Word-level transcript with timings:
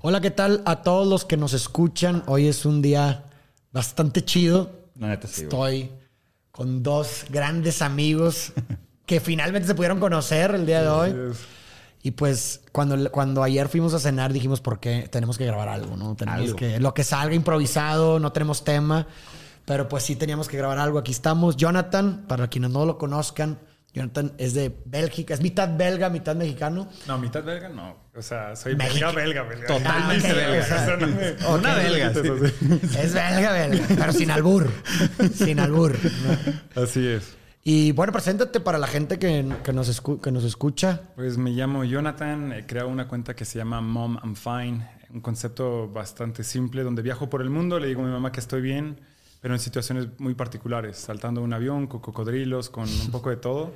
Hola, 0.00 0.20
¿qué 0.20 0.30
tal 0.30 0.62
a 0.64 0.82
todos 0.82 1.08
los 1.08 1.24
que 1.24 1.36
nos 1.36 1.54
escuchan? 1.54 2.22
Hoy 2.26 2.46
es 2.46 2.64
un 2.64 2.80
día 2.80 3.24
bastante 3.72 4.24
chido. 4.24 4.70
La 4.96 5.08
neta 5.08 5.26
sí, 5.26 5.46
güey. 5.46 5.82
Estoy 5.82 5.98
con 6.52 6.84
dos 6.84 7.24
grandes 7.30 7.82
amigos 7.82 8.52
que 9.06 9.18
finalmente 9.18 9.66
se 9.66 9.74
pudieron 9.74 9.98
conocer 9.98 10.54
el 10.54 10.66
día 10.66 10.82
de 10.82 10.88
hoy. 10.88 11.34
Y 12.00 12.12
pues 12.12 12.60
cuando, 12.70 13.10
cuando 13.10 13.42
ayer 13.42 13.66
fuimos 13.68 13.92
a 13.92 13.98
cenar 13.98 14.32
dijimos, 14.32 14.60
¿por 14.60 14.78
qué 14.78 15.08
tenemos 15.10 15.36
que 15.36 15.46
grabar 15.46 15.68
algo? 15.68 15.96
¿no? 15.96 16.14
Tenemos 16.14 16.42
Algo. 16.42 16.56
que, 16.56 16.78
lo 16.78 16.94
que 16.94 17.02
salga 17.02 17.34
improvisado, 17.34 18.20
no 18.20 18.30
tenemos 18.30 18.62
tema. 18.62 19.08
Pero 19.64 19.88
pues 19.88 20.04
sí 20.04 20.14
teníamos 20.14 20.46
que 20.46 20.56
grabar 20.56 20.78
algo. 20.78 21.00
Aquí 21.00 21.10
estamos. 21.10 21.56
Jonathan, 21.56 22.24
para 22.28 22.46
quienes 22.46 22.70
no 22.70 22.86
lo 22.86 22.98
conozcan, 22.98 23.58
Jonathan 23.92 24.32
es 24.38 24.54
de 24.54 24.80
Bélgica, 24.84 25.34
es 25.34 25.40
mitad 25.40 25.76
belga, 25.76 26.08
mitad 26.08 26.36
mexicano. 26.36 26.88
No, 27.08 27.18
mitad 27.18 27.42
belga 27.42 27.68
no. 27.68 28.07
O 28.18 28.22
sea, 28.22 28.56
soy 28.56 28.74
belga, 28.74 29.12
belga, 29.12 29.42
belga. 29.44 29.66
Totalmente 29.66 30.28
Ah, 30.30 30.34
belga. 30.34 30.60
o 30.60 30.66
sea, 30.66 30.84
Eso 30.84 30.96
no 30.96 31.06
me- 31.06 31.30
ok. 31.30 31.58
Una 31.60 31.74
belga, 31.76 32.12
sí. 32.14 32.20
Es 32.98 33.14
belga, 33.14 33.52
belga, 33.52 33.86
pero 33.88 34.12
sin 34.12 34.30
albur. 34.32 34.68
Sin 35.34 35.60
albur. 35.60 35.96
¿no? 36.74 36.82
Así 36.82 37.06
es. 37.06 37.36
Y 37.62 37.92
bueno, 37.92 38.12
preséntate 38.12 38.60
para 38.60 38.78
la 38.78 38.86
gente 38.86 39.18
que, 39.18 39.46
que 39.62 39.72
nos, 39.72 39.88
escu- 39.88 40.20
que 40.20 40.32
nos 40.32 40.42
escucha. 40.44 41.02
Pues 41.16 41.38
me 41.38 41.50
llamo 41.50 41.84
Jonathan, 41.84 42.52
he 42.52 42.66
creado 42.66 42.88
una 42.88 43.06
cuenta 43.08 43.36
que 43.36 43.44
se 43.44 43.58
llama 43.58 43.80
Mom 43.80 44.18
I'm 44.24 44.34
Fine, 44.34 44.88
un 45.10 45.20
concepto 45.20 45.88
bastante 45.88 46.42
simple 46.44 46.82
donde 46.82 47.02
viajo 47.02 47.28
por 47.30 47.40
el 47.42 47.50
mundo, 47.50 47.78
le 47.78 47.88
digo 47.88 48.02
a 48.02 48.04
mi 48.06 48.10
mamá 48.10 48.32
que 48.32 48.40
estoy 48.40 48.62
bien, 48.62 48.98
pero 49.40 49.54
en 49.54 49.60
situaciones 49.60 50.08
muy 50.18 50.34
particulares, 50.34 50.96
saltando 50.96 51.42
un 51.42 51.52
avión, 51.52 51.86
con 51.86 52.00
cocodrilos, 52.00 52.70
con 52.70 52.88
un 52.88 53.10
poco 53.10 53.30
de 53.30 53.36
todo. 53.36 53.72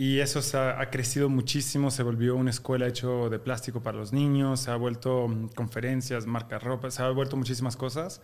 Y 0.00 0.20
eso 0.20 0.42
se 0.42 0.56
ha, 0.56 0.80
ha 0.80 0.90
crecido 0.90 1.28
muchísimo, 1.28 1.90
se 1.90 2.04
volvió 2.04 2.36
una 2.36 2.50
escuela 2.50 2.86
hecho 2.86 3.28
de 3.30 3.40
plástico 3.40 3.82
para 3.82 3.98
los 3.98 4.12
niños, 4.12 4.60
se 4.60 4.70
ha 4.70 4.76
vuelto 4.76 5.26
mm, 5.26 5.48
conferencias, 5.56 6.24
marcas 6.24 6.62
ropa, 6.62 6.88
se 6.92 7.02
ha 7.02 7.10
vuelto 7.10 7.36
muchísimas 7.36 7.76
cosas. 7.76 8.20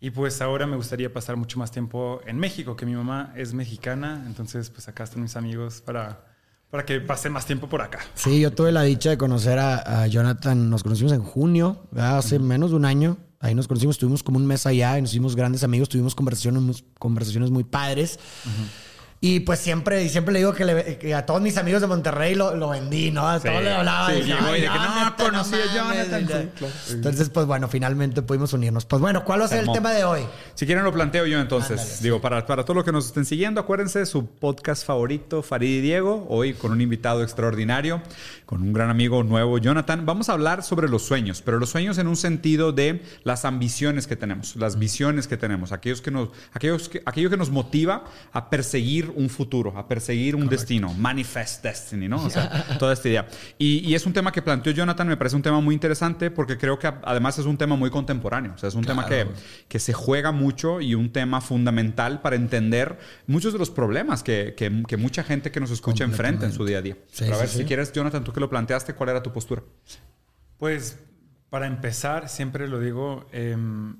Y 0.00 0.10
pues 0.10 0.42
ahora 0.42 0.66
me 0.66 0.74
gustaría 0.74 1.12
pasar 1.12 1.36
mucho 1.36 1.56
más 1.60 1.70
tiempo 1.70 2.20
en 2.26 2.36
México, 2.38 2.74
que 2.74 2.84
mi 2.84 2.96
mamá 2.96 3.32
es 3.36 3.54
mexicana, 3.54 4.24
entonces 4.26 4.70
pues 4.70 4.88
acá 4.88 5.04
están 5.04 5.22
mis 5.22 5.36
amigos 5.36 5.80
para, 5.82 6.24
para 6.68 6.84
que 6.84 7.00
pase 7.00 7.30
más 7.30 7.46
tiempo 7.46 7.68
por 7.68 7.80
acá. 7.80 8.00
Sí, 8.16 8.40
yo 8.40 8.52
tuve 8.52 8.72
la 8.72 8.82
dicha 8.82 9.10
de 9.10 9.16
conocer 9.16 9.60
a, 9.60 10.02
a 10.02 10.08
Jonathan. 10.08 10.68
Nos 10.68 10.82
conocimos 10.82 11.12
en 11.12 11.22
junio, 11.22 11.86
¿verdad? 11.92 12.18
hace 12.18 12.40
menos 12.40 12.70
de 12.70 12.76
un 12.76 12.86
año. 12.86 13.18
Ahí 13.38 13.54
nos 13.54 13.68
conocimos, 13.68 13.94
estuvimos 13.94 14.24
como 14.24 14.38
un 14.38 14.46
mes 14.46 14.66
allá 14.66 14.98
y 14.98 15.02
nos 15.02 15.12
hicimos 15.12 15.36
grandes 15.36 15.62
amigos, 15.62 15.88
tuvimos 15.88 16.16
conversaciones, 16.16 16.82
conversaciones 16.98 17.52
muy 17.52 17.62
padres. 17.62 18.18
Y 19.26 19.40
pues 19.40 19.58
siempre, 19.58 20.04
y 20.04 20.10
siempre 20.10 20.34
le 20.34 20.40
digo 20.40 20.52
que, 20.52 20.66
le- 20.66 20.98
que 20.98 21.14
a 21.14 21.24
todos 21.24 21.40
mis 21.40 21.56
amigos 21.56 21.80
de 21.80 21.86
Monterrey 21.86 22.34
lo, 22.34 22.54
lo 22.54 22.68
vendí, 22.68 23.10
¿no? 23.10 23.26
A 23.26 23.40
todos 23.40 23.62
le 23.62 23.72
hablaba. 23.72 24.08
sí, 24.10 24.16
y 24.16 24.18
decía, 24.18 24.34
llegó 24.38 24.48
y 24.48 24.52
"Ay, 24.56 24.60
de 24.60 24.68
que, 24.68 24.74
no, 24.74 25.16
conocí 25.16 25.54
a 25.54 25.82
mames", 25.82 26.10
Jonathan, 26.10 26.20
sí, 26.20 26.48
claro. 26.58 26.74
Entonces, 26.90 27.30
pues 27.30 27.46
bueno, 27.46 27.68
finalmente 27.68 28.20
pudimos 28.20 28.52
unirnos. 28.52 28.84
Pues 28.84 29.00
bueno, 29.00 29.24
¿cuál 29.24 29.40
va 29.40 29.46
a 29.46 29.48
ser 29.48 29.64
el 29.64 29.72
tema 29.72 29.92
de 29.92 30.04
hoy? 30.04 30.20
Si 30.54 30.66
quieren 30.66 30.84
lo 30.84 30.92
planteo 30.92 31.24
yo 31.26 31.40
entonces. 31.40 31.80
Ándale. 31.80 31.98
Digo, 32.02 32.20
para, 32.20 32.44
para 32.46 32.64
todos 32.64 32.76
los 32.76 32.84
que 32.84 32.92
nos 32.92 33.06
estén 33.06 33.24
siguiendo, 33.24 33.62
acuérdense 33.62 34.04
su 34.04 34.26
podcast 34.26 34.84
favorito, 34.86 35.42
Farid 35.42 35.78
y 35.78 35.80
Diego, 35.80 36.26
hoy 36.28 36.52
con 36.52 36.72
un 36.72 36.82
invitado 36.82 37.22
extraordinario, 37.22 38.02
con 38.44 38.60
un 38.60 38.74
gran 38.74 38.90
amigo 38.90 39.22
nuevo, 39.24 39.56
Jonathan. 39.56 40.04
Vamos 40.04 40.28
a 40.28 40.32
hablar 40.34 40.62
sobre 40.62 40.86
los 40.90 41.00
sueños, 41.02 41.40
pero 41.40 41.58
los 41.58 41.70
sueños 41.70 41.96
en 41.96 42.08
un 42.08 42.16
sentido 42.16 42.72
de 42.72 43.00
las 43.22 43.46
ambiciones 43.46 44.06
que 44.06 44.16
tenemos, 44.16 44.54
las 44.56 44.78
visiones 44.78 45.26
que 45.28 45.38
tenemos, 45.38 45.72
aquellos 45.72 46.02
que 46.02 46.10
nos, 46.10 46.28
aquellos 46.52 46.90
que, 46.90 47.02
aquello 47.06 47.30
que 47.30 47.38
nos 47.38 47.48
motiva 47.48 48.04
a 48.34 48.50
perseguir 48.50 49.13
un 49.16 49.28
futuro, 49.30 49.76
a 49.76 49.86
perseguir 49.88 50.36
un 50.36 50.48
destino, 50.48 50.92
manifest 50.94 51.62
destiny, 51.62 52.08
¿no? 52.08 52.24
O 52.24 52.30
sea, 52.30 52.50
toda 52.78 52.92
esta 52.92 53.08
idea. 53.08 53.26
Y, 53.58 53.78
y 53.88 53.94
es 53.94 54.04
un 54.06 54.12
tema 54.12 54.32
que 54.32 54.42
planteó 54.42 54.72
Jonathan, 54.72 55.08
me 55.08 55.16
parece 55.16 55.36
un 55.36 55.42
tema 55.42 55.60
muy 55.60 55.74
interesante 55.74 56.30
porque 56.30 56.58
creo 56.58 56.78
que 56.78 56.86
a- 56.86 57.00
además 57.04 57.38
es 57.38 57.46
un 57.46 57.56
tema 57.56 57.76
muy 57.76 57.90
contemporáneo, 57.90 58.52
o 58.54 58.58
sea, 58.58 58.68
es 58.68 58.74
un 58.74 58.84
tema 58.84 59.06
que, 59.06 59.26
que 59.68 59.78
se 59.78 59.92
juega 59.92 60.32
mucho 60.32 60.80
y 60.80 60.94
un 60.94 61.12
tema 61.12 61.40
fundamental 61.40 62.20
para 62.20 62.36
entender 62.36 62.98
muchos 63.26 63.52
de 63.52 63.58
los 63.58 63.70
problemas 63.70 64.22
que, 64.22 64.54
que- 64.56 64.82
que 64.86 64.96
mucha 64.96 65.22
gente 65.24 65.50
que 65.50 65.60
nos 65.60 65.70
escucha 65.70 66.04
enfrenta 66.04 66.46
en 66.46 66.52
su 66.52 66.64
día 66.64 66.78
a 66.78 66.82
día. 66.82 66.96
Sí, 67.12 67.24
Pero 67.24 67.34
a 67.36 67.38
ver, 67.38 67.48
sí. 67.48 67.58
si 67.58 67.64
quieres, 67.64 67.92
Jonathan, 67.92 68.24
tú 68.24 68.32
que 68.32 68.40
lo 68.40 68.50
planteaste, 68.50 68.94
¿cuál 68.94 69.10
era 69.10 69.22
tu 69.22 69.32
postura? 69.32 69.62
Pues 70.58 70.98
para 71.50 71.66
empezar, 71.66 72.28
siempre 72.28 72.68
lo 72.68 72.80
digo, 72.80 73.26
em, 73.32 73.96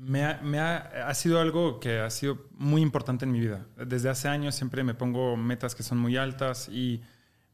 me, 0.00 0.24
ha, 0.24 0.40
me 0.42 0.58
ha- 0.58 1.08
ha 1.08 1.14
sido 1.14 1.40
algo 1.40 1.80
que 1.80 2.00
ha 2.00 2.10
sido 2.10 2.48
muy 2.52 2.82
importante 2.82 3.24
en 3.24 3.32
mi 3.32 3.40
vida. 3.40 3.66
Desde 3.86 4.08
hace 4.08 4.28
años 4.28 4.54
siempre 4.54 4.82
me 4.84 4.94
pongo 4.94 5.36
metas 5.36 5.74
que 5.74 5.82
son 5.82 5.98
muy 5.98 6.16
altas 6.16 6.68
y 6.68 7.02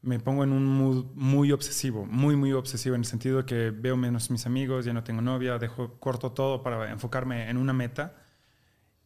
me 0.01 0.19
pongo 0.19 0.43
en 0.43 0.51
un 0.53 0.65
mood 0.65 1.05
muy 1.15 1.51
obsesivo, 1.51 2.05
muy, 2.05 2.35
muy 2.35 2.53
obsesivo 2.53 2.95
en 2.95 3.01
el 3.01 3.05
sentido 3.07 3.45
que 3.45 3.71
veo 3.71 3.97
menos 3.97 4.29
mis 4.31 4.45
amigos, 4.45 4.85
ya 4.85 4.93
no 4.93 5.03
tengo 5.03 5.21
novia, 5.21 5.57
dejo 5.59 5.99
corto 5.99 6.31
todo 6.31 6.63
para 6.63 6.91
enfocarme 6.91 7.49
en 7.49 7.57
una 7.57 7.73
meta. 7.73 8.15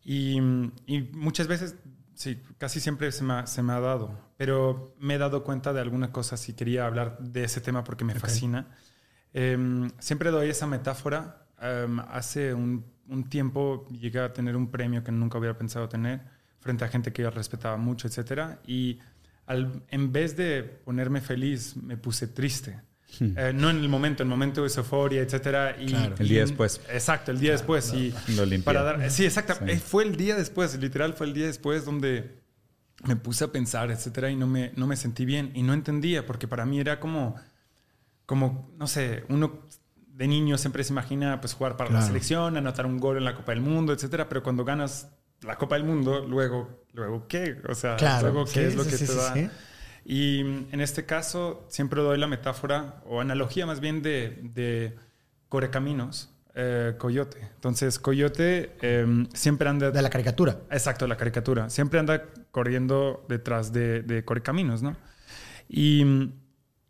Y, 0.03 0.39
y 0.87 1.01
muchas 1.13 1.47
veces, 1.47 1.75
sí, 2.15 2.41
casi 2.57 2.79
siempre 2.79 3.11
se 3.11 3.23
me, 3.23 3.33
ha, 3.33 3.47
se 3.47 3.61
me 3.63 3.73
ha 3.73 3.79
dado, 3.79 4.19
pero 4.37 4.95
me 4.99 5.15
he 5.15 5.17
dado 5.17 5.43
cuenta 5.43 5.73
de 5.73 5.81
algunas 5.81 6.09
cosas 6.09 6.47
y 6.49 6.53
quería 6.53 6.85
hablar 6.87 7.19
de 7.19 7.43
ese 7.43 7.61
tema 7.61 7.83
porque 7.83 8.03
me 8.05 8.15
fascina. 8.15 8.67
Em, 9.33 9.89
siempre 9.99 10.31
doy 10.31 10.49
esa 10.49 10.67
metáfora. 10.67 11.47
Em, 11.61 11.99
hace 11.99 12.53
un, 12.53 12.85
un 13.11 13.29
tiempo 13.29 13.87
llegué 13.89 14.19
a 14.19 14.33
tener 14.33 14.55
un 14.55 14.71
premio 14.71 15.03
que 15.03 15.11
nunca 15.11 15.37
hubiera 15.37 15.57
pensado 15.57 15.87
tener 15.87 16.21
frente 16.59 16.85
a 16.85 16.87
gente 16.87 17.11
que 17.11 17.21
yo 17.21 17.29
respetaba 17.29 17.77
mucho, 17.77 18.07
etcétera, 18.07 18.59
y 18.65 18.99
al, 19.45 19.83
en 19.89 20.11
vez 20.11 20.37
de 20.37 20.63
ponerme 20.63 21.19
feliz, 21.21 21.75
me 21.75 21.97
puse 21.97 22.27
triste. 22.27 22.79
Eh, 23.19 23.51
no 23.53 23.69
en 23.69 23.77
el 23.77 23.89
momento, 23.89 24.23
en 24.23 24.27
el 24.27 24.29
momento 24.29 24.63
de 24.63 24.71
euforia, 24.73 25.21
etcétera. 25.21 25.75
Y, 25.77 25.87
Claro. 25.87 26.15
El 26.17 26.29
día 26.29 26.41
después. 26.41 26.79
Exacto, 26.89 27.31
el 27.31 27.39
día 27.41 27.51
después. 27.51 27.93
Y 27.93 28.13
Lo 28.37 28.45
limpié. 28.45 28.63
para 28.63 28.83
dar, 28.83 29.11
sí, 29.11 29.25
exacto. 29.25 29.55
Sí. 29.55 29.71
Eh, 29.71 29.79
Fue 29.79 30.05
el 30.05 30.15
día 30.15 30.37
después, 30.37 30.79
literal, 30.79 31.13
fue 31.13 31.27
el 31.27 31.33
día 31.33 31.47
después 31.47 31.83
donde 31.83 32.39
me 33.05 33.17
puse 33.17 33.43
a 33.43 33.51
pensar, 33.51 33.91
etcétera, 33.91 34.29
y 34.31 34.37
no 34.37 34.47
me, 34.47 34.71
no 34.77 34.87
me 34.87 34.95
sentí 34.95 35.25
bien. 35.25 35.51
Y 35.55 35.63
no 35.63 35.73
entendía, 35.73 36.25
porque 36.25 36.47
para 36.47 36.65
mí 36.65 36.79
era 36.79 37.01
como, 37.01 37.35
como, 38.25 38.71
no 38.77 38.87
sé, 38.87 39.25
uno 39.27 39.59
de 40.21 40.27
niño 40.27 40.55
siempre 40.59 40.83
se 40.83 40.93
imagina 40.93 41.41
pues 41.41 41.55
jugar 41.55 41.77
para 41.77 41.89
la 41.89 42.03
selección, 42.03 42.55
anotar 42.55 42.85
un 42.85 42.99
gol 42.99 43.17
en 43.17 43.25
la 43.25 43.33
Copa 43.33 43.53
del 43.53 43.61
Mundo, 43.61 43.91
etcétera, 43.91 44.29
pero 44.29 44.43
cuando 44.43 44.63
ganas 44.63 45.09
la 45.41 45.57
Copa 45.57 45.73
del 45.73 45.83
Mundo, 45.83 46.23
luego, 46.27 46.85
luego 46.93 47.27
¿qué? 47.27 47.57
O 47.67 47.73
sea, 47.73 47.95
Claro. 47.95 48.29
luego 48.29 48.45
Sí, 48.45 48.53
qué 48.53 48.67
es 48.67 48.73
sí, 48.73 48.77
lo 48.77 48.83
que 48.83 48.97
sí, 48.97 49.07
te 49.07 49.15
da. 49.15 49.51
Y 50.05 50.43
mm, 50.43 50.67
en 50.73 50.79
este 50.79 51.07
caso 51.07 51.65
siempre 51.69 52.03
doy 52.03 52.19
la 52.19 52.27
metáfora 52.27 53.01
o 53.07 53.19
analogía 53.19 53.65
más 53.65 53.79
bien 53.79 54.03
de, 54.03 54.37
de 54.43 54.95
Correcaminos, 55.49 56.29
eh, 56.53 56.93
Coyote. 56.99 57.39
Entonces, 57.55 57.97
Coyote 57.97 58.77
eh, 58.83 59.25
siempre 59.33 59.69
anda... 59.69 59.89
De 59.89 60.03
la 60.03 60.11
caricatura. 60.11 60.59
Exacto, 60.69 61.07
la 61.07 61.17
caricatura. 61.17 61.71
Siempre 61.71 61.99
anda 61.99 62.25
corriendo 62.51 63.25
detrás 63.27 63.73
de, 63.73 64.03
de 64.03 64.23
Correcaminos, 64.23 64.83
¿no? 64.83 64.95
Y, 65.67 66.29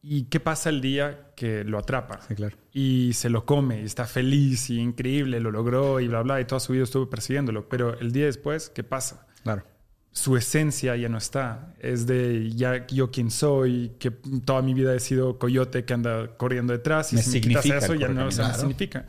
¿Y 0.03 0.23
qué 0.23 0.39
pasa 0.39 0.69
el 0.69 0.81
día 0.81 1.31
que 1.35 1.63
lo 1.63 1.77
atrapa? 1.77 2.21
Sí, 2.27 2.33
claro. 2.35 2.57
Y 2.73 3.13
se 3.13 3.29
lo 3.29 3.45
come 3.45 3.81
y 3.81 3.85
está 3.85 4.05
feliz 4.05 4.69
y 4.71 4.79
increíble, 4.79 5.39
lo 5.39 5.51
logró 5.51 5.99
y 5.99 6.07
bla, 6.07 6.21
bla, 6.23 6.41
y 6.41 6.45
toda 6.45 6.59
su 6.59 6.73
vida 6.73 6.83
estuvo 6.83 7.09
persiguiéndolo. 7.09 7.69
Pero 7.69 7.99
el 7.99 8.11
día 8.11 8.25
después, 8.25 8.69
¿qué 8.69 8.83
pasa? 8.83 9.27
Claro. 9.43 9.63
su 10.13 10.35
esencia 10.35 10.95
ya 10.97 11.07
no 11.07 11.17
está. 11.17 11.73
Es 11.79 12.05
de 12.07 12.51
ya 12.51 12.85
yo 12.87 13.11
quién 13.11 13.31
soy, 13.31 13.93
que 13.97 14.11
toda 14.11 14.61
mi 14.61 14.73
vida 14.73 14.93
he 14.93 14.99
sido 14.99 15.37
coyote 15.39 15.85
que 15.85 15.93
anda 15.93 16.35
corriendo 16.35 16.73
detrás 16.73 17.13
y 17.13 17.15
Me 17.17 17.21
si 17.23 17.39
me 17.39 17.41
quitas 17.41 17.65
eso 17.83 17.93
ya 17.95 18.07
no 18.09 18.25
o 18.27 18.31
sea, 18.31 18.45
me 18.47 18.49
Claro. 18.49 18.59
significa. 18.59 19.05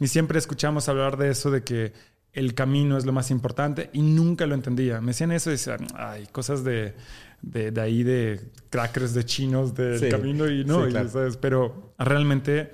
Y 0.00 0.06
siempre 0.08 0.38
escuchamos 0.38 0.88
hablar 0.90 1.16
de 1.16 1.30
eso 1.30 1.50
de 1.50 1.62
que 1.64 1.92
el 2.34 2.54
camino 2.54 2.98
es 2.98 3.06
lo 3.06 3.12
más 3.12 3.30
importante 3.30 3.90
y 3.92 4.02
nunca 4.02 4.46
lo 4.46 4.54
entendía. 4.54 5.00
Me 5.00 5.08
decían 5.08 5.32
eso 5.32 5.50
y 5.50 5.52
decían, 5.52 5.86
ay, 5.94 6.26
cosas 6.32 6.62
de, 6.64 6.94
de, 7.42 7.70
de 7.70 7.80
ahí 7.80 8.02
de 8.02 8.40
crackers 8.70 9.14
de 9.14 9.24
chinos 9.24 9.74
del 9.74 9.98
Sí. 10.00 10.08
camino 10.10 10.48
y 10.50 10.64
no, 10.64 10.82
Sí, 10.82 10.88
y, 10.88 10.90
claro. 10.90 11.08
¿sabes? 11.08 11.36
pero 11.36 11.94
realmente 11.98 12.72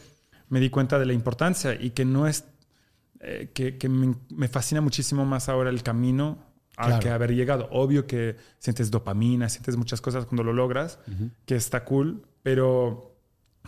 me 0.48 0.60
di 0.60 0.71
cuenta 0.71 0.98
de 0.98 1.06
la 1.06 1.12
importancia 1.12 1.74
y 1.80 1.91
que 1.91 2.04
no 2.04 2.27
es 2.27 2.45
eh, 3.21 3.51
que, 3.54 3.77
que 3.77 3.89
me, 3.89 4.15
me 4.30 4.48
fascina 4.48 4.80
muchísimo 4.80 5.24
más 5.27 5.48
ahora 5.48 5.71
el 5.71 5.83
camino 5.83 6.39
Claro. 6.74 7.01
que 7.01 7.10
haber 7.10 7.34
llegado. 7.34 7.68
Obvio 7.72 8.06
que 8.06 8.36
sientes 8.59 8.91
dopamina, 8.91 9.51
sientes 9.51 9.77
muchas 9.77 10.01
cosas 10.01 10.24
cuando 10.24 10.42
lo 10.45 10.54
logras, 10.54 10.98
que 11.45 11.54
está 11.54 11.84
cool, 11.84 12.22
pero 12.42 13.09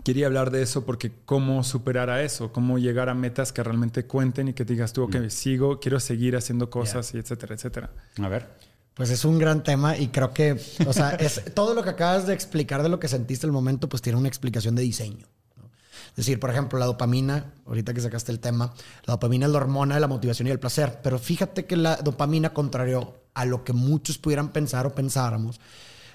quería 0.05 0.27
hablar 0.27 0.51
de 0.51 0.63
eso 0.63 0.85
porque 0.85 1.13
cómo 1.25 1.63
superar 1.65 2.11
a 2.11 2.23
eso, 2.23 2.53
cómo 2.53 2.79
llegar 2.79 3.09
a 3.09 3.15
metas 3.15 3.53
que 3.53 3.63
realmente 3.63 4.05
cuenten 4.05 4.49
y 4.49 4.53
que 4.53 4.65
digas 4.65 4.93
tú, 4.93 5.05
ok, 5.05 5.29
sigo, 5.29 5.81
quiero 5.81 6.01
seguir 6.01 6.37
haciendo 6.37 6.71
cosas 6.71 7.15
y 7.15 7.19
etcétera, 7.19 7.55
etcétera. 7.55 7.91
A 8.21 8.29
ver. 8.29 8.49
Pues 8.95 9.09
es 9.09 9.25
un 9.25 9.39
gran 9.39 9.63
tema 9.63 9.97
y 9.97 10.09
creo 10.09 10.35
que, 10.35 10.61
o 10.87 10.93
sea, 10.93 11.11
es, 11.21 11.43
todo 11.55 11.75
lo 11.75 11.83
que 11.83 11.91
acabas 11.91 12.27
de 12.27 12.35
explicar 12.35 12.83
de 12.83 12.89
lo 12.89 13.01
que 13.01 13.09
sentiste 13.09 13.47
el 13.47 13.53
momento, 13.53 13.89
pues 13.89 14.03
tiene 14.03 14.19
una 14.19 14.29
explicación 14.29 14.75
de 14.75 14.83
diseño. 14.83 15.27
¿no? 15.57 15.65
Es 16.11 16.17
decir, 16.17 16.39
por 16.39 16.51
ejemplo, 16.51 16.79
la 16.79 16.87
dopamina, 16.87 17.53
ahorita 17.67 17.95
que 17.95 18.01
sacaste 18.01 18.33
el 18.33 18.41
tema, 18.41 18.75
la 19.07 19.15
dopamina 19.15 19.47
es 19.47 19.53
la 19.53 19.59
hormona 19.59 19.95
de 19.95 20.01
la 20.01 20.09
motivación 20.09 20.49
y 20.49 20.51
el 20.51 20.59
placer, 20.59 21.01
pero 21.03 21.19
fíjate 21.19 21.65
que 21.65 21.77
la 21.77 21.97
dopamina, 21.97 22.53
contrario 22.53 23.15
a 23.35 23.47
lo 23.47 23.65
que 23.65 23.73
muchos 23.73 24.19
pudieran 24.19 24.53
pensar 24.53 24.87
o 24.87 24.95
pensáramos, 24.95 25.59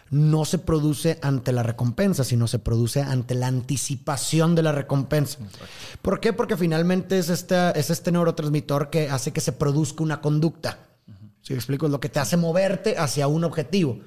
no 0.09 0.45
se 0.45 0.57
produce 0.57 1.19
ante 1.21 1.51
la 1.51 1.63
recompensa, 1.63 2.23
sino 2.23 2.47
se 2.47 2.59
produce 2.59 3.01
ante 3.01 3.35
la 3.35 3.47
anticipación 3.47 4.55
de 4.55 4.63
la 4.63 4.71
recompensa. 4.71 5.39
¿Por 6.01 6.19
qué? 6.19 6.33
Porque 6.33 6.57
finalmente 6.57 7.17
es, 7.17 7.29
es 7.29 7.89
este 7.89 8.11
neurotransmisor 8.11 8.89
que 8.89 9.09
hace 9.09 9.31
que 9.31 9.41
se 9.41 9.51
produzca 9.51 10.03
una 10.03 10.21
conducta. 10.21 10.79
Si 11.47 11.53
explico, 11.53 11.85
es 11.85 11.93
lo 11.93 12.01
que 12.01 12.09
te 12.09 12.19
hace 12.19 12.35
moverte 12.35 12.97
hacia 12.97 13.27
un 13.27 13.45
objetivo. 13.45 14.01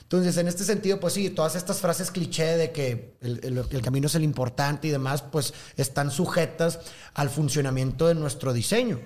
Entonces, 0.00 0.38
en 0.38 0.48
este 0.48 0.64
sentido, 0.64 0.98
pues 0.98 1.12
sí, 1.12 1.28
todas 1.28 1.54
estas 1.54 1.78
frases 1.78 2.10
cliché 2.10 2.56
de 2.56 2.72
que 2.72 3.18
el, 3.20 3.82
camino 3.82 4.06
es 4.06 4.14
el 4.14 4.24
importante 4.24 4.88
y 4.88 4.90
demás, 4.90 5.20
pues 5.20 5.52
están 5.76 6.10
sujetas 6.10 6.78
al 7.12 7.28
funcionamiento 7.28 8.08
de 8.08 8.14
nuestro 8.14 8.54
diseño. 8.54 8.98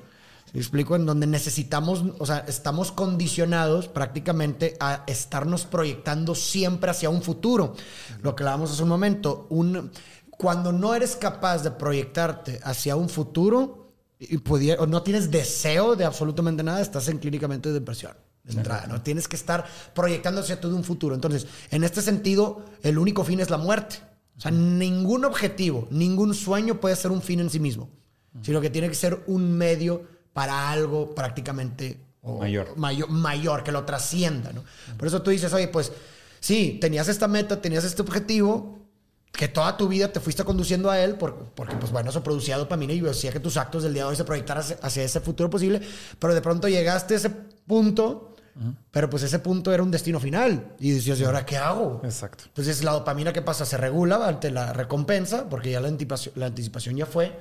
¿Sí 0.54 0.60
explico? 0.60 0.94
En 0.94 1.04
donde 1.04 1.26
necesitamos, 1.26 2.04
o 2.20 2.26
sea, 2.26 2.44
estamos 2.46 2.92
condicionados 2.92 3.88
prácticamente 3.88 4.76
a 4.78 5.02
estarnos 5.08 5.64
proyectando 5.64 6.36
siempre 6.36 6.92
hacia 6.92 7.10
un 7.10 7.22
futuro. 7.22 7.74
Lo 8.22 8.36
que 8.36 8.44
hablábamos 8.44 8.70
hace 8.70 8.84
un 8.84 8.88
momento, 8.88 9.48
un, 9.50 9.90
cuando 10.30 10.70
no 10.72 10.94
eres 10.94 11.16
capaz 11.16 11.64
de 11.64 11.72
proyectarte 11.72 12.60
hacia 12.62 12.94
un 12.94 13.08
futuro, 13.08 13.96
y 14.20 14.38
pudiera, 14.38 14.80
o 14.80 14.86
no 14.86 15.02
tienes 15.02 15.28
deseo 15.32 15.96
de 15.96 16.04
absolutamente 16.04 16.62
nada, 16.62 16.80
estás 16.80 17.08
en 17.08 17.18
clínicamente 17.18 17.70
de 17.70 17.74
depresión. 17.80 18.12
De 18.44 18.52
entrada, 18.52 18.86
¿no? 18.86 19.02
Tienes 19.02 19.26
que 19.26 19.34
estar 19.34 19.64
proyectándose 19.92 20.52
a 20.52 20.60
todo 20.60 20.76
un 20.76 20.84
futuro. 20.84 21.16
Entonces, 21.16 21.48
en 21.72 21.82
este 21.82 22.00
sentido, 22.00 22.64
el 22.84 22.98
único 22.98 23.24
fin 23.24 23.40
es 23.40 23.50
la 23.50 23.58
muerte. 23.58 23.96
O 24.36 24.40
sea, 24.40 24.52
ningún 24.52 25.24
objetivo, 25.24 25.88
ningún 25.90 26.32
sueño 26.32 26.78
puede 26.78 26.94
ser 26.94 27.10
un 27.10 27.22
fin 27.22 27.40
en 27.40 27.50
sí 27.50 27.58
mismo, 27.58 27.90
sino 28.40 28.60
que 28.60 28.70
tiene 28.70 28.88
que 28.88 28.94
ser 28.94 29.24
un 29.26 29.50
medio 29.56 30.13
para 30.34 30.70
algo 30.70 31.14
prácticamente 31.14 31.98
mayor. 32.22 32.76
mayor. 32.76 33.08
mayor, 33.08 33.64
que 33.64 33.72
lo 33.72 33.84
trascienda, 33.84 34.52
¿no? 34.52 34.62
Por 34.98 35.08
eso 35.08 35.22
tú 35.22 35.31
dices, 35.31 35.50
oye, 35.54 35.69
pues 35.69 35.92
sí, 36.40 36.76
tenías 36.81 37.08
esta 37.08 37.28
meta, 37.28 37.62
tenías 37.62 37.84
este 37.84 38.02
objetivo, 38.02 38.84
que 39.36 39.48
toda 39.48 39.76
tu 39.76 39.88
vida 39.88 40.12
te 40.12 40.20
fuiste 40.20 40.44
conduciendo 40.44 40.90
a 40.90 41.00
él 41.00 41.16
porque, 41.16 41.75
pues 41.76 41.90
bueno, 41.90 42.10
eso 42.10 42.22
producía 42.22 42.56
dopamina 42.56 42.92
y 42.92 43.06
hacía 43.06 43.32
que 43.32 43.40
tus 43.40 43.56
actos 43.56 43.82
del 43.82 43.92
día 43.92 44.04
de 44.04 44.10
hoy 44.10 44.16
se 44.16 44.25
proyectaran 44.25 44.62
hacia, 44.81 45.02
ese 45.02 45.20
futuro 45.20 45.50
posible, 45.50 45.81
pero 46.19 46.34
de 46.34 46.40
pronto 46.40 46.69
llegaste 46.69 47.14
a 47.14 47.16
ese 47.16 47.31
punto 47.31 48.33
pero 48.90 49.10
pues 49.10 49.24
ese 49.24 49.40
punto 49.40 49.72
era 49.72 49.82
un 49.82 49.90
destino 49.90 50.20
final. 50.20 50.74
Y 50.78 50.92
decías, 50.92 51.18
¿y 51.18 51.24
ahora 51.24 51.44
qué 51.44 51.56
hago? 51.56 52.00
Exacto. 52.04 52.44
Entonces 52.46 52.84
la 52.84 52.92
dopamina, 52.92 53.32
¿qué 53.32 53.42
pasa? 53.42 53.64
Se 53.64 53.76
regula 53.76 54.26
ante 54.26 54.50
la 54.50 54.72
recompensa, 54.72 55.48
porque 55.48 55.72
ya 55.72 55.80
la 55.80 55.88
anticipación, 55.88 56.34
la 56.36 56.46
anticipación 56.46 56.96
ya 56.96 57.06
fue. 57.06 57.36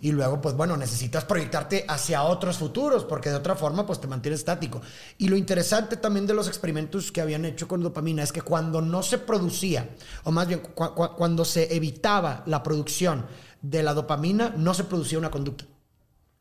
Y 0.00 0.12
luego, 0.12 0.40
pues 0.40 0.54
bueno, 0.54 0.76
necesitas 0.76 1.24
proyectarte 1.24 1.84
hacia 1.88 2.22
otros 2.24 2.58
futuros, 2.58 3.04
porque 3.04 3.30
de 3.30 3.36
otra 3.36 3.54
forma, 3.54 3.86
pues 3.86 4.00
te 4.00 4.06
mantienes 4.06 4.40
estático. 4.40 4.82
Y 5.16 5.28
lo 5.28 5.36
interesante 5.36 5.96
también 5.96 6.26
de 6.26 6.34
los 6.34 6.48
experimentos 6.48 7.10
que 7.12 7.20
habían 7.20 7.44
hecho 7.44 7.66
con 7.66 7.82
dopamina 7.82 8.22
es 8.22 8.32
que 8.32 8.42
cuando 8.42 8.82
no 8.82 9.02
se 9.02 9.18
producía, 9.18 9.88
o 10.24 10.30
más 10.30 10.48
bien 10.48 10.60
cuando 10.74 11.44
se 11.44 11.74
evitaba 11.74 12.42
la 12.46 12.62
producción 12.62 13.26
de 13.62 13.82
la 13.82 13.94
dopamina, 13.94 14.52
no 14.56 14.74
se 14.74 14.84
producía 14.84 15.18
una 15.18 15.30
conducta. 15.30 15.64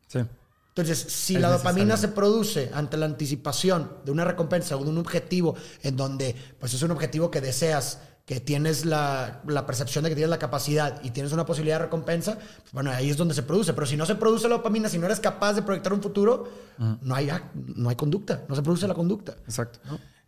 Sí. 0.07 0.19
Entonces, 0.77 1.11
si 1.11 1.39
la 1.39 1.49
dopamina 1.49 1.97
se 1.97 2.09
produce 2.09 2.69
ante 2.71 2.97
la 2.97 3.07
anticipación 3.07 3.89
de 4.05 4.11
una 4.11 4.23
recompensa 4.25 4.77
o 4.77 4.83
de 4.83 4.91
un 4.91 4.99
objetivo 4.99 5.55
en 5.81 5.97
donde 5.97 6.35
pues 6.59 6.71
es 6.75 6.81
un 6.83 6.91
objetivo 6.91 7.31
que 7.31 7.41
deseas, 7.41 7.99
que 8.27 8.39
tienes 8.41 8.85
la, 8.85 9.41
percepción 9.65 10.03
de 10.03 10.11
que 10.11 10.15
tienes 10.15 10.29
la 10.29 10.37
capacidad 10.37 11.01
y 11.03 11.09
tienes 11.09 11.31
una 11.31 11.47
posibilidad 11.47 11.79
de 11.79 11.85
recompensa, 11.85 12.35
pues, 12.35 12.73
bueno, 12.73 12.91
ahí 12.91 13.09
es 13.09 13.17
donde 13.17 13.33
se 13.33 13.41
produce. 13.41 13.73
Pero 13.73 13.87
si 13.87 13.97
no 13.97 14.05
se 14.05 14.13
produce 14.13 14.47
la 14.47 14.57
dopamina, 14.57 14.87
si 14.87 14.99
no 14.99 15.07
eres 15.07 15.19
capaz 15.19 15.53
de 15.53 15.63
proyectar 15.63 15.93
un 15.93 16.01
futuro, 16.03 16.47
no, 16.77 17.15
hay, 17.15 17.31
no 17.55 17.89
hay 17.89 17.95
conducta, 17.95 18.43
no 18.47 18.55
se 18.55 18.61
produce 18.61 18.87
la 18.87 18.93
conducta. 18.93 19.35
Exacto. 19.45 19.79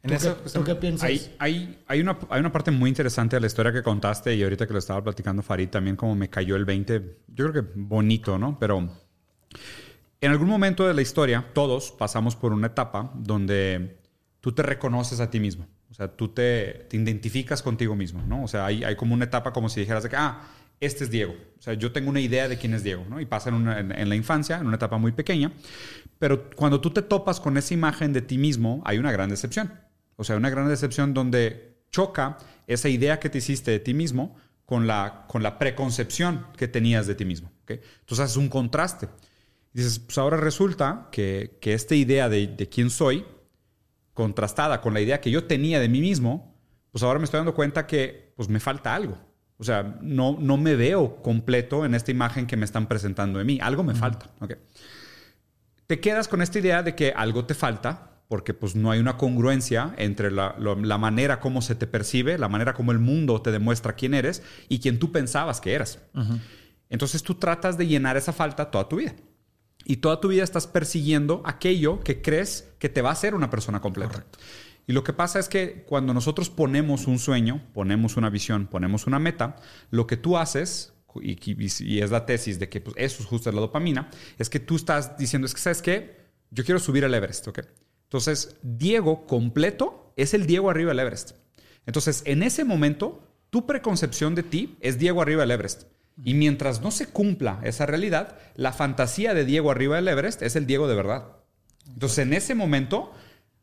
En 0.02 0.14
eso, 0.14 0.36
¿tú 0.52 0.64
qué 0.64 0.74
piensas? 0.74 1.08
Hay, 1.38 1.78
hay, 1.88 2.02
una, 2.02 2.18
hay 2.30 2.40
una 2.40 2.52
parte 2.52 2.72
muy 2.72 2.90
interesante 2.90 3.36
de 3.36 3.42
la 3.42 3.48
historia 3.48 3.72
que 3.72 3.84
contaste 3.84 4.34
y 4.34 4.42
ahorita 4.42 4.66
que 4.66 4.74
lo 4.74 4.80
estaba 4.80 5.04
platicando 5.04 5.44
Farid 5.44 5.70
también 5.70 5.96
como 5.96 6.16
me 6.16 6.28
cayó 6.28 6.56
el 6.56 6.66
20, 6.66 7.18
yo 7.36 7.52
creo 7.52 7.54
que 7.54 7.72
bonito, 7.76 8.40
¿no? 8.40 8.58
Pero 8.58 8.90
en 10.22 10.32
algún 10.32 10.50
momento 10.50 10.88
de 10.88 10.94
la 10.94 11.02
historia, 11.02 11.52
todos 11.54 11.92
pasamos 11.92 12.36
por 12.36 12.52
una 12.52 12.68
etapa 12.68 13.12
donde 13.16 14.00
tú 14.42 14.52
te 14.52 14.64
reconoces 14.64 15.20
a 15.20 15.30
ti 15.30 15.40
mismo. 15.40 15.68
O 15.90 15.94
sea, 15.94 16.08
tú 16.08 16.28
te, 16.28 16.88
identificas 16.92 17.64
contigo 17.64 17.96
mismo, 17.96 18.22
¿no? 18.28 18.44
O 18.44 18.48
sea, 18.48 18.66
hay, 18.66 18.84
hay, 18.84 18.96
como 18.96 19.14
una 19.14 19.26
etapa 19.26 19.52
como 19.54 19.70
si 19.70 19.80
dijeras 19.80 20.08
que, 20.08 20.16
ah, 20.16 20.42
este 20.80 21.04
es 21.04 21.10
Diego. 21.10 21.36
O 21.58 21.62
sea, 21.62 21.74
yo 21.74 21.92
tengo 21.92 22.10
una 22.10 22.22
idea 22.22 22.48
de 22.48 22.58
quién 22.58 22.74
es 22.74 22.84
Diego, 22.84 23.06
¿no? 23.10 23.20
Y 23.20 23.26
pasa 23.26 23.50
en, 23.50 23.92
en, 23.92 24.10
la 24.10 24.16
infancia, 24.16 24.58
en 24.58 24.68
una 24.68 24.76
etapa 24.76 24.98
muy 24.98 25.12
pequeña. 25.12 25.52
Pero 26.20 26.50
cuando 26.52 26.80
tú 26.80 26.92
te 26.92 27.02
topas 27.02 27.40
con 27.40 27.58
esa 27.58 27.74
imagen 27.74 28.14
de 28.14 28.22
ti 28.22 28.38
mismo, 28.38 28.82
hay 28.86 28.98
una 28.98 29.12
gran 29.12 29.30
decepción. 29.30 29.74
O 30.16 30.24
sea, 30.24 30.38
una 30.38 30.50
gran 30.50 30.68
decepción 30.68 31.14
donde 31.14 31.78
choca 31.92 32.38
esa 32.68 32.88
idea 32.88 33.20
que 33.20 33.30
te 33.30 33.40
hiciste 33.40 33.72
de 33.72 33.80
ti 33.80 33.94
mismo 33.94 34.36
con 34.66 34.86
la, 34.86 35.26
con 35.28 35.42
la 35.42 35.58
preconcepción 35.58 36.46
que 36.56 36.68
tenías 36.68 37.08
de 37.08 37.16
ti 37.16 37.26
mismo. 37.26 37.52
¿okay? 37.64 37.82
Entonces 38.02 38.26
haces 38.26 38.38
un 38.38 38.50
contraste 38.50 39.08
dices, 39.74 40.00
pues 40.00 40.18
ahora 40.18 40.38
resulta 40.38 41.08
que, 41.12 41.58
que 41.62 41.74
esta 41.74 41.96
idea 41.96 42.30
de, 42.30 42.48
de, 42.48 42.70
quién 42.70 42.90
soy, 42.90 43.26
contrastada 44.14 44.82
con 44.82 44.94
la 44.94 45.02
idea 45.02 45.22
que 45.22 45.32
yo 45.32 45.46
tenía 45.46 45.80
de 45.80 45.90
mí 45.90 46.02
mismo, 46.02 46.56
pues 46.92 47.04
ahora 47.04 47.20
me 47.20 47.26
estoy 47.26 47.38
dando 47.38 47.54
cuenta 47.54 47.88
que 47.88 48.34
pues 48.36 48.50
me 48.50 48.60
falta 48.60 48.94
algo. 48.94 49.18
O 49.58 49.64
sea, 49.64 49.98
no, 50.02 50.38
no 50.40 50.58
me 50.58 50.76
veo 50.76 51.22
completo 51.22 51.86
en 51.86 51.94
esta 51.94 52.12
imagen 52.12 52.48
que 52.48 52.58
me 52.58 52.66
están 52.66 52.88
presentando 52.88 53.40
de 53.40 53.46
mí. 53.46 53.60
Algo 53.62 53.84
me 53.84 53.94
falta. 53.94 54.30
Okay. 54.40 54.56
Te 55.86 56.00
quedas 56.00 56.28
con 56.28 56.42
esta 56.42 56.60
idea 56.60 56.82
de 56.82 56.96
que 56.96 57.12
algo 57.16 57.46
te 57.46 57.54
falta 57.54 58.22
porque 58.30 58.54
pues 58.54 58.76
no 58.76 58.92
hay 58.92 59.00
una 59.00 59.18
congruencia 59.18 59.94
entre 59.98 60.32
la, 60.32 60.56
la, 60.60 60.98
manera 60.98 61.40
como 61.40 61.62
se 61.62 61.76
te 61.76 61.88
percibe, 61.88 62.38
la 62.38 62.48
manera 62.48 62.74
como 62.74 62.92
el 62.92 63.00
mundo 63.00 63.42
te 63.42 63.52
demuestra 63.52 63.94
quién 63.94 64.14
eres 64.14 64.44
y 64.70 64.80
quién 64.80 65.00
tú 65.00 65.12
pensabas 65.12 65.60
que 65.60 65.74
eras. 65.74 66.00
Entonces 66.90 67.24
tú 67.24 67.36
tratas 67.36 67.78
de 67.78 67.88
llenar 67.88 68.18
esa 68.18 68.32
falta 68.32 68.70
toda 68.70 68.88
tu 68.88 68.98
vida 68.98 69.16
y 69.86 69.98
toda 69.98 70.20
tu 70.20 70.28
vida 70.28 70.44
estás 70.44 70.68
persiguiendo 70.68 71.42
aquello 71.46 72.00
que 72.02 72.22
crees 72.22 72.70
que 72.80 72.90
te 72.90 73.02
va 73.02 73.10
a 73.10 73.14
hacer 73.14 73.36
una 73.36 73.50
persona 73.50 73.82
completa. 73.82 74.26
Y 74.88 74.94
lo 74.94 75.04
que 75.04 75.14
pasa 75.14 75.40
es 75.40 75.50
que 75.50 75.84
cuando 75.88 76.14
nosotros 76.14 76.50
ponemos 76.50 77.06
un 77.08 77.20
sueño, 77.20 77.62
ponemos 77.74 78.18
una 78.18 78.30
visión, 78.30 78.68
ponemos 78.68 79.06
una 79.06 79.20
meta, 79.20 79.56
lo 79.92 80.08
que 80.08 80.18
tú 80.18 80.38
haces, 80.38 80.94
y, 81.22 82.00
es 82.00 82.12
la 82.12 82.26
tesis 82.26 82.60
de 82.60 82.70
que 82.70 82.82
pues, 82.82 82.96
eso 82.98 83.22
es 83.22 83.28
justo 83.28 83.52
la 83.52 83.62
dopamina, 83.62 84.10
es 84.38 84.50
que 84.50 84.60
tú 84.60 84.76
estás 84.76 85.18
diciendo, 85.18 85.46
es 85.46 85.54
que, 85.54 85.62
¿sabes 85.62 85.82
qué? 85.82 86.18
Yo 86.52 86.66
quiero 86.66 86.80
subir 86.80 87.06
al 87.06 87.14
Everest, 87.14 87.48
¿ok? 87.48 87.60
Entonces, 88.04 88.56
Diego 88.64 89.28
completo 89.28 90.14
es 90.16 90.34
el 90.34 90.48
Diego 90.48 90.72
arriba 90.72 90.90
del 90.90 91.00
Everest. 91.00 91.34
Entonces, 91.86 92.24
en 92.26 92.42
ese 92.42 92.64
momento, 92.64 93.28
tu 93.52 93.68
preconcepción 93.68 94.34
de 94.34 94.44
ti 94.44 94.76
es 94.82 94.98
Diego 94.98 95.22
arriba 95.22 95.42
del 95.42 95.52
Everest. 95.52 95.84
Y 96.24 96.34
mientras 96.34 96.82
no 96.82 96.92
se 96.92 97.08
cumpla 97.08 97.60
esa 97.64 97.86
realidad, 97.86 98.38
la 98.56 98.74
fantasía 98.74 99.34
de 99.34 99.46
Diego 99.46 99.72
arriba 99.72 99.96
del 99.96 100.08
Everest 100.08 100.42
es 100.42 100.56
el 100.56 100.66
Diego 100.66 100.88
de 100.88 100.96
verdad. 100.96 101.28
Entonces, 101.88 102.20
en 102.20 102.34
ese 102.34 102.56
momento, 102.56 103.14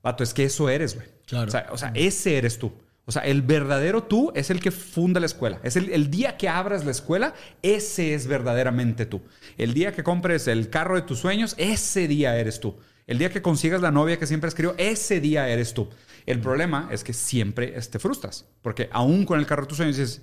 vato, 0.03 0.25
es 0.25 0.33
que 0.33 0.45
eso 0.45 0.69
eres, 0.69 0.95
güey. 0.95 1.07
Claro. 1.27 1.49
O 1.71 1.79
sea, 1.79 1.93
ese 1.95 2.39
eres 2.39 2.59
tú. 2.59 2.73
O 3.05 3.13
sea, 3.13 3.23
el 3.23 3.43
verdadero 3.43 4.03
tú 4.03 4.33
es 4.35 4.51
el 4.51 4.61
que 4.61 4.73
funda 4.73 5.21
la 5.21 5.27
escuela. 5.27 5.61
Es 5.63 5.77
el, 5.77 5.91
el, 5.91 6.11
día 6.11 6.37
que 6.37 6.49
abras 6.49 6.85
la 6.85 6.91
escuela, 6.91 7.35
ese 7.63 8.15
es 8.15 8.27
verdaderamente 8.27 9.07
tú. 9.07 9.23
El 9.59 9.75
día 9.75 9.93
que 9.93 10.03
compres 10.03 10.49
el 10.49 10.71
carro 10.71 10.97
de 10.97 11.03
tus 11.03 11.21
sueños, 11.21 11.55
ese 11.57 12.09
día 12.09 12.37
eres 12.37 12.59
tú. 12.59 12.77
El 13.07 13.19
día 13.19 13.31
que 13.31 13.43
consigas 13.43 13.81
la 13.81 13.93
novia 13.93 14.19
que 14.19 14.27
siempre 14.27 14.49
escribió, 14.49 14.75
ese 14.77 15.21
día 15.21 15.49
eres 15.49 15.73
tú. 15.73 15.89
El 16.27 16.41
problema 16.41 16.89
es 16.91 17.05
que 17.05 17.13
siempre 17.13 17.69
te 17.69 17.99
frustras. 18.01 18.47
Porque 18.61 18.89
aún 18.93 19.25
con 19.25 19.39
el 19.39 19.47
carro 19.47 19.63
de 19.63 19.69
tus 19.69 19.77
sueños 19.77 19.97
dices, 19.97 20.23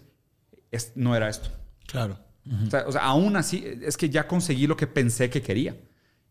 no 0.95 1.15
era 1.15 1.29
esto. 1.29 1.49
Claro. 1.87 2.19
O, 2.85 2.91
sea, 2.91 3.01
aún 3.01 3.35
así, 3.35 3.63
es 3.81 3.97
que 3.97 4.09
ya 4.09 4.27
conseguí 4.27 4.67
lo 4.67 4.75
que 4.75 4.87
pensé 4.87 5.29
que 5.29 5.41
quería. 5.41 5.75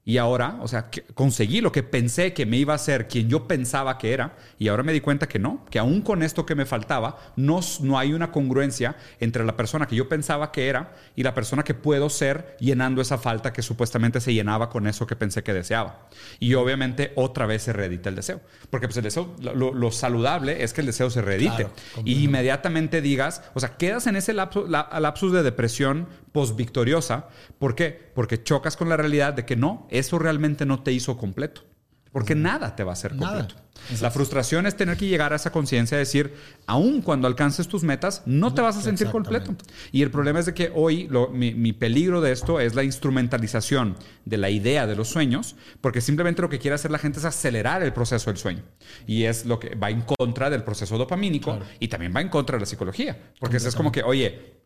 Y 0.04 0.18
ahora, 0.18 0.58
o 0.60 0.66
sea, 0.66 0.90
conseguí 1.14 1.60
lo 1.60 1.70
que 1.70 1.84
pensé 1.84 2.32
que 2.32 2.44
me 2.44 2.56
iba 2.56 2.74
a 2.74 2.78
ser 2.78 3.06
quien 3.06 3.28
yo 3.28 3.46
pensaba 3.46 3.98
que 3.98 4.12
era, 4.12 4.36
y 4.58 4.66
ahora 4.66 4.82
me 4.82 4.92
di 4.92 5.00
cuenta 5.00 5.28
que 5.28 5.38
no, 5.38 5.64
que 5.70 5.78
aún 5.78 6.02
con 6.02 6.24
esto 6.24 6.44
que 6.44 6.56
me 6.56 6.66
faltaba, 6.66 7.18
no, 7.36 7.60
no 7.82 7.96
hay 7.96 8.12
una 8.12 8.32
congruencia 8.32 8.96
entre 9.20 9.44
la 9.44 9.56
persona 9.56 9.86
que 9.86 9.94
yo 9.94 10.08
pensaba 10.08 10.50
que 10.50 10.68
era 10.68 10.92
y 11.14 11.22
la 11.22 11.34
persona 11.34 11.62
que 11.62 11.74
puedo 11.74 12.10
ser 12.10 12.56
llenando 12.58 13.00
esa 13.00 13.16
falta 13.16 13.52
que 13.52 13.62
supuestamente 13.62 14.20
se 14.20 14.34
llenaba 14.34 14.70
con 14.70 14.88
eso 14.88 15.06
que 15.06 15.14
pensé 15.14 15.44
que 15.44 15.52
deseaba. 15.52 16.08
Y 16.40 16.54
obviamente 16.54 17.12
otra 17.14 17.46
vez 17.46 17.62
se 17.62 17.72
reedita 17.72 18.08
el 18.08 18.16
deseo, 18.16 18.40
porque 18.70 18.88
pues 18.88 18.96
el 18.96 19.04
deseo, 19.04 19.36
lo, 19.40 19.90
saludable 19.92 20.64
es 20.64 20.72
que 20.72 20.80
el 20.80 20.88
deseo 20.88 21.10
se 21.10 21.22
reedite 21.22 21.68
y 22.04 22.24
inmediatamente 22.24 23.00
digas, 23.02 23.44
o 23.54 23.60
sea, 23.60 23.76
quedas 23.76 24.08
en 24.08 24.16
ese 24.16 24.32
lapsus, 24.32 24.68
lapsus 24.68 25.32
de 25.32 25.44
depresión 25.44 26.08
post-victoriosa. 26.32 27.28
¿Por 27.58 27.74
qué? 27.74 28.10
Porque 28.14 28.42
chocas 28.42 28.76
con 28.76 28.88
la 28.88 28.96
realidad 28.96 29.34
de 29.34 29.44
que 29.44 29.56
no, 29.56 29.86
eso 29.90 30.18
realmente 30.18 30.66
no 30.66 30.82
te 30.82 30.92
hizo 30.92 31.16
completo. 31.16 31.62
porque 32.12 32.34
nada 32.34 32.76
te 32.76 32.84
va 32.84 32.90
a 32.90 32.92
hacer 32.92 33.16
completo. 33.16 33.54
La 34.02 34.10
frustración 34.10 34.66
es 34.66 34.76
tener 34.76 34.98
que 34.98 35.06
llegar 35.06 35.32
a 35.32 35.36
esa 35.36 35.50
conciencia 35.50 35.96
de 35.96 36.00
decir, 36.04 36.34
aun 36.66 37.00
cuando 37.00 37.26
alcances 37.26 37.68
tus 37.68 37.84
metas, 37.84 38.22
no 38.26 38.52
te 38.52 38.60
vas 38.60 38.76
a 38.76 38.80
sentir 38.82 39.06
completo. 39.10 39.52
Y 39.92 40.02
el 40.02 40.10
problema 40.10 40.38
es 40.38 40.44
de 40.44 40.52
que 40.52 40.70
hoy 40.74 41.08
lo- 41.08 41.30
mi, 41.30 41.54
mi 41.54 41.72
peligro 41.72 42.20
de 42.20 42.32
esto 42.32 42.60
es 42.60 42.74
la 42.74 42.82
instrumentalización 42.84 43.96
de 44.26 44.36
la 44.36 44.50
idea 44.50 44.86
de 44.86 44.94
los 44.94 45.08
sueños, 45.08 45.56
porque 45.80 46.02
simplemente 46.02 46.42
lo 46.42 46.50
que 46.50 46.58
quiere 46.58 46.74
hacer 46.74 46.90
la 46.90 46.98
gente 46.98 47.18
es 47.18 47.24
acelerar 47.24 47.82
el 47.82 47.94
proceso 47.94 48.28
del 48.30 48.36
sueño. 48.36 48.62
Y 49.06 49.24
es 49.24 49.46
lo 49.46 49.58
que 49.58 49.74
va 49.74 49.88
en 49.88 50.02
contra 50.02 50.50
del 50.50 50.64
proceso 50.64 50.98
dopamínico 50.98 51.52
y 51.80 51.88
también 51.88 52.12
va 52.14 52.20
en 52.20 52.28
contra 52.28 52.56
de 52.56 52.60
la 52.60 52.66
psicología. 52.66 53.16
Porque 53.40 53.56
es 53.56 53.74
como 53.74 53.90
que, 53.90 54.02
oye, 54.02 54.60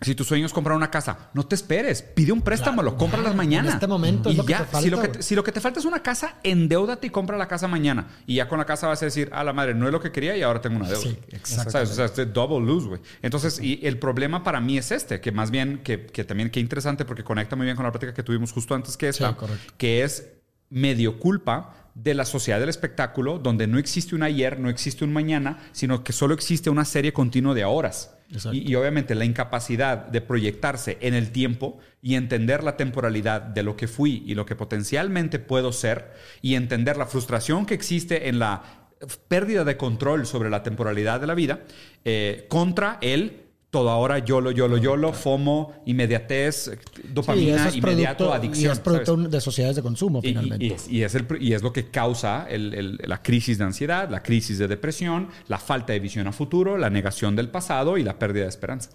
si 0.00 0.14
tu 0.14 0.24
sueño 0.24 0.46
es 0.46 0.52
comprar 0.52 0.76
una 0.76 0.90
casa, 0.90 1.30
no 1.34 1.44
te 1.44 1.54
esperes, 1.54 2.02
pide 2.02 2.32
un 2.32 2.40
préstamo, 2.40 2.82
lo 2.82 2.96
compra 2.96 3.20
las 3.20 3.34
mañana. 3.34 3.68
en 3.68 3.74
este 3.74 3.86
momento 3.86 4.30
es 4.30 4.38
y 4.38 4.40
que 4.40 4.52
ya, 4.52 4.66
si, 4.80 4.88
lo 4.88 5.00
que 5.00 5.08
te, 5.08 5.22
si 5.22 5.34
lo 5.34 5.44
que 5.44 5.52
te 5.52 5.60
falta 5.60 5.78
es 5.78 5.84
una 5.84 6.02
casa, 6.02 6.36
endeudate 6.42 7.06
y 7.06 7.10
compra 7.10 7.36
la 7.36 7.48
casa 7.48 7.68
mañana. 7.68 8.08
Y 8.26 8.36
ya 8.36 8.48
con 8.48 8.58
la 8.58 8.64
casa 8.64 8.88
vas 8.88 9.02
a 9.02 9.04
decir, 9.04 9.28
a 9.32 9.44
la 9.44 9.52
madre, 9.52 9.74
no 9.74 9.86
es 9.86 9.92
lo 9.92 10.00
que 10.00 10.10
quería 10.10 10.36
y 10.36 10.42
ahora 10.42 10.60
tengo 10.60 10.76
una 10.76 10.88
deuda. 10.88 11.02
Sí, 11.02 11.18
exacto. 11.30 11.70
¿Sabes? 11.70 11.90
O 11.90 11.94
sea, 11.94 12.06
este 12.06 12.26
double 12.26 12.66
lose, 12.66 12.88
güey. 12.88 13.00
Entonces, 13.22 13.60
y 13.60 13.80
el 13.86 13.98
problema 13.98 14.42
para 14.42 14.60
mí 14.60 14.78
es 14.78 14.90
este, 14.90 15.20
que 15.20 15.32
más 15.32 15.50
bien, 15.50 15.80
que, 15.84 16.06
que 16.06 16.24
también, 16.24 16.50
qué 16.50 16.60
interesante 16.60 17.04
porque 17.04 17.22
conecta 17.22 17.56
muy 17.56 17.64
bien 17.64 17.76
con 17.76 17.84
la 17.84 17.92
práctica 17.92 18.14
que 18.14 18.22
tuvimos 18.22 18.52
justo 18.52 18.74
antes 18.74 18.96
que 18.96 19.08
esta, 19.08 19.36
correcto. 19.36 19.74
que 19.76 20.02
es 20.02 20.39
medio 20.70 21.18
culpa 21.18 21.90
de 21.94 22.14
la 22.14 22.24
sociedad 22.24 22.60
del 22.60 22.68
espectáculo, 22.68 23.38
donde 23.38 23.66
no 23.66 23.78
existe 23.78 24.14
un 24.14 24.22
ayer, 24.22 24.58
no 24.58 24.70
existe 24.70 25.04
un 25.04 25.12
mañana, 25.12 25.58
sino 25.72 26.02
que 26.02 26.12
solo 26.12 26.34
existe 26.34 26.70
una 26.70 26.84
serie 26.84 27.12
continua 27.12 27.54
de 27.54 27.64
horas. 27.64 28.16
Y 28.52 28.72
obviamente 28.76 29.16
la 29.16 29.24
incapacidad 29.24 30.06
de 30.06 30.20
proyectarse 30.20 30.98
en 31.00 31.14
el 31.14 31.32
tiempo 31.32 31.78
y 32.00 32.14
entender 32.14 32.62
la 32.62 32.76
temporalidad 32.76 33.42
de 33.42 33.64
lo 33.64 33.76
que 33.76 33.88
fui 33.88 34.22
y 34.24 34.36
lo 34.36 34.46
que 34.46 34.54
potencialmente 34.54 35.40
puedo 35.40 35.72
ser 35.72 36.12
y 36.40 36.54
entender 36.54 36.96
la 36.96 37.06
frustración 37.06 37.66
que 37.66 37.74
existe 37.74 38.28
en 38.28 38.38
la 38.38 38.88
pérdida 39.26 39.64
de 39.64 39.76
control 39.76 40.26
sobre 40.26 40.48
la 40.48 40.62
temporalidad 40.62 41.20
de 41.20 41.26
la 41.26 41.34
vida 41.34 41.60
eh, 42.04 42.46
contra 42.48 42.98
el 43.00 43.49
todo 43.70 43.88
ahora 43.90 44.18
YOLO, 44.18 44.50
YOLO, 44.50 44.76
YOLO, 44.78 45.12
FOMO, 45.12 45.82
inmediatez, 45.86 46.64
Sí, 46.94 47.02
dopamina, 47.12 47.56
eso 47.56 47.68
es 47.68 47.76
inmediato, 47.76 48.24
producto- 48.24 48.34
adicción. 48.34 48.68
Y 48.70 48.72
es 48.72 48.80
producto 48.80 49.16
¿sabes? 49.16 49.30
de 49.30 49.40
sociedades 49.40 49.76
de 49.76 49.82
consumo, 49.82 50.20
Y- 50.22 50.26
y- 50.26 50.28
finalmente. 50.30 50.64
Y, 50.66 50.72
es, 50.72 50.88
y 50.88 51.02
es 51.04 51.14
el 51.14 51.26
y 51.40 51.52
es 51.52 51.62
lo 51.62 51.72
que 51.72 51.88
causa 51.90 52.46
el- 52.48 52.74
el- 52.74 52.98
la 53.06 53.22
crisis 53.22 53.58
de 53.58 53.64
ansiedad, 53.64 54.10
la 54.10 54.22
crisis 54.22 54.58
de 54.58 54.66
depresión, 54.68 55.28
la 55.48 55.58
falta 55.58 55.92
de 55.92 56.00
visión 56.00 56.26
a 56.26 56.32
futuro, 56.32 56.76
la 56.78 56.90
negación 56.90 57.36
del 57.36 57.48
pasado 57.48 57.96
y 57.96 58.02
la 58.02 58.18
pérdida 58.18 58.42
de 58.44 58.48
esperanza. 58.48 58.90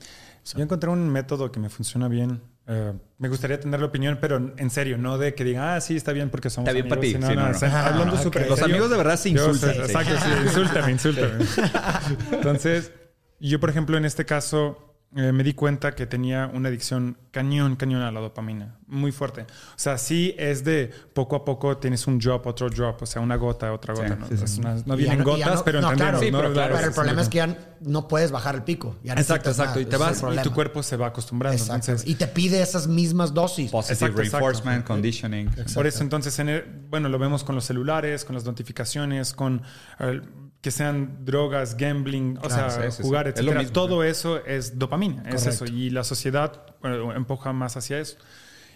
Yo 0.56 0.62
encontré 0.62 0.90
un 0.92 1.10
método 1.10 1.52
que 1.52 1.60
me 1.60 1.70
funciona 1.70 2.08
bien. 2.08 2.40
Eh, 2.68 2.94
me 3.18 3.30
gustaría 3.30 3.60
tener 3.60 3.80
la 3.80 3.86
opinión, 3.88 4.18
pero 4.22 4.54
en 4.58 4.70
serio, 4.70 4.98
no 4.98 5.18
de 5.18 5.34
que 5.34 5.44
digan, 5.44 5.64
ah, 5.78 5.82
sí, 5.82 5.96
está 5.96 6.12
bien 6.14 6.30
porque 6.30 6.50
somos 6.52 6.68
Está 6.68 6.74
bien 6.74 6.84
amigos. 6.92 6.98
para 6.98 7.02
ti. 7.02 7.14
Sí, 7.14 7.36
no, 7.36 7.42
no, 7.42 7.50
no. 7.50 7.56
o 7.56 7.60
sea, 7.60 7.88
hablando 7.88 8.16
Ah, 8.18 8.22
súper 8.22 8.44
en 8.44 8.50
Los 8.50 8.62
amigos 8.62 8.90
de 8.92 8.98
verdad 8.98 9.18
se 9.18 9.32
Yo 9.32 9.48
insultan. 9.48 9.70
sé, 9.70 9.76
sí. 9.76 9.82
Exacto, 9.92 10.16
sí, 10.24 10.30
insúltame, 10.46 10.92
insúltame. 10.92 11.46
Entonces, 12.32 12.92
yo, 13.40 13.60
por 13.60 13.70
ejemplo, 13.70 13.98
en 13.98 14.06
este 14.06 14.26
caso, 14.26 14.82
eh, 15.16 15.32
me 15.32 15.44
di 15.44 15.54
cuenta 15.54 15.96
que 15.96 16.06
tenía 16.08 16.50
una 16.54 16.68
adicción 16.68 17.18
cañón, 17.32 17.78
cañón 17.78 18.02
a 18.02 18.12
la 18.12 18.20
dopamina. 18.20 18.80
Muy 18.88 19.14
fuerte. 19.14 19.44
O 19.44 19.78
sea, 19.78 19.98
sí 19.98 20.36
es 20.38 20.66
de 20.66 20.92
poco 21.14 21.38
a 21.38 21.46
poco 21.46 21.78
tienes 21.78 22.06
un 22.08 22.20
drop, 22.20 22.46
otro 22.48 22.70
drop. 22.70 23.02
O 23.04 23.06
sea, 23.06 23.22
una 23.22 23.38
gota, 23.38 23.72
otra 23.72 23.96
Sí, 23.96 24.02
gota. 24.02 24.16
¿no? 24.16 24.28
sí, 24.28 24.36
sí. 24.38 24.44
Es 24.44 24.58
una- 24.58 24.76
no 24.86 24.98
vienen 24.98 25.20
no- 25.20 25.24
gotas, 25.24 25.56
no- 25.56 25.64
pero 25.64 25.80
no, 25.80 25.92
entendemos. 25.92 26.20
claro, 26.20 26.26
Sí, 26.26 26.32
¿no? 26.32 26.38
pero 26.40 26.54
claro, 26.54 26.74
Pero 26.76 26.88
el 26.88 26.92
sí, 26.94 26.96
problema 26.96 27.22
sí. 27.22 27.24
es 27.24 27.30
que 27.30 27.38
ya 27.38 27.58
no 27.82 28.08
puedes 28.10 28.32
bajar 28.32 28.56
el 28.56 28.64
pico. 28.64 28.98
Ya 29.04 29.14
Exacto, 29.14 29.52
exacto. 29.52 29.80
más. 29.80 29.82
Y 29.88 29.90
te 29.90 29.96
vas 29.98 30.22
el 30.24 30.40
y 30.40 30.42
tu 30.42 30.52
cuerpo 30.52 30.84
se 30.84 30.98
va 30.98 31.08
acostumbrando. 31.08 31.56
Exacto. 31.62 31.76
Entonces, 31.92 32.10
y 32.10 32.16
te 32.16 32.28
pide 32.28 32.62
esas 32.62 32.88
mismas 32.88 33.34
dosis. 33.34 33.72
Positive 33.72 33.94
Exacto, 33.94 34.22
exacto. 34.22 34.46
reinforcement, 34.48 34.86
conditioning. 34.86 35.50
Por 35.74 35.88
eso 35.88 36.04
entonces, 36.04 36.38
en 36.40 36.50
el- 36.50 36.66
bueno, 36.90 37.08
lo 37.08 37.20
vemos 37.20 37.46
con 37.46 37.56
los 37.56 37.64
celulares, 37.64 38.26
con 38.26 38.36
las 38.36 38.44
notificaciones, 38.44 39.34
con 39.34 39.62
eh, 40.00 40.22
que 40.66 40.72
sean 40.72 41.24
drogas, 41.26 41.78
gambling, 41.78 42.38
o 42.40 42.42
Claro, 42.48 42.72
sea, 42.72 42.82
sí, 42.86 42.92
sí, 42.92 42.98
sí. 42.98 43.04
jugar, 43.04 43.28
Es 43.28 43.36
lo 43.36 43.40
etcétera. 43.42 43.60
mismo, 43.60 43.74
Todo 43.74 44.04
eso 44.04 44.44
es 44.46 44.80
dopamina, 44.80 45.22
es 45.30 45.36
Correcto. 45.44 45.50
eso. 45.50 45.66
Y 45.66 45.92
la 45.92 46.04
sociedad 46.04 46.76
bueno, 46.82 47.14
empuja 47.14 47.54
más 47.54 47.78
hacia 47.78 48.00
eso. 48.00 48.18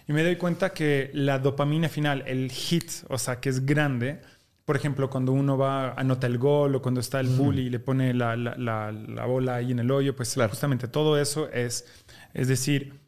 Y 0.06 0.12
me 0.12 0.22
doy 0.22 0.36
cuenta 0.36 0.70
que 0.72 1.10
la 1.14 1.40
dopamina 1.40 1.88
final, 1.88 2.22
el 2.28 2.50
hit, 2.52 2.90
o 3.08 3.18
sea, 3.18 3.40
que 3.40 3.48
es 3.48 3.66
grande, 3.66 4.20
por 4.64 4.76
ejemplo, 4.76 5.10
cuando 5.10 5.32
uno 5.32 5.58
va, 5.58 5.94
anota 5.94 6.28
el 6.28 6.38
gol 6.38 6.76
o 6.76 6.80
cuando 6.80 7.00
está 7.00 7.18
el 7.18 7.26
bully 7.28 7.62
y 7.62 7.70
le 7.70 7.80
pone 7.80 8.14
la, 8.14 8.36
la- 8.36 8.54
la- 8.56 8.92
la 8.92 9.24
bola 9.26 9.56
ahí 9.56 9.72
en 9.72 9.80
el 9.80 9.90
hoyo, 9.90 10.14
pues 10.14 10.32
justamente 10.48 10.86
todo 10.86 11.18
eso 11.18 11.50
es, 11.50 11.86
es 12.34 12.46
decir, 12.46 13.00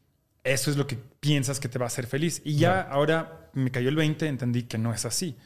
eso 0.43 0.73
es 0.73 0.77
lo 0.77 0.89
que 0.89 0.99
piensas 1.21 1.61
que 1.61 1.69
te 1.69 1.79
va 1.79 1.85
a 1.85 1.87
hacer 1.87 2.09
feliz. 2.09 2.43
Y 2.45 2.57
ya 2.57 2.81
ahora 2.81 3.49
me 3.53 3.71
cayó 3.71 3.91
el 3.91 3.95
20, 3.97 4.27
entendí 4.27 4.65
que 4.65 4.77
no 4.77 4.93
es 4.93 5.05
así. 5.05 5.37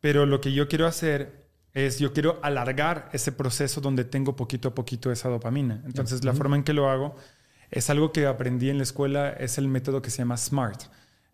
Pero 0.00 0.26
lo 0.26 0.42
que 0.42 0.52
yo 0.52 0.68
quiero 0.68 0.86
hacer 0.86 1.41
es, 1.74 1.98
yo 1.98 2.12
quiero 2.12 2.38
alargar 2.42 3.08
ese 3.12 3.32
proceso 3.32 3.80
donde 3.80 4.04
tengo 4.04 4.36
poquito 4.36 4.68
a 4.68 4.74
poquito 4.74 5.10
esa 5.10 5.28
dopamina. 5.28 5.82
Entonces, 5.86 6.24
la 6.24 6.32
forma 6.34 6.56
en 6.56 6.64
que 6.64 6.72
lo 6.72 6.90
hago 6.90 7.14
es 7.70 7.88
algo 7.90 8.12
que 8.12 8.26
aprendí 8.26 8.68
en 8.70 8.76
la 8.76 8.82
escuela, 8.82 9.30
es 9.30 9.56
el 9.58 9.68
método 9.68 10.02
que 10.02 10.10
se 10.10 10.18
llama 10.18 10.36
SMART. 10.36 10.82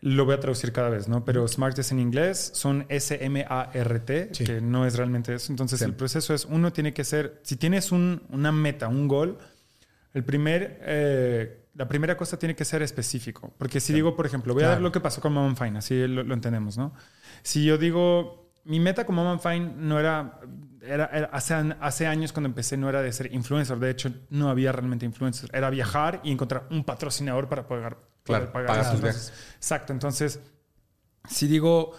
Lo 0.01 0.25
voy 0.25 0.35
a 0.35 0.39
traducir 0.41 0.73
cada 0.73 0.91
vez, 0.91 1.09
¿no? 1.09 1.25
Pero 1.25 1.49
SMART 1.49 1.77
es 1.81 1.91
en 1.91 1.99
inglés, 1.99 2.53
son 2.55 2.87
S-M-A-R-T, 2.89 4.29
Sí. 4.33 4.45
que 4.45 4.61
no 4.61 4.87
es 4.87 4.97
realmente 4.97 5.35
eso. 5.35 5.53
Entonces, 5.53 5.83
el 5.83 5.95
proceso 5.95 6.35
es, 6.35 6.45
uno 6.45 6.73
tiene 6.73 6.93
que 6.95 7.03
ser, 7.05 7.41
si 7.43 7.57
tienes 7.57 7.91
un- 7.93 8.23
una 8.31 8.53
meta, 8.53 8.89
un 8.89 9.09
gol, 9.09 9.39
el 10.15 10.25
primer, 10.25 10.79
eh, 10.83 11.65
la 11.75 11.89
primera 11.89 12.17
cosa 12.17 12.39
tiene 12.39 12.55
que 12.55 12.65
ser 12.65 12.83
específico. 12.83 13.53
Porque 13.59 13.81
si 13.81 13.93
digo, 13.93 14.15
por 14.17 14.27
ejemplo, 14.27 14.55
voy 14.55 14.63
a 14.65 14.69
ver 14.71 14.81
lo 14.81 14.93
que 14.93 15.01
pasó 15.01 15.21
con 15.21 15.33
Mom 15.33 15.57
Fine, 15.57 15.79
así 15.79 16.07
lo, 16.07 16.23
lo 16.23 16.35
entendemos, 16.35 16.77
¿no? 16.79 16.95
Si 17.43 17.65
yo 17.65 17.77
digo, 17.79 18.48
mi 18.69 18.81
meta 18.81 19.05
con 19.05 19.17
Mom 19.17 19.39
Fine 19.41 19.73
no 19.77 19.99
era, 19.99 20.41
era, 20.83 21.07
era- 21.07 21.31
hace, 21.33 22.07
años 22.07 22.33
cuando 22.33 22.49
empecé 22.49 22.77
no 22.77 22.89
era 22.89 23.03
de 23.03 23.13
ser 23.13 23.33
influencer, 23.35 23.79
de 23.79 23.91
hecho 23.91 24.11
no 24.31 24.49
había 24.51 24.73
realmente 24.73 25.07
influencers, 25.07 25.53
era 25.53 25.71
viajar 25.71 26.21
y 26.23 26.31
encontrar 26.31 26.67
un 26.71 26.85
patrocinador 26.85 27.49
para 27.49 27.67
pagar, 27.67 27.99
Claro, 28.25 28.53
poder 28.53 28.53
pagar 28.53 28.77
las 28.77 28.91
tus 28.93 29.01
cosas. 29.01 29.33
Exacto, 29.57 29.93
entonces, 29.93 30.41
si 31.29 31.47
digo, 31.47 31.93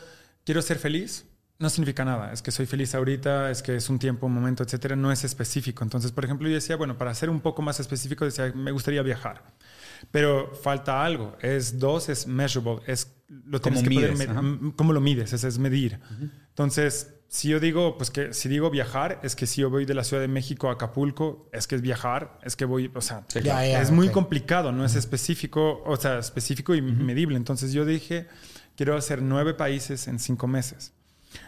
quiero 0.46 0.62
ser 0.62 0.78
feliz, 0.78 1.26
no 1.58 1.70
significa 1.70 2.06
nada. 2.06 2.32
Es 2.32 2.42
que 2.42 2.52
soy 2.52 2.66
feliz 2.66 2.96
ahorita, 2.96 3.52
es 3.52 3.62
que 3.62 3.76
es 3.76 3.90
un 3.90 4.00
tiempo, 4.00 4.28
un 4.28 4.34
momento, 4.34 4.64
etcétera. 4.64 4.96
No 4.96 5.12
es 5.12 5.24
específico. 5.26 5.84
Entonces, 5.84 6.12
por 6.14 6.24
ejemplo, 6.24 6.48
yo 6.48 6.56
decía, 6.56 6.78
bueno, 6.78 6.98
para 6.98 7.14
ser 7.14 7.30
un 7.30 7.42
poco 7.42 7.62
más 7.62 7.80
específico, 7.82 8.24
decía, 8.26 8.52
me 8.56 8.72
gustaría 8.72 9.02
viajar. 9.02 9.44
Pero 10.12 10.53
falta 10.56 11.03
algo. 11.03 11.36
Es 11.41 11.79
dos, 11.79 12.10
es 12.10 12.27
measurable. 12.27 12.82
Es 12.88 13.15
lo 13.27 13.62
¿Cómo 13.62 13.75
tienes 13.82 13.84
que 13.84 13.96
poder 13.96 14.12
mides? 14.13 14.27
m- 14.29 14.74
¿Cómo 14.75 14.94
lo 14.94 15.01
mides? 15.01 15.34
Ese 15.34 15.48
es 15.48 15.60
medir. 15.60 16.00
Entonces, 16.50 17.13
si 17.27 17.50
yo 17.50 17.60
digo, 17.60 17.96
pues 17.98 18.10
que 18.10 18.34
si 18.34 18.50
digo 18.50 18.70
viajar, 18.72 19.20
es 19.24 19.36
que 19.36 19.46
si 19.46 19.62
yo 19.62 19.70
voy 19.70 19.86
de 19.86 19.94
la 19.94 20.03
Ciudad 20.03 20.22
de 20.22 20.27
México 20.27 20.70
a 20.70 20.74
Acapulco, 20.74 21.48
es 21.53 21.68
que 21.68 21.75
es 21.75 21.82
viajar, 21.82 22.39
es 22.44 22.56
que 22.56 22.65
voy, 22.65 22.91
o 22.96 23.01
sea, 23.01 23.24
Ya, 23.36 23.41
ya, 23.65 23.82
es 23.82 23.91
muy 23.91 24.08
ok. 24.08 24.13
complicado, 24.13 24.72
no 24.72 24.84
es 24.84 24.96
específico, 24.96 25.84
o 25.86 25.96
sea, 25.96 26.18
específico 26.20 26.74
y 26.74 26.82
medible. 26.82 27.38
Entonces 27.38 27.72
yo 27.72 27.86
dije, 27.86 28.27
quiero 28.75 28.96
hacer 28.98 29.22
nueve 29.22 29.53
países 29.53 30.08
en 30.08 30.18
cinco 30.18 30.48
meses. 30.48 30.94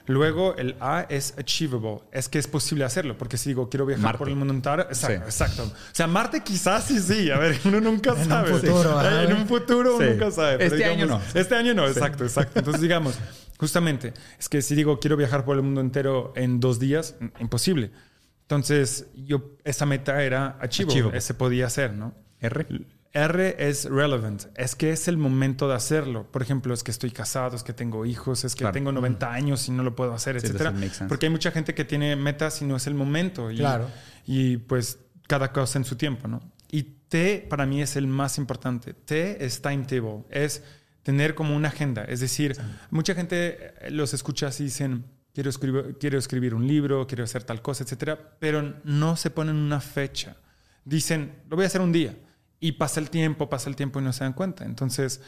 Luego 0.06 0.56
el 0.58 0.76
A 0.80 1.06
es 1.10 1.34
achievable, 1.38 2.02
es 2.12 2.30
que 2.30 2.38
es 2.40 2.48
posible 2.48 2.84
hacerlo, 2.86 3.18
porque 3.18 3.38
si 3.38 3.50
digo 3.50 3.70
quiero 3.70 3.86
viajar 3.86 4.04
Marte. 4.04 4.18
por 4.20 4.30
el 4.30 4.36
mundo 4.36 4.54
entero, 4.54 4.84
exacto, 4.84 5.08
Sí. 5.08 5.44
exacto. 5.44 5.64
O 5.64 5.96
sea, 5.96 6.08
Marte 6.08 6.42
quizás 6.44 6.84
sí, 6.86 7.00
sí, 7.00 7.32
a 7.32 7.38
ver, 7.40 7.60
uno 7.66 7.82
nunca 7.82 8.14
un 8.14 8.26
sabe. 8.28 8.52
futuro, 8.54 8.82
Sí. 8.84 8.88
¿verdad, 9.06 9.24
En 9.26 9.34
un 9.38 9.48
futuro 9.48 9.96
uno 9.96 10.06
Sí. 10.06 10.12
nunca 10.14 10.32
sabe. 10.32 10.66
Este 10.66 10.86
año 10.86 11.06
digamos, 11.06 11.34
no. 11.34 11.40
Este 11.40 11.56
año 11.56 11.74
no, 11.74 11.88
exacto, 11.88 12.24
exacto. 12.24 12.60
Entonces 12.60 12.82
digamos, 12.82 13.16
justamente, 13.58 14.14
es 14.40 14.50
que 14.50 14.62
si 14.62 14.76
digo 14.76 15.00
quiero 15.00 15.18
viajar 15.18 15.46
por 15.46 15.56
el 15.58 15.64
mundo 15.64 15.82
entero 15.82 16.34
en 16.36 16.60
dos 16.60 16.80
días, 16.80 17.16
mm, 17.20 17.26
imposible. 17.42 17.92
Entonces, 18.44 19.08
yo, 19.16 19.56
esa 19.64 19.86
meta 19.86 20.22
era 20.24 20.58
achievable, 20.60 20.92
Achievable. 20.94 21.18
ese 21.18 21.34
podía 21.34 21.70
ser, 21.70 21.94
¿no? 21.94 22.14
R. 22.42 22.66
R 23.14 23.56
es 23.60 23.86
relevant, 23.86 24.46
es 24.56 24.76
que 24.76 24.92
es 24.92 25.08
el 25.10 25.18
momento 25.18 25.68
de 25.68 25.76
hacerlo. 25.76 26.32
Por 26.32 26.42
ejemplo, 26.42 26.74
es 26.74 26.82
que 26.84 26.92
estoy 26.92 27.12
casado, 27.12 27.56
es 27.58 27.64
que 27.64 27.74
tengo 27.74 28.06
hijos, 28.06 28.46
es 28.46 28.56
que 28.56 28.60
Claro. 28.62 28.74
tengo 28.74 28.92
90 28.94 29.32
años 29.34 29.68
y 29.68 29.72
no 29.72 29.84
lo 29.84 29.96
puedo 29.96 30.14
hacer, 30.14 30.40
Sí, 30.40 30.48
etcétera. 30.48 30.74
Porque 31.10 31.26
hay 31.26 31.30
mucha 31.30 31.52
gente 31.52 31.74
que 31.74 31.84
tiene 31.84 32.16
metas 32.16 32.62
y 32.62 32.66
no 32.66 32.78
es 32.78 32.88
el 32.88 32.94
momento. 32.94 33.52
Y, 33.52 33.58
Claro. 33.58 33.90
Y 34.26 34.58
pues 34.58 35.00
cada 35.28 35.52
cosa 35.52 35.78
en 35.78 35.84
su 35.86 35.96
tiempo, 35.98 36.28
¿no? 36.28 36.42
Y 36.70 36.84
T 37.10 37.46
para 37.50 37.66
mí 37.66 37.82
es 37.82 37.98
el 37.98 38.08
más 38.08 38.38
importante. 38.38 38.94
T 38.94 39.44
es 39.44 39.62
timetable, 39.62 40.24
es 40.30 40.64
tener 41.04 41.36
como 41.36 41.54
una 41.56 41.68
agenda. 41.68 42.06
Es 42.06 42.22
decir, 42.22 42.56
mucha 42.92 43.14
gente 43.14 43.74
eh, 43.82 43.92
los 43.92 44.14
escucha 44.14 44.48
así 44.48 44.64
y 44.64 44.66
dicen, 44.68 45.04
quiero 45.34 45.50
escribir, 45.50 45.98
quiero 46.00 46.18
escribir 46.18 46.54
un 46.54 46.66
libro, 46.66 47.06
quiero 47.08 47.26
hacer 47.26 47.44
tal 47.44 47.62
cosa, 47.62 47.84
etcétera, 47.84 48.38
pero 48.40 48.76
no 48.86 49.18
se 49.18 49.30
ponen 49.32 49.58
una 49.58 49.82
fecha. 49.82 50.38
Dicen, 50.86 51.34
lo 51.50 51.58
voy 51.58 51.66
a 51.66 51.68
hacer 51.68 51.82
un 51.82 51.92
día. 51.92 52.16
Y 52.62 52.74
pasa 52.74 53.00
el 53.02 53.10
tiempo, 53.10 53.50
pasa 53.50 53.70
el 53.70 53.76
tiempo 53.76 54.00
y 54.00 54.04
no 54.04 54.14
se 54.14 54.24
dan 54.24 54.32
cuenta. 54.34 54.64
Entonces, 54.64 55.20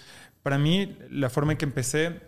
para 0.43 0.57
mí, 0.57 0.95
la 1.09 1.29
forma 1.29 1.51
en 1.53 1.57
que 1.57 1.65
empecé, 1.65 2.21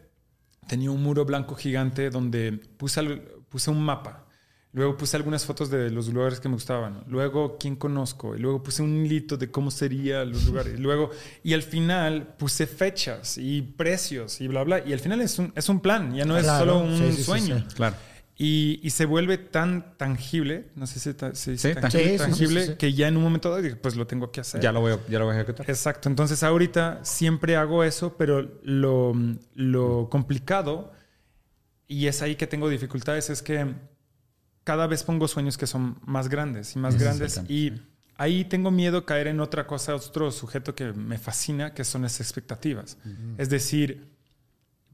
tenía 0.68 0.92
un 0.92 1.02
muro 1.02 1.24
blanco 1.26 1.56
gigante 1.56 2.10
donde 2.10 2.52
puse, 2.78 3.00
al- 3.00 3.22
puse 3.50 3.70
un 3.72 3.82
mapa. 3.84 4.24
Luego 4.74 4.98
puse 4.98 5.16
algunas 5.16 5.46
fotos 5.46 5.70
de 5.70 5.90
los 5.90 6.10
lugares 6.10 6.42
que 6.42 6.50
me 6.50 6.56
gustaban. 6.56 7.04
Luego, 7.08 7.58
quién 7.58 7.78
conozco. 7.78 8.36
Y 8.36 8.40
luego 8.40 8.62
puse 8.62 8.82
un 8.84 9.06
hilito 9.06 9.38
de 9.38 9.50
cómo 9.50 9.72
serían 9.72 10.32
los 10.32 10.44
lugares. 10.48 10.78
Luego, 10.80 11.12
y 11.44 11.54
al 11.54 11.62
final 11.62 12.36
puse 12.38 12.68
fechas 12.68 13.38
y 13.38 13.62
precios 13.62 14.42
y 14.42 14.50
bla, 14.50 14.64
bla. 14.64 14.84
Y 14.86 14.92
al 14.92 15.00
final 15.00 15.22
es 15.22 15.40
un, 15.40 15.54
es 15.56 15.70
un 15.70 15.80
plan, 15.80 16.14
ya 16.14 16.26
no 16.26 16.36
es 16.38 16.46
solo 16.46 16.80
un 16.80 16.98
Sí, 16.98 17.12
sí, 17.12 17.18
sí, 17.18 17.24
sueño. 17.24 17.60
sí. 17.70 17.76
Claro. 17.76 17.96
Y, 18.38 18.82
y 18.84 18.89
se 18.89 19.06
vuelve 19.06 19.38
tan 19.38 19.96
tangible, 19.98 20.70
no 20.75 20.88
sé 20.88 21.00
si 21.00 21.13
se 21.13 21.51
dice 21.51 21.74
Sí, 21.74 21.80
tangible. 21.80 22.12
Sí, 22.12 22.18
tangible, 22.18 22.65
sí, 22.65 22.75
que 22.75 22.94
ya 22.94 23.08
en 23.08 23.15
un 23.15 23.24
momento 23.24 23.50
dado 23.50 23.63
pues 23.82 23.96
lo 23.96 24.08
tengo 24.08 24.32
que 24.32 24.42
hacer. 24.42 24.60
Ya 24.60 24.74
lo 24.74 24.82
voy 24.82 24.94
a, 24.94 25.00
ya 25.08 25.20
lo 25.20 25.25
voy 25.25 25.34
a 25.36 25.38
ejecutar. 25.38 25.70
Exacto. 25.70 26.10
Entonces 26.10 26.44
ahorita 26.44 27.00
siempre 27.04 27.56
hago 27.56 27.86
eso, 27.86 28.18
pero 28.18 28.60
lo, 28.63 29.13
lo 29.54 30.10
complicado, 30.10 30.92
y 31.88 32.08
es 32.08 32.22
ahí 32.22 32.36
que 32.36 32.46
tengo 32.46 32.68
dificultades, 32.68 33.30
es 33.30 33.42
que 33.42 33.74
cada 34.65 34.88
vez 34.88 35.04
pongo 35.04 35.27
sueños 35.30 35.58
que 35.58 35.68
son 35.68 36.00
más 36.06 36.27
grandes 36.27 36.75
y 36.75 36.80
más 36.80 37.00
grandes. 37.00 37.42
Y 37.48 37.74
ahí 38.18 38.44
tengo 38.44 38.72
miedo 38.72 39.06
caer 39.06 39.27
en 39.27 39.39
otra 39.39 39.68
cosa, 39.68 39.96
otro 39.96 40.32
sujeto 40.32 40.75
que 40.75 40.92
me 40.92 41.18
fascina, 41.18 41.74
que 41.74 41.86
son 41.86 42.01
las 42.01 42.20
expectativas. 42.20 42.98
Es 43.38 43.50
decir, 43.50 44.10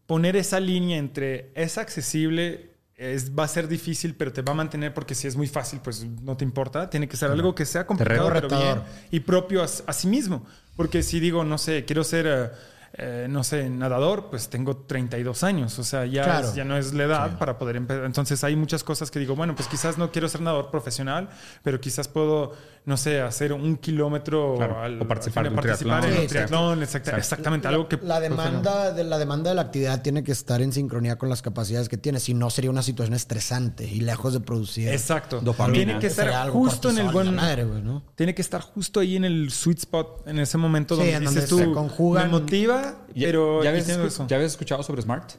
poner 0.05 0.36
esa 0.36 0.60
línea 0.60 0.98
entre 0.98 1.51
es 1.55 1.77
accesible, 1.77 2.71
es, 3.01 3.31
va 3.38 3.46
a 3.46 3.48
ser 3.48 3.67
difícil, 3.67 4.15
pero 4.15 4.31
te 4.31 4.41
va 4.41 4.51
a 4.51 4.55
mantener 4.55 4.93
porque 4.93 5.15
si 5.15 5.27
es 5.27 5.36
muy 5.36 5.48
fácil, 5.48 5.79
pues 5.84 6.05
no 6.05 6.38
te 6.38 6.43
importa. 6.46 6.89
Tiene 6.89 7.08
que 7.08 7.17
ser 7.17 7.31
algo 7.31 7.55
que 7.55 7.65
sea 7.65 7.86
complicado, 7.88 8.29
pero 8.34 8.48
bien 8.48 8.81
y 9.12 9.20
propio 9.22 9.62
a, 9.62 9.65
a 9.65 9.93
sí 9.93 10.08
mismo. 10.08 10.46
Porque 10.75 11.01
si 11.03 11.20
digo, 11.20 11.43
no 11.43 11.58
sé, 11.58 11.84
quiero 11.86 12.03
ser, 12.03 12.25
eh, 12.27 12.50
eh, 12.93 13.27
no 13.29 13.43
sé, 13.43 13.70
nadador, 13.70 14.29
pues 14.29 14.50
tengo 14.50 14.75
32 14.77 15.43
años. 15.43 15.79
O 15.79 15.84
sea, 15.84 16.05
ya, 16.05 16.24
Claro. 16.24 16.48
es- 16.50 16.55
ya 16.55 16.63
no 16.65 16.77
es 16.77 16.93
la 16.93 17.03
edad 17.05 17.38
para 17.38 17.58
poder 17.58 17.75
empezar. 17.77 18.03
Entonces 18.05 18.43
hay 18.43 18.55
muchas 18.55 18.84
cosas 18.84 19.10
que 19.12 19.20
digo, 19.20 19.36
bueno, 19.36 19.55
pues 19.55 19.67
quizás 19.67 19.98
no 19.98 20.12
quiero 20.12 20.27
ser 20.29 20.41
nadador 20.41 20.70
profesional, 20.72 21.29
pero 21.63 21.79
quizás 21.79 22.08
puedo, 22.08 22.53
no 22.83 22.97
sé, 22.97 23.21
hacer 23.21 23.53
un 23.53 23.77
kilómetro 23.77 24.55
Claro, 24.57 25.03
o 25.03 25.07
participar 25.07 25.45
al 25.45 25.51
de 25.53 25.55
un 25.59 25.63
participar 25.63 26.01
triatlón. 26.01 26.03
en 26.03 26.15
un 26.17 26.21
Sí, 26.21 26.27
triatlón, 26.27 26.83
exacta- 26.83 27.17
exactamente, 27.17 27.67
algo 27.67 27.88
que... 27.88 28.00
la 28.01 28.19
demanda 28.19 28.91
de 28.91 29.03
la 29.03 29.17
demanda 29.19 29.50
de 29.51 29.55
la 29.55 29.61
actividad 29.61 30.01
tiene 30.01 30.23
que 30.23 30.31
estar 30.31 30.61
en 30.61 30.73
sincronía 30.73 31.17
con 31.17 31.29
las 31.29 31.41
capacidades 31.43 31.89
que 31.89 31.97
tienes 31.97 32.23
si 32.23 32.33
no 32.33 32.50
sería 32.50 32.71
una 32.71 32.81
situación 32.81 33.13
estresante 33.13 33.85
y 33.88 34.01
lejos 34.01 34.33
de 34.33 34.39
producir 34.39 34.88
Exacto. 34.89 35.41
Dopamina. 35.41 35.85
Tiene 35.85 36.00
que 36.00 36.07
estar 36.07 36.29
algo 36.29 36.59
justo 36.59 36.89
en 36.89 36.97
el 36.97 37.09
buen... 37.11 37.27
la 37.35 37.41
madre, 37.41 37.63
güey, 37.65 37.81
¿no? 37.83 38.03
Tiene 38.15 38.33
que 38.33 38.41
estar 38.41 38.61
justo 38.61 39.00
ahí 39.00 39.15
en 39.15 39.25
el 39.25 39.51
sweet 39.51 39.77
spot, 39.79 40.27
en 40.27 40.39
ese 40.39 40.57
momento 40.57 40.95
Sí, 40.95 41.01
donde 41.01 41.13
en 41.15 41.19
dices 41.21 41.50
donde 41.50 41.65
tú, 41.65 41.71
se 41.71 41.75
conjugan- 41.77 42.23
me 42.25 42.29
motiva, 42.31 43.05
Ya- 43.13 43.27
pero... 43.27 43.59
¿Ya, 43.63 43.65
y 43.65 43.67
habías 43.73 43.85
tengo 43.88 44.03
escu- 44.03 44.07
eso. 44.07 44.27
¿Ya 44.27 44.38
habías 44.38 44.51
escuchado 44.53 44.81
sobre 44.81 45.01
Smart? 45.03 45.33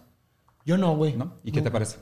Yo 0.65 0.79
no, 0.79 0.95
güey. 0.97 1.17
¿No? 1.17 1.39
¿Y 1.43 1.51
qué 1.51 1.61
te 1.61 1.73
parece? 1.73 1.97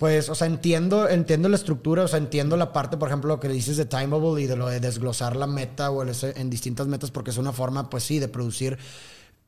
Pues, 0.00 0.30
o 0.30 0.34
sea, 0.34 0.46
entiendo, 0.46 1.10
entiendo 1.10 1.50
la 1.50 1.56
estructura, 1.56 2.04
o 2.04 2.08
sea, 2.08 2.18
entiendo 2.18 2.56
la 2.56 2.72
parte, 2.72 2.96
por 2.96 3.08
ejemplo, 3.10 3.28
lo 3.34 3.38
que 3.38 3.50
dices 3.50 3.76
de 3.76 3.84
timeable 3.84 4.40
y 4.40 4.46
de 4.46 4.56
lo 4.56 4.66
de 4.66 4.80
desglosar 4.80 5.36
la 5.36 5.46
meta 5.46 5.90
o 5.90 6.02
el 6.02 6.10
en 6.36 6.48
distintas 6.48 6.86
metas, 6.86 7.10
porque 7.10 7.32
es 7.32 7.36
una 7.36 7.52
forma, 7.52 7.90
pues 7.90 8.02
sí, 8.04 8.18
de 8.18 8.26
producir, 8.28 8.78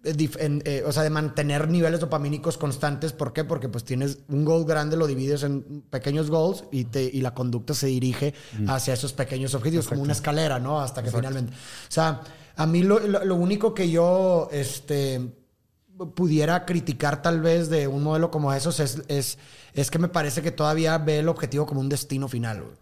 eh, 0.05 0.29
en, 0.41 0.63
eh, 0.67 0.83
o 0.87 0.93
sea, 0.93 1.05
de 1.05 1.09
mantener 1.09 1.71
niveles 1.71 2.01
dopamínicos 2.01 2.59
constantes. 2.59 3.15
¿Por 3.15 3.33
qué? 3.33 3.45
Porque 3.45 3.71
pues 3.71 3.85
tienes 3.85 4.19
un 4.29 4.45
goal 4.45 4.67
grande, 4.67 4.99
lo 4.99 5.07
divides 5.07 5.43
en 5.43 5.85
pequeños 5.89 6.29
goals 6.29 6.65
y, 6.71 6.85
te, 6.85 7.03
y 7.05 7.23
la 7.23 7.33
conducta 7.33 7.73
se 7.73 7.87
dirige 7.87 8.35
hacia 8.69 8.93
esos 8.93 9.15
pequeños 9.15 9.55
objetivos, 9.55 9.89
como 9.89 10.03
una 10.03 10.13
escalera, 10.13 10.59
¿no? 10.59 10.83
Hasta 10.83 11.03
que 11.03 11.11
finalmente... 11.11 11.55
O 11.55 11.57
sea, 11.89 12.21
a 12.57 12.67
mí 12.67 12.83
lo, 12.83 12.99
lo- 13.01 13.25
lo 13.25 13.37
único 13.37 13.73
que 13.73 13.89
yo, 13.91 14.51
este 14.53 15.33
pudiera 16.11 16.65
criticar 16.65 17.23
tal 17.23 17.41
vez 17.41 17.69
de 17.71 17.87
un 17.89 18.03
modelo 18.03 18.31
como 18.31 18.53
esos 18.53 18.81
es, 18.81 19.03
es, 19.09 19.39
es 19.75 19.91
que 19.91 19.99
me 19.99 20.09
parece 20.09 20.43
que 20.43 20.51
todavía 20.51 20.99
ve 20.99 21.19
el 21.21 21.29
objetivo 21.29 21.67
como 21.67 21.81
un 21.81 21.89
destino 21.89 22.29
final. 22.29 22.63
güey. 22.63 22.75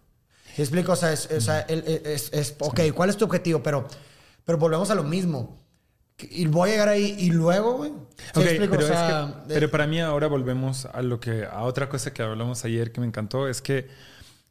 ¿Sí 0.57 0.63
explico? 0.63 0.93
O 0.93 0.97
sea, 0.97 1.13
es, 1.13 1.29
o 1.31 1.41
sea, 1.41 1.61
el- 1.61 1.85
es, 2.05 2.33
es- 2.33 2.57
ok, 2.59 2.81
¿cuál 2.95 3.11
es 3.11 3.17
tu 3.17 3.25
objetivo? 3.25 3.63
Pero, 3.63 3.87
pero 4.45 4.59
volvemos 4.59 4.91
a 4.91 4.95
lo 4.95 5.05
mismo. 5.05 5.59
Y 6.19 6.47
voy 6.49 6.69
a 6.69 6.73
llegar 6.73 6.89
ahí 6.89 7.15
y 7.19 7.31
luego, 7.31 7.79
güey. 7.79 7.93
¿Sí 8.35 8.41
Ok, 8.41 8.45
explico? 8.47 8.73
pero, 8.77 8.85
O 8.85 8.89
sea, 8.89 9.21
es 9.21 9.35
que- 9.49 9.55
pero 9.55 9.71
para 9.71 9.87
mí 9.87 10.01
ahora 10.01 10.27
volvemos 10.27 10.85
a 10.87 11.01
lo 11.03 11.19
que 11.21 11.45
a 11.47 11.63
otra 11.63 11.89
cosa 11.89 12.13
que 12.13 12.23
hablamos 12.23 12.65
ayer 12.65 12.93
que 12.93 13.01
me 13.01 13.07
encantó 13.07 13.49
es 13.49 13.63
que 13.63 13.89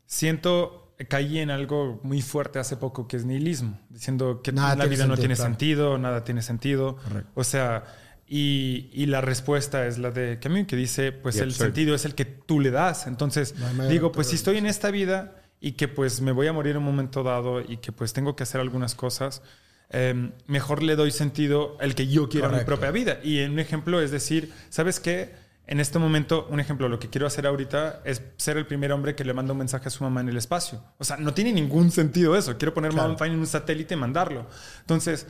siento 0.06 0.94
caí 1.08 1.40
en 1.40 1.50
algo 1.50 2.00
muy 2.04 2.22
fuerte 2.22 2.60
hace 2.60 2.76
poco 2.76 3.08
que 3.08 3.16
es 3.18 3.24
nihilismo, 3.26 3.80
diciendo 3.90 4.42
que 4.44 4.52
Nada 4.52 4.76
la 4.76 4.86
vida 4.86 5.06
no 5.06 5.16
sentido, 5.16 5.16
tiene 5.22 5.36
claro. 5.36 5.50
sentido, 5.50 5.98
nada 5.98 6.24
tiene 6.26 6.42
sentido. 6.42 6.98
O 7.36 7.44
sea, 7.46 7.86
y, 8.30 8.90
y 8.94 9.08
la 9.08 9.22
respuesta 9.22 9.88
es 9.88 9.98
la 9.98 10.12
de 10.12 10.38
Camus 10.40 10.68
que 10.68 10.76
dice, 10.76 11.12
pues 11.12 11.36
The 11.36 11.42
el 11.44 11.50
absurd. 11.50 11.66
sentido 11.66 11.96
es 11.96 12.06
el 12.06 12.14
que 12.16 12.26
tú 12.26 12.60
le 12.60 12.70
das. 12.72 13.08
Entonces, 13.08 13.56
No 13.76 13.88
digo, 13.88 14.12
pues 14.12 14.28
si 14.28 14.36
estoy 14.36 14.58
en 14.58 14.68
esta 14.68 14.92
vida 14.92 15.36
y 15.60 15.72
que 15.74 15.88
pues 15.88 16.22
me 16.22 16.32
voy 16.32 16.48
a 16.48 16.54
morir 16.54 16.72
en 16.72 16.78
un 16.78 16.84
momento 16.86 17.24
dado 17.24 17.60
y 17.62 17.78
que 17.78 17.92
pues 17.92 18.14
tengo 18.14 18.36
que 18.36 18.44
hacer 18.44 18.62
algunas 18.62 18.94
cosas, 18.96 19.42
eh, 19.90 20.32
mejor 20.46 20.84
le 20.84 20.96
doy 20.96 21.10
sentido 21.12 21.76
el 21.82 21.96
que 21.96 22.08
yo 22.08 22.30
quiero 22.30 22.48
a 22.48 22.52
mi 22.52 22.64
propia 22.64 22.92
vida. 22.92 23.20
Y 23.24 23.42
un 23.44 23.58
ejemplo 23.60 24.00
es 24.00 24.12
decir, 24.12 24.54
¿sabes 24.70 25.00
qué? 25.00 25.50
En 25.66 25.80
este 25.80 26.00
momento, 26.00 26.48
un 26.50 26.60
ejemplo, 26.60 26.90
lo 26.90 26.98
que 26.98 27.10
quiero 27.10 27.28
hacer 27.28 27.46
ahorita 27.46 28.02
es 28.04 28.24
ser 28.38 28.58
el 28.58 28.66
primer 28.66 28.92
hombre 28.92 29.14
que 29.14 29.24
le 29.24 29.34
manda 29.36 29.52
un 29.54 29.60
mensaje 29.60 29.88
a 29.88 29.92
su 29.92 30.04
mamá 30.04 30.22
en 30.22 30.30
el 30.30 30.38
espacio. 30.38 30.84
O 30.98 31.04
sea, 31.04 31.18
no 31.18 31.34
tiene 31.36 31.54
ningún 31.54 31.92
sentido 31.92 32.36
eso. 32.36 32.58
Quiero 32.58 32.74
poner 32.74 32.92
Claro. 32.92 33.10
Mount 33.10 33.20
Fine 33.20 33.34
en 33.36 33.40
un 33.40 33.46
satélite 33.46 33.94
y 33.94 33.98
mandarlo. 33.98 34.48
Entonces, 34.82 35.28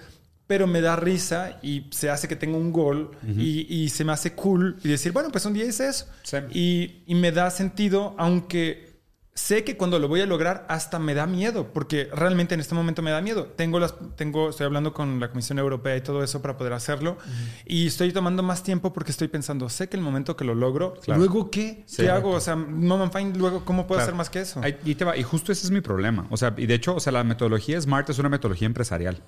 pero 0.50 0.66
me 0.66 0.82
da 0.82 0.96
risa 0.96 1.60
y 1.62 1.86
se 1.92 2.10
hace 2.10 2.28
que 2.28 2.36
tenga 2.36 2.58
un 2.58 2.74
gol 2.74 3.12
y, 3.38 3.72
y 3.72 3.90
se 3.90 4.04
me 4.04 4.14
hace 4.14 4.34
cool 4.34 4.78
y 4.84 4.88
decir, 4.90 5.12
bueno, 5.12 5.30
pues 5.32 5.46
un 5.46 5.54
día 5.54 5.64
hice 5.64 5.88
eso. 5.88 6.08
Sí. 6.24 6.38
Y, 6.52 7.04
y 7.06 7.14
me 7.14 7.32
da 7.32 7.52
sentido, 7.52 8.16
aunque 8.18 8.90
sé 9.36 9.64
que 9.64 9.78
cuando 9.78 10.00
lo 10.00 10.08
voy 10.08 10.22
a 10.22 10.26
lograr 10.26 10.66
hasta 10.70 10.98
me 10.98 11.14
da 11.14 11.28
miedo, 11.28 11.72
porque 11.72 12.10
realmente 12.16 12.56
en 12.56 12.62
este 12.62 12.74
momento 12.74 13.04
me 13.04 13.12
da 13.12 13.22
miedo. 13.22 13.46
Tengo 13.46 13.80
las, 13.80 13.94
tengo, 14.16 14.50
estoy 14.50 14.66
hablando 14.66 14.92
con 14.92 15.20
la 15.20 15.30
Comisión 15.30 15.60
Europea 15.60 15.96
y 15.96 16.02
todo 16.02 16.24
eso 16.24 16.42
para 16.42 16.58
poder 16.58 16.74
hacerlo 16.74 17.20
y 17.68 17.86
estoy 17.86 18.12
tomando 18.12 18.42
más 18.42 18.64
tiempo 18.64 18.92
porque 18.92 19.12
estoy 19.12 19.28
pensando, 19.28 19.70
sé 19.70 19.88
que 19.88 19.98
el 19.98 20.02
momento 20.04 20.36
que 20.36 20.46
lo 20.46 20.56
logro, 20.56 20.96
Claro. 21.04 21.20
luego 21.20 21.52
qué, 21.52 21.84
Sí. 21.86 22.02
qué 22.02 22.10
hago, 22.10 22.32
o 22.32 22.40
sea, 22.42 22.56
no 22.56 23.08
fine, 23.12 23.34
luego 23.38 23.64
cómo 23.66 23.86
puedo 23.86 24.00
Claro. 24.00 24.08
hacer 24.10 24.16
más 24.16 24.32
que 24.32 24.42
eso. 24.42 24.62
Ahí- 24.64 24.78
y 24.84 24.96
te 24.96 25.06
va. 25.06 25.16
Y 25.16 25.22
justo 25.22 25.52
ese 25.52 25.68
es 25.68 25.72
mi 25.72 25.82
problema. 25.82 26.26
O 26.32 26.38
sea, 26.38 26.56
y 26.58 26.66
de 26.66 26.74
hecho, 26.74 26.96
o 26.96 27.00
sea, 27.00 27.14
la 27.14 27.24
metodología 27.24 27.80
Smart 27.80 28.10
es 28.10 28.18
una 28.18 28.30
metodología 28.30 28.66
empresarial. 28.66 29.22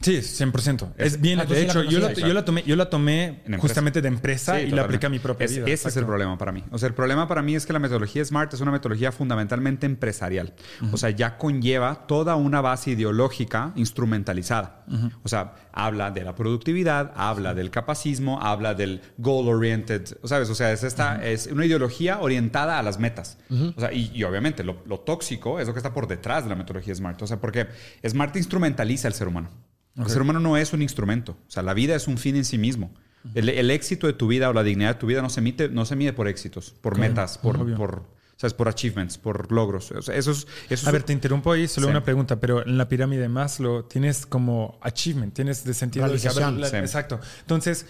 Sí, 0.00 0.18
100%. 0.22 0.92
Es 0.98 1.20
bien, 1.20 1.40
Ah, 1.40 1.44
de 1.46 1.54
sí 1.54 1.66
la 1.66 1.70
hecho, 1.72 1.82
yo, 1.82 1.98
la, 1.98 2.06
conocías. 2.08 2.28
yo 2.28 2.34
la 2.34 2.44
tomé, 2.44 2.62
yo 2.64 2.76
la 2.76 2.90
tomé 2.90 3.42
justamente 3.58 4.02
de 4.02 4.08
empresa 4.08 4.56
Sí, 4.58 4.66
y 4.66 4.70
la 4.70 4.82
apliqué 4.82 5.06
a 5.06 5.08
mi 5.08 5.18
propia 5.18 5.46
Es- 5.46 5.52
vida. 5.56 5.64
Ese 5.64 5.72
es 5.74 5.80
el 5.82 5.88
Exacto. 5.88 6.06
problema 6.06 6.38
para 6.38 6.52
mí. 6.52 6.62
O 6.70 6.78
sea, 6.78 6.88
el 6.88 6.94
problema 6.94 7.26
para 7.26 7.42
mí 7.42 7.54
es 7.56 7.64
que 7.66 7.72
la 7.72 7.78
metodología 7.78 8.22
SMART 8.24 8.52
es 8.54 8.60
una 8.60 8.70
metodología 8.72 9.10
fundamentalmente 9.10 9.86
empresarial. 9.86 10.54
O 10.92 10.96
sea, 10.96 11.10
ya 11.10 11.38
conlleva 11.38 12.06
toda 12.06 12.36
una 12.36 12.60
base 12.60 12.90
ideológica 12.90 13.72
instrumentalizada. 13.74 14.84
O 15.22 15.28
sea, 15.28 15.54
habla 15.72 16.10
de 16.10 16.22
la 16.24 16.34
productividad, 16.34 17.12
habla 17.16 17.54
del 17.54 17.70
capacismo, 17.70 18.40
habla 18.42 18.74
del 18.74 19.00
goal-oriented. 19.18 20.18
¿Sabes? 20.24 20.50
O 20.50 20.54
sea, 20.54 20.72
es, 20.72 20.84
esta, 20.84 21.24
es 21.26 21.46
una 21.48 21.64
ideología 21.66 22.20
orientada 22.20 22.78
a 22.78 22.82
las 22.82 22.98
metas. 22.98 23.38
O 23.76 23.80
sea, 23.80 23.92
y, 23.92 24.10
y 24.14 24.22
obviamente 24.24 24.62
lo, 24.62 24.82
lo 24.86 25.00
tóxico 25.00 25.58
es 25.58 25.66
lo 25.66 25.72
que 25.72 25.78
está 25.78 25.92
por 25.92 26.06
detrás 26.06 26.44
de 26.44 26.50
la 26.50 26.56
metodología 26.56 26.94
SMART. 26.94 27.22
O 27.22 27.26
sea, 27.26 27.40
porque 27.40 27.66
SMART 28.06 28.36
instrumentaliza 28.36 29.08
al 29.08 29.14
ser 29.14 29.28
humano. 29.28 29.50
El 29.96 30.08
ser 30.10 30.22
humano 30.22 30.40
no 30.40 30.56
es 30.56 30.72
un 30.72 30.82
instrumento. 30.82 31.32
O 31.46 31.50
sea, 31.50 31.62
la 31.62 31.72
vida 31.74 31.94
es 31.94 32.06
un 32.08 32.18
fin 32.18 32.36
en 32.36 32.44
sí 32.44 32.58
mismo. 32.58 32.92
El, 33.34 33.48
el 33.48 33.70
éxito 33.70 34.06
de 34.06 34.12
tu 34.12 34.28
vida 34.28 34.48
o 34.48 34.52
la 34.52 34.62
dignidad 34.62 34.94
de 34.94 35.00
tu 35.00 35.06
vida 35.06 35.20
no 35.22 35.30
se 35.30 35.40
mide, 35.40 35.68
no 35.68 35.84
se 35.84 35.96
mide 35.96 36.12
por 36.12 36.28
éxitos, 36.28 36.70
por 36.80 36.96
metas, 36.98 37.38
por, 37.38 37.74
por, 37.76 38.04
¿sabes? 38.36 38.54
por 38.54 38.68
achievements, 38.68 39.18
por 39.18 39.50
logros. 39.50 39.90
O 39.90 40.00
sea, 40.02 40.14
eso 40.14 40.30
es, 40.30 40.46
eso 40.70 40.86
A 40.86 40.90
es- 40.90 40.92
ver, 40.92 41.02
te 41.02 41.12
interrumpo 41.12 41.50
ahí, 41.50 41.66
solo 41.66 41.86
Sí. 41.88 41.90
una 41.90 42.04
pregunta, 42.04 42.38
pero 42.38 42.64
en 42.64 42.78
la 42.78 42.88
pirámide 42.88 43.22
de 43.22 43.28
Maslow 43.28 43.82
tienes 43.84 44.26
como 44.26 44.78
achievement, 44.82 45.34
tienes 45.34 45.64
de 45.64 45.74
sentido 45.74 46.04
Realización. 46.06 46.60
la- 46.60 46.68
Sí. 46.68 46.76
Exacto. 46.76 47.18
Entonces, 47.40 47.86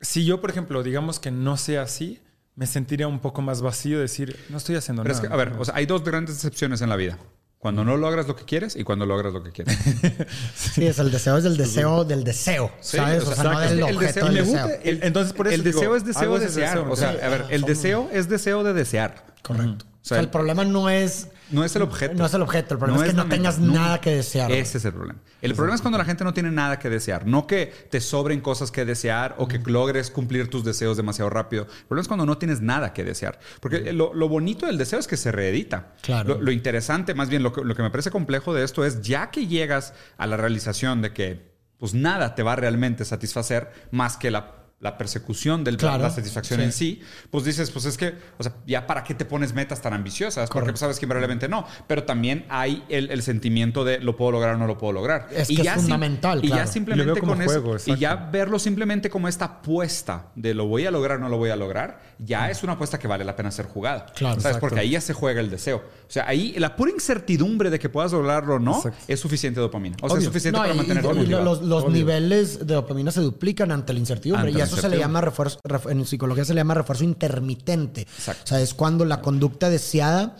si 0.00 0.24
yo, 0.24 0.40
por 0.40 0.50
ejemplo, 0.50 0.82
digamos 0.82 1.20
que 1.20 1.30
no 1.30 1.56
sea 1.56 1.82
así, 1.82 2.20
me 2.56 2.66
sentiría 2.66 3.06
un 3.06 3.20
poco 3.20 3.42
más 3.42 3.62
vacío 3.62 4.00
decir, 4.00 4.36
no 4.48 4.56
estoy 4.56 4.74
haciendo 4.76 5.02
Pero 5.02 5.12
es 5.14 5.18
nada. 5.22 5.28
que, 5.28 5.34
a 5.34 5.36
ver, 5.36 5.52
o 5.58 5.64
sea, 5.64 5.74
hay 5.76 5.86
dos 5.86 6.02
grandes 6.02 6.34
decepciones 6.36 6.80
en 6.82 6.88
la 6.88 6.96
vida. 6.96 7.16
Cuando 7.64 7.82
no 7.82 7.96
logras 7.96 8.28
lo 8.28 8.36
que 8.36 8.44
quieres 8.44 8.76
y 8.76 8.84
cuando 8.84 9.06
logras 9.06 9.32
lo 9.32 9.42
que 9.42 9.50
quieres. 9.50 9.74
Sí, 10.54 10.84
es 10.86 10.98
el 10.98 11.10
deseo, 11.10 11.38
es 11.38 11.44
del 11.44 11.56
deseo 11.56 12.04
del 12.04 12.22
deseo, 12.22 12.70
Sí, 12.82 12.98
¿sabes? 12.98 13.24
o 13.24 13.30
O 13.30 13.34
sea, 13.34 13.42
sea, 13.42 13.52
no 13.54 13.62
es 13.62 13.70
el 13.72 13.82
objeto 13.84 14.00
deseo- 14.04 14.24
del 14.26 14.32
me 14.34 14.40
deseo. 14.40 14.66
gusta- 14.68 14.82
El- 14.84 15.02
entonces, 15.02 15.32
por 15.32 15.46
eso 15.46 15.54
el 15.54 15.64
digo, 15.64 15.78
deseo 15.80 15.96
es 15.96 16.04
deseo 16.04 16.38
de 16.38 16.44
ese 16.44 16.60
desear. 16.60 16.76
deseo, 16.78 16.92
o 16.92 16.96
sea, 16.96 17.12
sí. 17.12 17.18
a 17.22 17.28
ver, 17.30 17.44
el 17.48 17.62
deseo 17.62 18.10
es 18.12 18.28
deseo 18.28 18.64
de 18.64 18.74
desear. 18.74 19.24
Correcto. 19.42 19.86
O 19.86 19.88
O 19.88 20.06
sea, 20.06 20.16
sea, 20.16 20.20
el 20.20 20.28
problema 20.28 20.64
no 20.66 20.90
es... 20.90 21.28
No 21.50 21.64
es 21.64 21.76
el 21.76 21.82
objeto. 21.82 22.14
No 22.14 22.26
es 22.26 22.34
el 22.34 22.42
objeto, 22.42 22.74
el 22.74 22.78
problema 22.78 23.04
es 23.04 23.10
que 23.10 23.16
no 23.16 23.24
meta. 23.24 23.36
tengas 23.36 23.58
nada 23.58 24.00
que 24.00 24.10
desear. 24.16 24.50
Ese 24.50 24.78
es 24.78 24.84
el 24.84 24.92
problema. 24.92 25.20
El 25.42 25.54
problema 25.54 25.74
es 25.74 25.82
cuando 25.82 25.98
la 25.98 26.04
gente 26.04 26.24
no 26.24 26.32
tiene 26.32 26.50
nada 26.50 26.78
que 26.78 26.88
desear. 26.88 27.26
No 27.26 27.46
que 27.46 27.66
te 27.90 28.00
sobren 28.00 28.40
cosas 28.40 28.70
que 28.70 28.84
desear 28.84 29.34
o 29.38 29.46
que 29.46 29.58
logres 29.58 30.10
cumplir 30.10 30.48
tus 30.48 30.64
deseos 30.64 30.96
demasiado 30.96 31.30
rápido. 31.30 31.64
El 31.64 31.86
problema 31.86 32.02
es 32.02 32.08
cuando 32.08 32.26
no 32.26 32.38
tienes 32.38 32.60
nada 32.60 32.92
que 32.92 33.04
desear. 33.04 33.38
Porque 33.60 33.92
lo, 33.92 34.14
lo 34.14 34.28
bonito 34.28 34.66
del 34.66 34.78
deseo 34.78 34.98
es 34.98 35.06
que 35.06 35.16
se 35.16 35.32
reedita. 35.32 35.94
Claro. 36.02 36.34
Lo, 36.36 36.40
lo 36.40 36.50
interesante, 36.50 37.14
más 37.14 37.28
bien, 37.28 37.42
lo 37.42 37.52
que, 37.52 37.62
lo 37.62 37.74
que 37.74 37.82
me 37.82 37.90
parece 37.90 38.10
complejo 38.10 38.54
de 38.54 38.64
esto 38.64 38.84
es 38.84 39.02
ya 39.02 39.30
que 39.30 39.46
llegas 39.46 39.92
a 40.16 40.26
la 40.26 40.36
realización 40.36 41.02
de 41.02 41.12
que 41.12 41.54
pues 41.78 41.92
nada 41.92 42.34
te 42.34 42.42
va 42.42 42.54
a 42.54 42.56
realmente 42.56 43.04
satisfacer 43.04 43.70
más 43.90 44.16
que 44.16 44.30
la, 44.30 44.63
la 44.84 44.98
persecución 44.98 45.64
de 45.64 45.72
la 45.72 46.10
satisfacción 46.10 46.60
en 46.60 46.70
sí, 46.70 47.00
pues 47.30 47.44
dices, 47.44 47.70
pues 47.70 47.86
es 47.86 47.96
que, 47.96 48.12
o 48.36 48.42
sea, 48.42 48.52
ya 48.66 48.86
para 48.86 49.02
qué 49.02 49.14
te 49.14 49.24
pones 49.24 49.54
metas 49.54 49.80
tan 49.80 49.94
ambiciosas, 49.94 50.50
porque 50.50 50.72
pues, 50.72 50.80
sabes 50.80 50.98
que 50.98 51.06
probablemente 51.06 51.48
no, 51.48 51.66
pero 51.86 52.04
también 52.04 52.44
hay 52.50 52.84
el, 52.90 53.22
sentimiento 53.22 53.82
de 53.82 53.98
lo 54.00 54.14
puedo 54.14 54.32
lograr 54.32 54.56
o 54.56 54.58
no 54.58 54.66
lo 54.66 54.76
puedo 54.76 54.92
lograr. 54.92 55.28
Es 55.32 55.48
y 55.48 55.56
ya 55.56 55.76
fundamental. 55.76 56.44
Y 56.44 56.48
ya 56.48 56.66
simplemente 56.66 57.18
con 57.22 57.40
eso, 57.40 57.76
y 57.86 57.96
ya 57.96 58.14
verlo 58.14 58.58
simplemente 58.58 59.08
como 59.08 59.26
esta 59.26 59.46
apuesta 59.46 60.26
de 60.34 60.52
lo 60.52 60.66
voy 60.66 60.84
a 60.84 60.90
lograr 60.90 61.16
o 61.16 61.20
no 61.20 61.30
lo 61.30 61.38
voy 61.38 61.48
a 61.48 61.56
lograr, 61.56 62.02
ya 62.18 62.50
es 62.50 62.62
una 62.62 62.74
apuesta 62.74 62.98
que 62.98 63.08
vale 63.08 63.24
la 63.24 63.34
pena 63.34 63.50
ser 63.50 63.64
jugada. 63.64 64.04
Claro. 64.14 64.38
¿Sabes? 64.38 64.58
Porque 64.58 64.80
ahí 64.80 64.90
ya 64.90 65.00
se 65.00 65.14
juega 65.14 65.40
el 65.40 65.48
deseo. 65.48 65.78
O 65.78 66.10
sea, 66.10 66.28
ahí 66.28 66.54
la 66.58 66.76
pura 66.76 66.90
incertidumbre 66.90 67.70
de 67.70 67.78
que 67.78 67.88
puedas 67.88 68.12
lograrlo 68.12 68.56
o 68.56 68.58
no 68.58 68.82
es 69.08 69.18
suficiente 69.18 69.60
dopamina. 69.60 69.96
O 70.02 70.10
sea, 70.10 70.18
es 70.18 70.24
suficiente 70.24 70.60
para 70.60 70.74
mantener 70.74 71.02
Los, 71.04 71.62
los 71.62 71.88
niveles 71.88 72.66
de 72.66 72.74
dopamina 72.74 73.10
se 73.10 73.22
duplican 73.22 73.72
ante 73.72 73.94
la 73.94 73.98
incertidumbre. 73.98 74.50
y 74.50 74.60
eso 74.60 74.73
se 74.76 74.88
le 74.88 74.98
llama 74.98 75.20
refuerzo, 75.20 75.58
en 75.88 76.04
psicología 76.06 76.44
se 76.44 76.54
le 76.54 76.60
llama 76.60 76.74
refuerzo 76.74 77.04
intermitente. 77.04 78.06
O 78.28 78.46
sea, 78.46 78.60
es 78.60 78.74
cuando 78.74 79.04
la 79.04 79.20
conducta 79.20 79.70
deseada, 79.70 80.36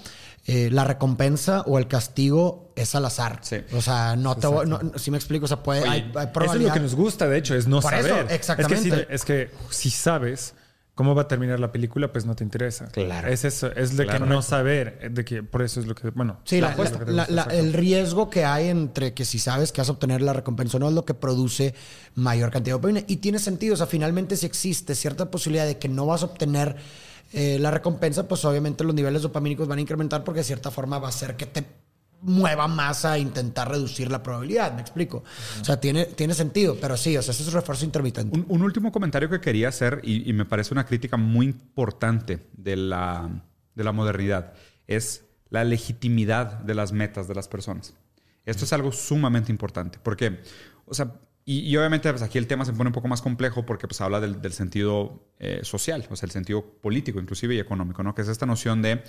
eh, 0.47 0.69
la 0.71 0.85
recompensa 0.85 1.63
o 1.63 1.79
el 1.79 1.89
castigo 1.89 2.71
es 2.77 2.95
al 2.95 3.07
azar. 3.07 3.41
O 3.75 3.81
sea, 3.81 4.15
no 4.15 4.37
te 4.37 4.47
si 4.99 5.11
me 5.11 5.17
explico, 5.17 5.47
o 5.47 5.49
sea, 5.49 5.63
puede, 5.63 5.89
hay, 5.89 6.13
Eso 6.15 6.55
es 6.55 6.61
lo 6.61 6.73
que 6.73 6.81
nos 6.81 6.95
gusta, 6.95 7.27
de 7.29 7.39
hecho, 7.39 7.55
es 7.55 7.67
no 7.67 7.81
saber. 7.81 8.27
exactamente. 8.31 9.07
Es 9.09 9.25
que, 9.25 9.51
si, 9.71 9.91
sabes 9.91 10.55
cómo 10.95 11.15
va 11.15 11.23
a 11.23 11.29
terminar 11.29 11.59
la 11.59 11.73
película, 11.73 12.13
pues 12.13 12.25
no 12.25 12.37
te 12.37 12.45
interesa. 12.45 12.87
Claro. 12.87 13.29
Es 13.29 13.45
eso, 13.45 13.73
es 13.73 13.97
de 13.97 14.07
que 14.07 14.21
no 14.21 14.43
saber, 14.43 15.11
de 15.13 15.25
que 15.25 15.43
por 15.43 15.63
eso 15.63 15.81
es 15.81 15.87
lo 15.87 15.95
que, 15.95 16.11
bueno. 16.11 16.39
Sí, 16.45 16.61
el 17.51 17.73
riesgo 17.73 18.31
que 18.31 18.45
hay 18.45 18.69
entre 18.69 19.13
que 19.13 19.25
si 19.25 19.39
sabes 19.39 19.73
que 19.73 19.81
vas 19.81 19.89
a 19.89 19.93
obtener 19.93 20.23
la 20.23 20.33
recompensa 20.33 20.79
no 20.79 20.89
es 20.89 20.95
lo 20.95 21.05
que 21.05 21.15
produce 21.15 21.75
mayor 22.15 22.51
cantidad 22.51 22.77
de 22.77 22.79
dopamina. 22.79 23.05
Y 23.07 23.17
tiene 23.17 23.39
sentido, 23.39 23.75
o 23.75 23.77
sea, 23.77 23.87
finalmente 23.87 24.37
si 24.37 24.47
existe 24.47 24.95
cierta 24.95 25.31
posibilidad 25.31 25.67
de 25.67 25.79
que 25.79 25.89
no 25.89 26.07
vas 26.07 26.23
a 26.23 26.27
obtener 26.27 26.77
eh, 27.33 27.59
la 27.59 27.73
recompensa, 27.73 28.29
pues 28.29 28.45
obviamente 28.45 28.85
los 28.85 28.95
niveles 28.95 29.23
dopamínicos 29.23 29.67
van 29.67 29.79
a 29.79 29.83
incrementar 29.83 30.23
porque 30.23 30.41
de 30.41 30.45
cierta 30.45 30.71
forma 30.71 30.99
va 30.99 31.09
a 31.09 31.13
ser 31.13 31.37
que 31.37 31.47
te 31.47 31.65
mueva 32.25 32.67
más 32.69 33.05
a 33.05 33.19
intentar 33.19 33.69
reducir 33.69 34.11
la 34.11 34.23
probabilidad, 34.23 34.75
me 34.75 34.81
explico. 34.81 35.23
O 35.61 35.65
sea, 35.65 35.79
tiene, 35.79 36.07
tiene 36.07 36.35
sentido, 36.35 36.77
pero 36.81 36.97
sí, 36.97 37.17
o 37.17 37.23
sea, 37.23 37.33
ese 37.33 37.43
es 37.43 37.53
refuerzo 37.53 37.85
intermitente. 37.85 38.45
Un, 38.49 38.63
último 38.63 38.91
comentario 38.91 39.29
que 39.29 39.41
quería 39.41 39.69
hacer, 39.69 40.01
y, 40.03 40.33
me 40.33 40.45
parece 40.45 40.73
una 40.73 40.87
crítica 40.87 41.17
muy 41.17 41.47
importante 41.47 42.47
de 42.55 42.77
la, 42.77 43.31
de 43.75 43.85
la 43.85 43.93
modernidad, 43.93 44.55
es 44.87 45.25
la 45.51 45.65
legitimidad 45.65 46.61
de 46.61 46.75
las 46.75 46.93
metas 46.93 47.29
de 47.29 47.35
las 47.35 47.47
personas. 47.47 47.95
Esto 48.45 48.65
es 48.65 48.73
algo 48.73 48.91
sumamente 48.91 49.53
importante, 49.53 49.99
porque, 50.03 50.41
o 50.87 50.95
sea, 50.95 51.13
y, 51.47 51.77
obviamente 51.77 52.11
pues 52.11 52.23
aquí 52.23 52.39
el 52.39 52.47
tema 52.47 52.65
se 52.65 52.73
pone 52.73 52.89
un 52.89 52.95
poco 52.95 53.07
más 53.07 53.21
complejo 53.21 53.67
porque 53.67 53.87
pues 53.87 54.01
habla 54.01 54.19
del, 54.19 54.53
sentido 54.55 55.29
eh, 55.39 55.61
social, 55.63 56.07
o 56.11 56.17
sea, 56.17 56.27
el 56.27 56.33
sentido 56.33 56.65
político 56.81 57.21
inclusive 57.21 57.55
y 57.55 57.59
económico, 57.59 58.03
¿no? 58.03 58.15
Que 58.15 58.23
es 58.23 58.29
esta 58.29 58.47
noción 58.47 58.81
de 58.81 59.03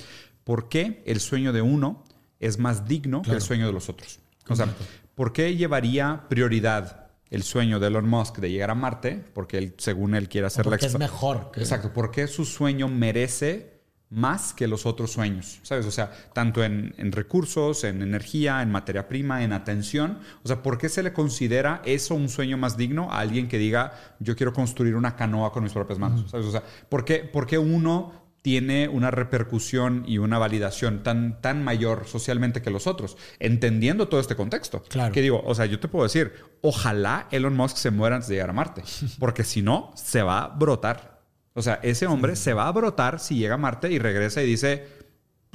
por 0.43 0.67
qué 0.67 1.01
el 1.05 1.21
sueño 1.21 1.53
de 1.53 1.61
uno 1.61 2.03
es 2.45 2.59
más 2.59 2.87
digno 2.87 3.21
que 3.21 3.31
el 3.31 3.41
sueño 3.41 3.67
de 3.67 3.73
los 3.73 3.89
otros. 3.89 4.19
O 4.47 4.55
sea, 4.55 4.67
¿por 5.15 5.33
qué 5.33 5.55
llevaría 5.55 6.23
prioridad 6.29 7.07
el 7.29 7.43
sueño 7.43 7.79
de 7.79 7.87
Elon 7.87 8.07
Musk 8.07 8.37
de 8.37 8.51
llegar 8.51 8.71
a 8.71 8.75
Marte? 8.75 9.23
Porque 9.33 9.57
él, 9.57 9.73
según 9.77 10.15
él 10.15 10.29
quiere 10.29 10.47
hacer 10.47 10.65
la 10.65 10.75
es 10.75 10.97
mejor. 10.97 11.51
Exacto. 11.55 11.91
¿Por 11.93 12.11
qué 12.11 12.27
su 12.27 12.45
sueño 12.45 12.87
merece 12.87 13.81
más 14.09 14.53
que 14.53 14.67
los 14.67 14.85
otros 14.85 15.11
sueños? 15.11 15.59
¿Sabes? 15.63 15.85
O 15.85 15.91
sea, 15.91 16.11
tanto 16.33 16.63
en, 16.63 16.93
recursos, 17.11 17.83
en 17.83 18.01
energía, 18.01 18.61
en 18.61 18.71
materia 18.71 19.07
prima, 19.07 19.43
en 19.43 19.53
atención. 19.53 20.19
O 20.43 20.47
sea, 20.47 20.61
¿por 20.61 20.77
qué 20.77 20.89
se 20.89 21.01
le 21.03 21.13
considera 21.13 21.81
eso 21.85 22.15
un 22.15 22.29
sueño 22.29 22.57
más 22.57 22.77
digno 22.77 23.11
a 23.11 23.19
alguien 23.19 23.47
que 23.47 23.57
diga, 23.57 23.93
yo 24.19 24.35
quiero 24.35 24.53
construir 24.53 24.95
una 24.95 25.15
canoa 25.15 25.51
con 25.51 25.63
mis 25.63 25.73
propias 25.73 25.97
manos? 25.97 26.29
¿Sabes? 26.29 26.45
O 26.45 26.51
sea, 26.51 26.63
¿por 26.89 27.03
qué, 27.03 27.19
¿por 27.19 27.47
qué 27.47 27.57
uno 27.57 28.24
tiene 28.45 28.87
una 28.89 29.09
repercusión 29.09 30.03
y 30.05 30.19
una 30.19 30.37
validación 30.37 31.01
tan, 31.01 31.41
tan 31.41 31.63
mayor 31.63 32.05
socialmente 32.05 32.61
que 32.61 32.69
los 32.69 32.85
otros, 32.85 33.17
entendiendo 33.39 34.07
todo 34.07 34.19
este 34.19 34.35
contexto. 34.35 34.83
Claro. 34.83 35.11
Que 35.11 35.23
digo, 35.23 35.41
o 35.43 35.55
sea, 35.55 35.65
yo 35.65 35.79
te 35.79 35.87
puedo 35.87 36.03
decir, 36.03 36.31
ojalá 36.61 37.27
Elon 37.31 37.55
Musk 37.55 37.77
se 37.77 37.89
muera 37.89 38.17
antes 38.17 38.29
de 38.29 38.35
llegar 38.35 38.51
a 38.51 38.53
Marte, 38.53 38.83
porque 39.19 39.43
si 39.43 39.63
no, 39.63 39.91
se 39.95 40.21
va 40.21 40.43
a 40.43 40.47
brotar. 40.49 41.23
O 41.55 41.63
sea, 41.63 41.79
ese 41.81 42.05
hombre 42.05 42.35
se 42.35 42.53
va 42.53 42.67
a 42.67 42.71
brotar 42.71 43.19
si 43.19 43.35
llega 43.35 43.55
a 43.55 43.57
Marte 43.57 43.91
y 43.91 43.97
regresa 43.97 44.43
y 44.43 44.45
dice, 44.45 44.89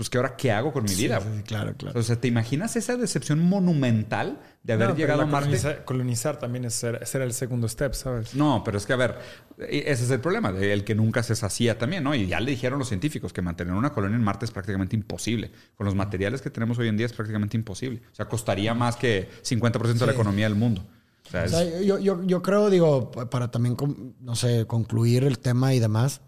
pues 0.01 0.09
¿qué 0.09 0.17
ahora 0.17 0.35
qué 0.35 0.51
hago 0.51 0.73
con 0.73 0.85
mi 0.85 0.95
vida? 0.95 1.21
Sí, 1.21 1.43
claro, 1.45 1.75
claro. 1.77 2.01
O 2.01 2.03
sea, 2.03 2.19
¿te 2.19 2.27
imaginas 2.27 2.75
esa 2.75 2.97
decepción 2.97 3.39
monumental 3.39 4.41
de 4.63 4.73
haber 4.73 4.97
llegado 4.97 5.21
a 5.21 5.27
Marte? 5.27 5.59
Colonizar, 5.85 6.39
también 6.39 6.65
es 6.65 6.73
ser, 6.73 7.21
el 7.21 7.35
segundo 7.35 7.69
step, 7.69 7.93
¿sabes? 7.93 8.35
No, 8.35 8.63
pero 8.65 8.79
es 8.79 8.87
que, 8.87 8.95
a 8.95 8.97
ver, 8.97 9.19
ese 9.59 10.05
es 10.05 10.11
el 10.11 10.21
problema, 10.21 10.55
el 10.59 10.85
que 10.85 10.95
nunca 10.95 11.23
se 11.23 11.37
sacía 11.37 11.77
también, 11.77 12.03
¿no? 12.03 12.15
Y 12.15 12.27
ya 12.27 12.41
le 12.41 12.53
dijeron 12.53 12.79
los 12.79 12.89
científicos 12.89 13.35
que 13.35 13.43
mantener 13.43 13.75
una 13.75 13.93
colonia 13.93 14.17
en 14.17 14.25
Marte 14.25 14.47
es 14.47 14.51
prácticamente 14.53 14.97
imposible. 14.97 15.51
Con 15.77 15.85
los 15.85 15.95
materiales 15.95 16.41
que 16.41 16.49
tenemos 16.49 16.79
hoy 16.79 16.89
en 16.89 16.97
día 16.97 17.05
es 17.05 17.13
prácticamente 17.13 17.59
imposible. 17.59 18.01
O 18.11 18.15
sea, 18.15 18.25
costaría 18.27 18.73
más 18.73 18.97
que 18.97 19.29
50% 19.43 19.99
de 19.99 20.07
la 20.07 20.13
economía 20.13 20.47
del 20.47 20.57
mundo. 20.57 20.83
O 21.27 21.31
sea, 21.31 21.47
yo, 21.83 21.99
yo, 21.99 22.25
yo 22.25 22.41
creo, 22.41 22.71
digo, 22.71 23.11
para 23.11 23.51
también, 23.51 23.77
no 24.19 24.35
sé, 24.35 24.65
concluir 24.67 25.25
el 25.25 25.41
tema 25.41 25.75
y 25.75 25.79
demás, 25.79 26.23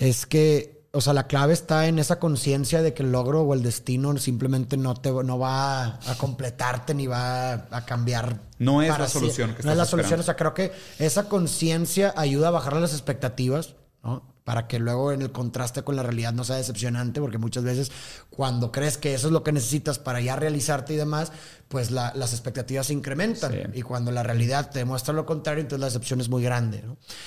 es 0.00 0.26
que 0.26 0.73
o 0.94 1.00
sea, 1.00 1.12
la 1.12 1.26
clave 1.26 1.52
está 1.52 1.86
en 1.88 1.98
esa 1.98 2.18
conciencia 2.18 2.80
de 2.80 2.94
que 2.94 3.02
el 3.02 3.12
logro 3.12 3.42
o 3.42 3.54
el 3.54 3.62
destino 3.62 4.16
simplemente 4.18 4.76
no 4.76 4.94
te 4.94 5.10
no 5.10 5.38
va 5.38 5.84
a 5.86 6.14
completarte 6.18 6.94
ni 6.94 7.06
va 7.06 7.52
a 7.52 7.84
cambiar. 7.84 8.40
No 8.58 8.80
es 8.80 8.96
la 8.96 9.08
solución. 9.08 9.56
no 9.62 9.70
es 9.72 9.76
la 9.76 9.84
solución. 9.84 10.20
O 10.20 10.22
sea, 10.22 10.36
creo 10.36 10.54
que 10.54 10.72
esa 10.98 11.28
conciencia 11.28 12.14
ayuda 12.16 12.48
a 12.48 12.50
bajar 12.52 12.76
las 12.76 12.92
expectativas, 12.92 13.74
¿no? 14.02 14.33
Para 14.44 14.68
que 14.68 14.78
luego 14.78 15.10
en 15.10 15.22
el 15.22 15.32
contraste 15.32 15.82
con 15.82 15.96
la 15.96 16.02
realidad 16.02 16.34
no 16.34 16.44
sea 16.44 16.56
decepcionante, 16.56 17.20
porque 17.20 17.38
muchas 17.38 17.64
veces 17.64 17.90
cuando 18.28 18.70
crees 18.70 18.98
que 18.98 19.14
eso 19.14 19.28
es 19.28 19.32
lo 19.32 19.42
que 19.42 19.52
necesitas 19.52 19.98
para 19.98 20.20
ya 20.20 20.36
realizarte 20.36 20.92
y 20.92 20.96
demás, 20.96 21.32
pues 21.68 21.90
las 21.90 22.32
expectativas 22.32 22.86
se 22.86 22.92
incrementan 22.92 23.72
y 23.74 23.82
cuando 23.82 24.12
la 24.12 24.22
realidad 24.22 24.70
te 24.70 24.80
demuestra 24.80 25.14
lo 25.14 25.24
contrario, 25.24 25.62
entonces 25.62 25.80
la 25.80 25.86
decepción 25.86 26.20
es 26.20 26.28
muy 26.28 26.42
grande. 26.42 26.84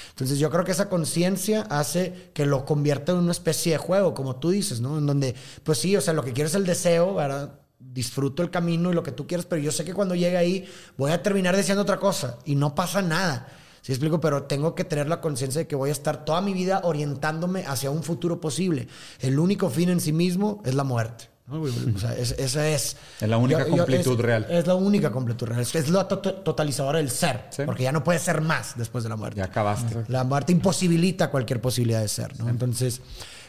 Entonces 0.10 0.38
yo 0.38 0.52
creo 0.52 0.64
que 0.64 0.72
esa 0.72 0.90
conciencia 0.90 1.64
hace 1.64 2.32
que 2.34 2.46
lo 2.46 2.66
convierta 2.66 3.14
en 3.14 3.18
una 3.18 3.32
especie 3.32 3.72
de 3.72 3.78
juego, 3.80 4.14
como 4.14 4.36
tú 4.36 4.52
dices, 4.52 4.80
¿no? 4.80 5.00
En 5.00 5.08
donde, 5.08 5.36
pues 5.64 5.80
sí, 5.80 5.98
o 5.98 6.02
sea, 6.02 6.14
lo 6.14 6.24
que 6.24 6.34
quieres 6.34 6.52
es 6.52 6.58
el 6.58 6.66
deseo, 6.66 7.16
¿verdad? 7.16 7.60
disfruto 7.80 8.44
el 8.44 8.52
camino 8.52 8.92
y 8.92 8.94
lo 8.94 9.04
que 9.04 9.12
tú 9.12 9.28
quieres, 9.28 9.46
pero 9.46 9.62
yo 9.62 9.72
sé 9.72 9.86
que 9.86 9.94
cuando 9.94 10.16
llegue 10.16 10.38
ahí 10.38 10.70
voy 10.98 11.12
a 11.12 11.24
terminar 11.24 11.56
deseando 11.56 11.82
otra 11.82 11.98
cosa 11.98 12.38
y 12.46 12.56
no 12.56 12.76
pasa 12.76 13.02
nada. 13.02 13.48
Sí 13.88 13.94
explico, 13.94 14.20
pero 14.20 14.44
tengo 14.44 14.76
que 14.76 14.84
tener 14.84 15.08
la 15.08 15.22
conciencia 15.22 15.60
de 15.60 15.66
que 15.66 15.78
voy 15.78 15.88
a 15.88 15.94
estar 15.94 16.26
toda 16.26 16.42
mi 16.42 16.52
vida 16.52 16.82
orientándome 16.84 17.64
hacia 17.66 17.90
un 17.90 18.04
futuro 18.04 18.42
posible. 18.42 18.90
El 19.22 19.40
único 19.40 19.70
fin 19.70 19.88
en 19.88 20.02
sí 20.02 20.12
mismo 20.12 20.62
es 20.66 20.76
la 20.76 20.84
muerte. 20.84 21.30
O 21.50 21.98
sea, 21.98 22.14
esa 22.18 22.68
es... 22.68 22.98
Es 23.22 23.30
la 23.30 23.38
única 23.38 23.66
completud 23.66 24.20
real. 24.20 24.46
Es 24.50 24.68
la 24.68 24.76
única 24.76 25.10
completud 25.10 25.48
real. 25.48 25.62
Es, 25.62 25.88
la 25.88 26.06
totalizadora 26.06 26.98
del 26.98 27.10
ser. 27.10 27.46
Porque 27.66 27.84
ya 27.84 27.94
no 27.94 28.04
puede 28.04 28.20
ser 28.20 28.42
más 28.42 28.74
después 28.76 29.06
de 29.06 29.10
la 29.10 29.16
muerte. 29.16 29.38
Ya 29.38 29.46
acabaste. 29.46 30.04
La 30.10 30.26
muerte 30.26 30.52
imposibilita 30.52 31.32
cualquier 31.32 31.62
posibilidad 31.62 32.02
de 32.02 32.10
ser. 32.10 32.38
¿no? 32.38 32.50
Entonces, 32.50 33.00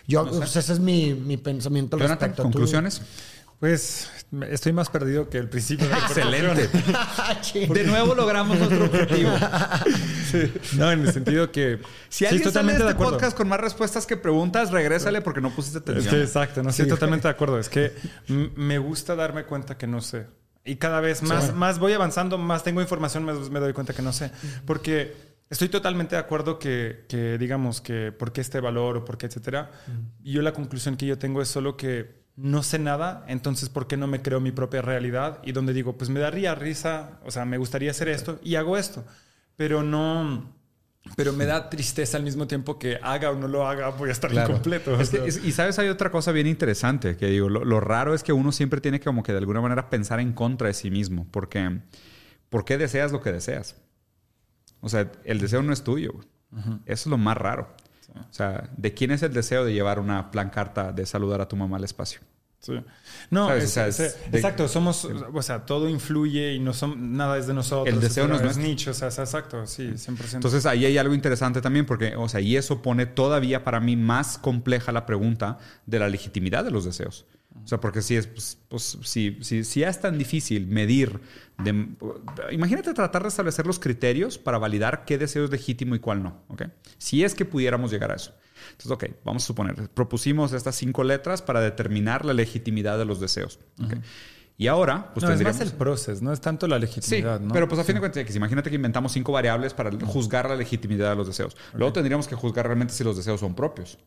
yo, 0.06 0.24
pues, 0.24 0.54
ese 0.54 0.72
es 0.72 0.78
mi, 0.78 1.14
mi 1.14 1.36
pensamiento 1.36 1.96
al 1.96 2.02
respecto. 2.02 2.44
¿Conclusiones? 2.44 3.02
Pues 3.60 4.08
estoy 4.50 4.72
más 4.72 4.88
perdido 4.88 5.28
que 5.28 5.38
el 5.38 5.48
principio. 5.48 5.86
Excelente. 5.86 6.68
de 7.74 7.84
nuevo 7.84 8.14
logramos 8.14 8.58
nuestro 8.58 8.84
objetivo. 8.84 9.30
No, 10.76 10.92
en 10.92 11.06
el 11.06 11.12
sentido 11.12 11.50
que. 11.50 11.80
Si 12.10 12.26
alguien 12.26 12.42
totalmente 12.42 12.80
sale 12.80 12.92
de 12.92 12.98
este 12.98 13.02
podcast 13.02 13.34
con 13.34 13.48
más 13.48 13.58
respuestas 13.58 14.04
que 14.04 14.18
preguntas, 14.18 14.70
regrésale 14.70 15.22
porque 15.22 15.40
no 15.40 15.48
pusiste 15.48 15.78
atención. 15.78 16.20
exacto, 16.20 16.62
no 16.62 16.68
estoy 16.68 16.86
totalmente 16.86 17.26
de 17.28 17.32
acuerdo. 17.32 17.58
Es 17.58 17.70
que 17.70 17.92
me 18.28 18.76
gusta 18.76 19.16
darme 19.16 19.44
cuenta 19.44 19.78
que 19.78 19.86
no 19.86 20.02
sé. 20.02 20.26
Y 20.66 20.76
cada 20.76 21.00
vez 21.00 21.22
más, 21.22 21.54
más 21.54 21.78
voy 21.78 21.94
avanzando, 21.94 22.36
más 22.36 22.62
tengo 22.62 22.82
información, 22.82 23.24
más 23.24 23.48
me 23.48 23.58
doy 23.58 23.72
cuenta 23.72 23.94
que 23.94 24.02
no 24.02 24.12
sé. 24.12 24.30
Porque 24.66 25.16
estoy 25.48 25.70
totalmente 25.70 26.14
de 26.14 26.20
acuerdo 26.20 26.58
que, 26.58 27.06
que 27.08 27.38
digamos, 27.38 27.80
que 27.80 28.12
por 28.12 28.32
qué 28.32 28.42
este 28.42 28.60
valor 28.60 28.98
o 28.98 29.04
por 29.06 29.16
qué, 29.16 29.26
etcétera. 29.26 29.70
Y 30.22 30.32
yo 30.32 30.42
la 30.42 30.52
conclusión 30.52 30.98
que 30.98 31.06
yo 31.06 31.16
tengo 31.16 31.40
es 31.40 31.48
solo 31.48 31.78
que 31.78 32.18
no 32.38 32.62
sé 32.62 32.78
nada, 32.78 33.24
entonces 33.26 33.68
¿por 33.68 33.88
qué 33.88 33.96
no 33.96 34.06
me 34.06 34.22
creo 34.22 34.40
mi 34.40 34.52
propia 34.52 34.80
realidad? 34.80 35.40
Y 35.42 35.50
donde 35.50 35.72
digo, 35.72 35.98
pues 35.98 36.08
me 36.08 36.20
daría 36.20 36.54
risa, 36.54 37.18
o 37.24 37.32
sea, 37.32 37.44
me 37.44 37.58
gustaría 37.58 37.90
hacer 37.90 38.08
esto 38.08 38.38
y 38.44 38.54
hago 38.54 38.76
esto, 38.76 39.04
pero 39.56 39.82
no, 39.82 40.54
pero 41.16 41.32
me 41.32 41.46
da 41.46 41.68
tristeza 41.68 42.16
al 42.16 42.22
mismo 42.22 42.46
tiempo 42.46 42.78
que 42.78 43.00
haga 43.02 43.32
o 43.32 43.34
no 43.34 43.48
lo 43.48 43.66
haga, 43.66 43.88
voy 43.88 44.10
a 44.10 44.12
estar 44.12 44.32
incompleto. 44.32 44.96
y 45.44 45.50
sabes, 45.50 45.80
hay 45.80 45.88
otra 45.88 46.12
cosa 46.12 46.30
bien 46.30 46.46
interesante 46.46 47.16
que 47.16 47.26
digo, 47.26 47.48
lo, 47.48 47.80
raro 47.80 48.14
es 48.14 48.22
que 48.22 48.32
uno 48.32 48.52
siempre 48.52 48.80
tiene 48.80 49.00
que 49.00 49.06
como 49.06 49.24
que 49.24 49.32
de 49.32 49.38
alguna 49.38 49.60
manera 49.60 49.90
pensar 49.90 50.20
en 50.20 50.32
contra 50.32 50.68
de 50.68 50.74
sí 50.74 50.92
mismo, 50.92 51.26
porque 51.32 51.80
¿por 52.50 52.64
qué 52.64 52.78
deseas 52.78 53.10
lo 53.10 53.20
que 53.20 53.32
deseas? 53.32 53.74
O 54.80 54.88
sea, 54.88 55.10
el 55.24 55.40
deseo 55.40 55.60
no 55.64 55.72
es 55.72 55.82
tuyo. 55.82 56.12
Eso 56.52 56.82
es 56.86 57.06
lo 57.06 57.18
más 57.18 57.36
raro. 57.36 57.68
O 58.14 58.32
sea, 58.32 58.68
¿de 58.76 58.94
quién 58.94 59.10
es 59.10 59.22
el 59.22 59.32
deseo 59.32 59.64
de 59.64 59.72
llevar 59.72 59.98
una 59.98 60.30
plan 60.30 60.50
carta 60.50 60.92
de 60.92 61.06
saludar 61.06 61.40
a 61.40 61.48
tu 61.48 61.56
mamá 61.56 61.76
al 61.76 61.84
espacio? 61.84 62.20
Sí. 62.60 62.72
No, 63.30 63.46
¿Sabes? 63.46 63.64
es- 63.64 63.70
O 63.70 63.72
sea, 63.74 63.86
es- 63.86 64.00
es 64.00 64.30
de- 64.32 64.38
exacto, 64.38 64.66
somos, 64.66 65.04
o 65.04 65.42
sea, 65.42 65.64
todo 65.64 65.88
influye 65.88 66.54
y 66.54 66.58
no 66.58 66.72
son, 66.72 67.16
nada 67.16 67.38
es 67.38 67.46
de 67.46 67.54
nosotros. 67.54 67.94
El 67.94 68.00
deseo 68.00 68.26
no 68.26 68.34
es 68.34 68.56
nicho, 68.56 68.90
o 68.90 68.94
sea, 68.94 69.08
exacto, 69.08 69.64
sí, 69.66 69.92
100%. 69.96 70.34
Entonces 70.38 70.66
ahí 70.66 70.84
hay 70.84 70.98
algo 70.98 71.14
interesante 71.14 71.60
también 71.60 71.86
porque, 71.86 72.16
o 72.16 72.28
sea, 72.28 72.40
y 72.40 72.56
eso 72.56 72.82
pone 72.82 73.06
todavía 73.06 73.62
para 73.62 73.78
mí 73.78 73.94
más 73.96 74.38
compleja 74.38 74.90
la 74.90 75.06
pregunta 75.06 75.58
de 75.86 76.00
la 76.00 76.08
legitimidad 76.08 76.64
de 76.64 76.72
los 76.72 76.84
deseos. 76.84 77.26
O 77.64 77.66
sea, 77.66 77.80
porque 77.80 78.02
si 78.02 78.16
es, 78.16 78.26
pues, 78.26 78.58
pues, 78.68 78.98
si, 79.02 79.38
si, 79.42 79.64
si 79.64 79.80
ya 79.80 79.88
es 79.88 80.00
tan 80.00 80.16
difícil 80.16 80.66
medir, 80.66 81.20
de- 81.58 81.88
imagínate 82.52 82.94
tratar 82.94 83.22
de 83.22 83.28
establecer 83.28 83.66
los 83.66 83.78
criterios 83.78 84.38
para 84.38 84.58
validar 84.58 85.04
qué 85.04 85.18
deseo 85.18 85.44
es 85.44 85.50
legítimo 85.50 85.94
y 85.94 85.98
cuál 85.98 86.22
no, 86.22 86.42
¿ok? 86.48 86.64
Si 86.98 87.24
es 87.24 87.34
que 87.34 87.44
pudiéramos 87.44 87.90
llegar 87.90 88.12
a 88.12 88.16
eso. 88.16 88.34
Entonces, 88.72 88.90
ok, 88.90 89.04
vamos 89.24 89.44
a 89.44 89.46
suponer, 89.46 89.88
propusimos 89.90 90.52
estas 90.52 90.76
cinco 90.76 91.04
letras 91.04 91.42
para 91.42 91.60
determinar 91.60 92.24
la 92.24 92.32
legitimidad 92.32 92.98
de 92.98 93.04
los 93.04 93.20
deseos, 93.20 93.58
¿ok? 93.82 93.94
Y 94.56 94.66
ahora, 94.66 95.12
pues 95.14 95.22
no, 95.22 95.28
es 95.30 95.34
tendríamos... 95.36 95.60
más 95.60 95.68
el 95.70 95.76
proceso, 95.76 96.24
no 96.24 96.32
es 96.32 96.40
tanto 96.40 96.66
la 96.66 96.76
Sí, 96.76 96.80
legitimidad, 96.82 97.40
¿no? 97.40 97.52
pero 97.54 97.68
pues 97.68 97.80
a 97.80 97.84
fin 97.84 97.94
de 97.94 98.00
cuentas, 98.00 98.34
imagínate 98.34 98.70
que 98.70 98.76
inventamos 98.76 99.12
cinco 99.12 99.32
variables 99.32 99.72
para 99.72 99.90
juzgar 100.06 100.48
la 100.48 100.56
legitimidad 100.56 101.10
de 101.10 101.16
los 101.16 101.26
deseos. 101.28 101.56
Luego 101.74 101.92
tendríamos 101.92 102.26
que 102.26 102.34
juzgar 102.34 102.66
realmente 102.66 102.92
si 102.94 103.04
los 103.04 103.16
deseos 103.16 103.38
son 103.40 103.54
propios. 103.54 103.98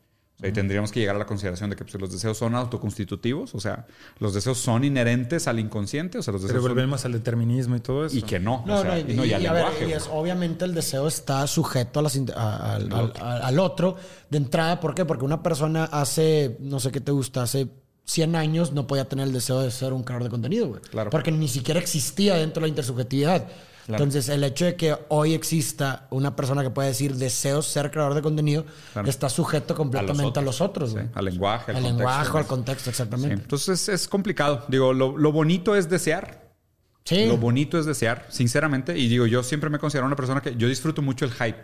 Sea, 0.41 0.49
y 0.49 0.53
tendríamos 0.53 0.91
que 0.91 0.99
llegar 0.99 1.15
a 1.15 1.19
la 1.19 1.25
consideración 1.25 1.69
de 1.69 1.75
que 1.77 1.85
pues, 1.85 1.99
los 2.01 2.11
deseos 2.11 2.37
son 2.37 2.55
autoconstitutivos, 2.55 3.55
o 3.55 3.59
sea, 3.59 3.85
los 4.19 4.33
deseos 4.33 4.57
son 4.57 4.83
inherentes 4.83 5.47
al 5.47 5.59
inconsciente, 5.59 6.17
o 6.17 6.23
sea, 6.23 6.31
los 6.33 6.41
Pero 6.41 6.47
deseos 6.53 6.63
son- 6.65 6.71
volvemos 6.75 7.05
al 7.05 7.11
determinismo 7.13 7.75
y 7.75 7.79
todo 7.79 8.05
eso. 8.05 8.17
y 8.17 8.23
que 8.23 8.39
no, 8.39 8.63
No, 8.65 8.79
o 8.79 8.81
sea, 8.81 8.91
no, 8.95 8.99
y, 8.99 9.13
no, 9.15 9.23
y 9.25 9.33
al 9.33 9.41
y 9.41 9.45
a 9.45 9.53
ver, 9.53 9.63
lenguaje. 9.65 9.87
y 9.89 9.93
es- 9.93 10.09
obviamente 10.11 10.65
el 10.65 10.73
deseo 10.73 11.07
está 11.07 11.45
sujeto 11.47 11.99
a 11.99 12.03
las 12.03 12.17
int- 12.19 12.33
a- 12.35 12.75
al, 12.75 12.91
al- 12.91 13.13
al- 13.21 13.41
al 13.43 13.59
otro 13.59 13.95
de 14.29 14.37
entrada. 14.37 14.79
¿Por 14.79 14.95
qué? 14.95 15.05
Porque 15.05 15.23
una 15.25 15.43
persona 15.43 15.85
hace, 15.85 16.57
no 16.59 16.79
sé 16.79 16.91
qué 16.91 17.01
te 17.01 17.11
gusta, 17.11 17.43
hace 17.43 17.67
100 18.05 18.35
años 18.35 18.73
no 18.73 18.87
podía 18.87 19.07
tener 19.07 19.27
el 19.27 19.33
deseo 19.33 19.61
de 19.61 19.69
ser 19.71 19.93
un 19.93 20.03
creador 20.03 20.23
de 20.23 20.29
contenido, 20.31 20.67
güey. 20.69 20.81
Claro. 20.81 21.11
Porque 21.11 21.31
ni 21.31 21.47
siquiera 21.47 21.79
existía 21.79 22.35
dentro 22.35 22.61
de 22.61 22.65
la 22.65 22.69
intersubjetividad. 22.69 23.47
Claro. 23.85 24.03
Entonces, 24.03 24.29
el 24.29 24.43
hecho 24.43 24.65
de 24.65 24.75
que 24.75 24.95
hoy 25.09 25.33
exista 25.33 26.07
una 26.11 26.35
persona 26.35 26.61
que 26.63 26.69
puede 26.69 26.89
decir 26.89 27.15
deseo 27.15 27.61
ser 27.61 27.91
creador 27.91 28.13
de 28.13 28.21
contenido 28.21 28.65
Claro. 28.93 29.09
está 29.09 29.29
sujeto 29.29 29.75
completamente 29.75 30.39
a 30.39 30.41
los 30.43 30.61
otros, 30.61 30.91
sí, 30.91 30.97
al 31.13 31.25
lenguaje, 31.25 31.71
al, 31.71 31.77
Al 31.77 31.83
contexto, 31.83 31.97
lenguaje, 31.97 32.37
al 32.37 32.47
contexto, 32.47 32.83
Sí, 32.85 32.89
exactamente. 32.91 33.33
Entonces 33.35 33.89
es 33.89 34.07
complicado. 34.07 34.65
Digo, 34.67 34.93
lo, 34.93 35.17
lo 35.17 35.31
bonito 35.31 35.75
es 35.75 35.89
desear. 35.89 36.51
Sí. 37.03 37.25
Lo 37.25 37.37
bonito 37.37 37.79
es 37.79 37.85
desear, 37.85 38.27
sinceramente. 38.29 38.97
Y 38.97 39.07
digo, 39.07 39.25
yo 39.25 39.41
siempre 39.43 39.69
me 39.69 39.79
considero 39.79 40.05
una 40.05 40.15
persona 40.15 40.41
que 40.41 40.55
yo 40.55 40.67
disfruto 40.67 41.01
mucho 41.01 41.25
el 41.25 41.31
hype. 41.31 41.61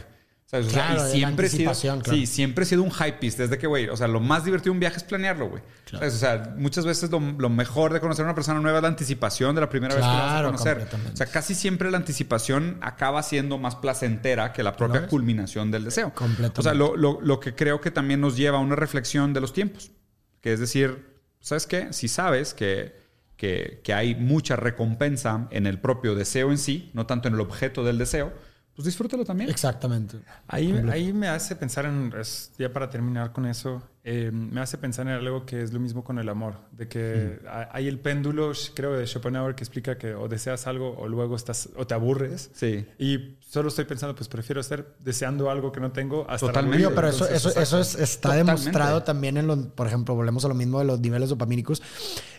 ¿Sabes? 0.49 0.67
O 0.67 0.69
sea, 0.69 0.87
Claro, 0.93 1.09
y 1.09 1.11
siempre 1.11 1.47
he 1.47 1.49
sido, 1.49 1.73
claro. 1.73 2.01
sí, 2.05 2.25
siempre 2.25 2.63
he 2.63 2.65
sido 2.65 2.81
un 2.81 2.89
hypeist 2.89 3.37
desde 3.37 3.57
que, 3.57 3.67
güey, 3.67 3.89
o 3.89 3.97
sea, 3.97 4.07
lo 4.07 4.21
más 4.21 4.45
divertido 4.45 4.71
de 4.71 4.75
un 4.77 4.79
viaje 4.79 4.95
es 4.95 5.03
planearlo, 5.03 5.49
güey. 5.49 5.61
¿Sabes? 5.91 6.13
O 6.15 6.17
sea, 6.17 6.53
muchas 6.57 6.85
veces 6.85 7.11
lo, 7.11 7.19
lo 7.19 7.49
mejor 7.49 7.91
de 7.91 7.99
conocer 7.99 8.23
a 8.23 8.27
una 8.29 8.33
persona 8.35 8.61
nueva 8.61 8.77
es 8.77 8.81
la 8.81 8.87
anticipación 8.87 9.55
de 9.55 9.61
la 9.61 9.69
primera 9.69 9.93
vez 9.93 10.01
que 10.05 10.09
la 10.09 10.15
vas 10.15 10.23
a 10.23 10.33
Claro, 10.35 10.47
conocer. 10.47 10.87
O 11.13 11.17
sea, 11.17 11.25
casi 11.27 11.53
siempre 11.53 11.91
la 11.91 11.97
anticipación 11.97 12.77
acaba 12.79 13.21
siendo 13.23 13.57
más 13.57 13.75
placentera 13.75 14.53
que 14.53 14.63
la 14.63 14.73
propia 14.77 15.07
culminación 15.07 15.69
del 15.69 15.83
deseo. 15.83 16.13
Completamente. 16.13 16.61
O 16.61 16.63
sea, 16.63 16.73
lo, 16.73 16.95
lo- 16.95 17.19
lo 17.21 17.39
que 17.41 17.53
creo 17.53 17.81
que 17.81 17.91
también 17.91 18.21
nos 18.21 18.37
lleva 18.37 18.57
a 18.57 18.61
una 18.61 18.77
reflexión 18.77 19.33
de 19.33 19.41
los 19.41 19.51
tiempos. 19.51 19.91
Que 20.39 20.53
es 20.53 20.61
decir, 20.61 21.19
¿sabes 21.41 21.67
qué? 21.67 21.91
Si 21.91 22.07
sabes 22.07 22.53
que, 22.53 22.95
que, 23.35 23.81
que 23.83 23.93
hay 23.93 24.15
mucha 24.15 24.55
recompensa 24.55 25.47
en 25.51 25.67
el 25.67 25.77
propio 25.81 26.15
deseo 26.15 26.51
en 26.51 26.57
sí, 26.57 26.89
no 26.93 27.05
tanto 27.05 27.27
en 27.27 27.33
el 27.33 27.41
objeto 27.41 27.83
del 27.83 27.97
deseo, 27.97 28.31
pues 28.77 28.85
disfrútalo 28.85 29.25
también. 29.25 29.49
Exactamente. 29.49 30.19
Ahí, 30.47 30.71
ahí 30.91 31.11
me 31.11 31.27
hace 31.27 31.55
pensar 31.55 31.85
en, 31.85 32.13
es- 32.15 32.51
ya 32.59 32.71
para 32.71 32.91
terminar 32.91 33.33
con 33.33 33.47
eso, 33.47 33.81
eh, 34.03 34.29
me 34.31 34.61
hace 34.61 34.77
pensar 34.77 35.07
en 35.07 35.13
algo 35.13 35.47
que 35.47 35.63
es 35.63 35.73
lo 35.73 35.79
mismo 35.79 36.03
con 36.03 36.19
el 36.19 36.29
amor, 36.29 36.57
de 36.73 36.87
que 36.87 37.39
ha- 37.49 37.69
hay 37.73 37.87
el 37.87 37.97
péndulo, 37.99 38.51
creo, 38.75 38.93
de 38.93 39.07
Schopenhauer 39.07 39.55
que 39.55 39.63
explica 39.63 39.97
que 39.97 40.13
o 40.13 40.27
deseas 40.27 40.67
algo 40.67 40.95
o 40.95 41.07
luego 41.07 41.35
estás, 41.35 41.69
o 41.75 41.87
te 41.87 41.95
aburres. 41.95 42.51
Sí. 42.53 42.85
Y 42.99 43.39
solo 43.39 43.69
estoy 43.69 43.85
pensando, 43.85 44.15
pues 44.15 44.27
prefiero 44.29 44.61
estar 44.61 44.85
deseando 44.99 45.49
algo 45.49 45.71
que 45.71 45.79
no 45.79 45.91
tengo 45.91 46.29
hasta 46.29 46.45
Totalmente. 46.45 46.83
Morir. 46.83 46.95
pero 46.95 47.07
eso, 47.09 47.25
Entonces, 47.25 47.47
eso, 47.57 47.59
eso 47.59 47.79
es, 47.79 47.95
está 47.99 48.29
Totalmente. 48.29 48.61
demostrado 48.61 49.01
también 49.01 49.37
en 49.37 49.47
los, 49.47 49.57
por 49.73 49.87
ejemplo, 49.87 50.13
volvemos 50.13 50.45
a 50.45 50.49
lo 50.49 50.53
mismo 50.53 50.77
de 50.77 50.85
los 50.85 50.99
niveles 50.99 51.29
dopamínicos. 51.29 51.81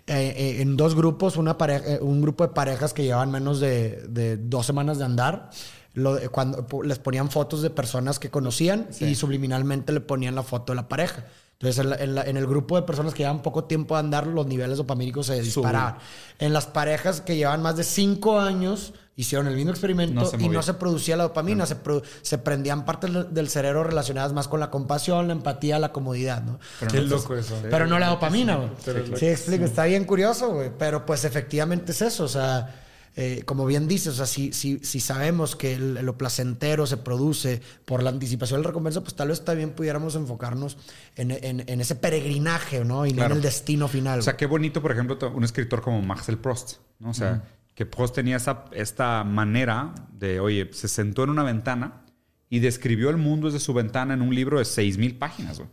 Eh, 0.06 0.34
eh, 0.36 0.62
en 0.62 0.76
dos 0.76 0.94
grupos, 0.94 1.36
una 1.36 1.58
pareja, 1.58 1.94
eh, 1.94 1.98
un 2.00 2.22
grupo 2.22 2.46
de 2.46 2.54
parejas 2.54 2.94
que 2.94 3.02
llevaban 3.02 3.30
menos 3.32 3.58
de, 3.58 4.06
de 4.08 4.36
dos 4.38 4.64
semanas 4.64 4.98
de 4.98 5.04
andar, 5.04 5.50
lo 5.98 6.18
cuando 6.30 6.64
les 6.82 6.98
ponían 6.98 7.30
fotos 7.30 7.62
de 7.62 7.70
personas 7.70 8.18
que 8.18 8.30
conocían 8.30 8.88
y 9.00 9.14
subliminalmente 9.14 9.92
le 9.92 10.00
ponían 10.00 10.34
la 10.34 10.42
foto 10.42 10.72
de 10.72 10.76
la 10.76 10.88
pareja. 10.88 11.24
Entonces, 11.60 11.78
en, 11.84 11.90
la- 11.90 11.96
en 11.96 12.14
la- 12.14 12.22
en 12.24 12.36
el 12.36 12.46
grupo 12.46 12.76
de 12.76 12.82
personas 12.82 13.14
que 13.14 13.24
llevan 13.24 13.42
poco 13.42 13.64
tiempo 13.64 13.94
de 13.96 14.00
andar, 14.00 14.26
los 14.28 14.46
niveles 14.46 14.78
dopamínicos 14.78 15.26
se 15.26 15.40
disparaban. 15.42 15.96
En 16.38 16.52
las 16.52 16.66
parejas 16.66 17.20
que 17.20 17.34
llevan 17.36 17.62
más 17.62 17.76
de 17.76 17.82
cinco 17.82 18.38
años, 18.40 18.92
hicieron 19.16 19.48
el 19.48 19.56
mismo 19.56 19.72
experimento 19.72 20.14
No 20.14 20.24
se 20.24 20.36
y 20.36 20.48
no 20.48 20.62
se 20.62 20.74
producía 20.74 21.16
la 21.16 21.24
dopamina, 21.24 21.66
se, 21.66 21.82
produ- 21.82 22.04
se 22.22 22.38
prendían 22.38 22.84
partes 22.84 23.10
del- 23.34 23.48
cerebro 23.48 23.82
relacionadas 23.82 24.32
más 24.32 24.46
con 24.46 24.60
la 24.60 24.70
compasión, 24.70 25.26
la 25.26 25.32
empatía, 25.32 25.80
la 25.80 25.90
comodidad, 25.90 26.44
¿no? 26.44 26.60
Qué 26.88 27.00
loco 27.00 27.34
eso. 27.34 27.58
Pero 27.68 27.88
no 27.88 27.98
la 27.98 28.06
dopamina, 28.10 28.54
güey. 28.54 28.70
Pero 28.84 29.16
Sí, 29.16 29.26
explico, 29.26 29.64
está 29.64 29.84
bien 29.86 30.04
curioso, 30.04 30.52
güey. 30.52 30.70
Pero 30.78 31.04
pues 31.04 31.24
efectivamente 31.24 31.90
es 31.90 32.02
eso, 32.02 32.22
o 32.22 32.28
sea, 32.28 32.84
eh, 33.20 33.42
como 33.44 33.66
bien 33.66 33.88
dices, 33.88 34.12
o 34.12 34.16
sea, 34.16 34.26
si, 34.26 34.52
si, 34.52 34.78
si 34.78 35.00
sabemos 35.00 35.56
que 35.56 35.74
el- 35.74 35.94
lo 36.06 36.16
placentero 36.16 36.86
se 36.86 36.98
produce 36.98 37.60
por 37.84 38.04
la 38.04 38.10
anticipación 38.10 38.60
de 38.60 38.64
la 38.64 38.68
recompensa, 38.68 39.00
pues 39.00 39.14
tal 39.16 39.26
vez 39.28 39.44
también 39.44 39.70
pudiéramos 39.72 40.14
enfocarnos 40.14 40.78
en, 41.16 41.32
en- 41.32 41.64
en 41.66 41.80
ese 41.80 41.96
peregrinaje, 41.96 42.84
¿no? 42.84 43.06
Y 43.06 43.12
no 43.12 43.24
en 43.24 43.32
el 43.32 43.42
destino 43.42 43.88
final. 43.88 44.20
O 44.20 44.22
sea, 44.22 44.36
qué 44.36 44.46
bonito, 44.46 44.80
por 44.80 44.92
ejemplo, 44.92 45.18
un 45.34 45.42
escritor 45.42 45.82
como 45.82 46.00
Marcel 46.00 46.38
Proust, 46.38 46.74
¿no? 47.00 47.10
O 47.10 47.14
sea, 47.14 47.42
que 47.74 47.86
Proust 47.86 48.14
tenía 48.14 48.36
esa, 48.36 48.66
esta 48.72 49.24
manera 49.24 49.94
de, 50.12 50.38
oye, 50.38 50.70
se 50.72 50.86
sentó 50.86 51.24
en 51.24 51.30
una 51.30 51.42
ventana 51.42 52.04
y 52.48 52.60
describió 52.60 53.10
el 53.10 53.16
mundo 53.16 53.48
desde 53.48 53.58
su 53.58 53.74
ventana 53.74 54.14
en 54.14 54.22
un 54.22 54.32
libro 54.32 54.58
de 54.58 54.64
6.000 54.64 55.18
páginas, 55.18 55.58
güey. 55.58 55.68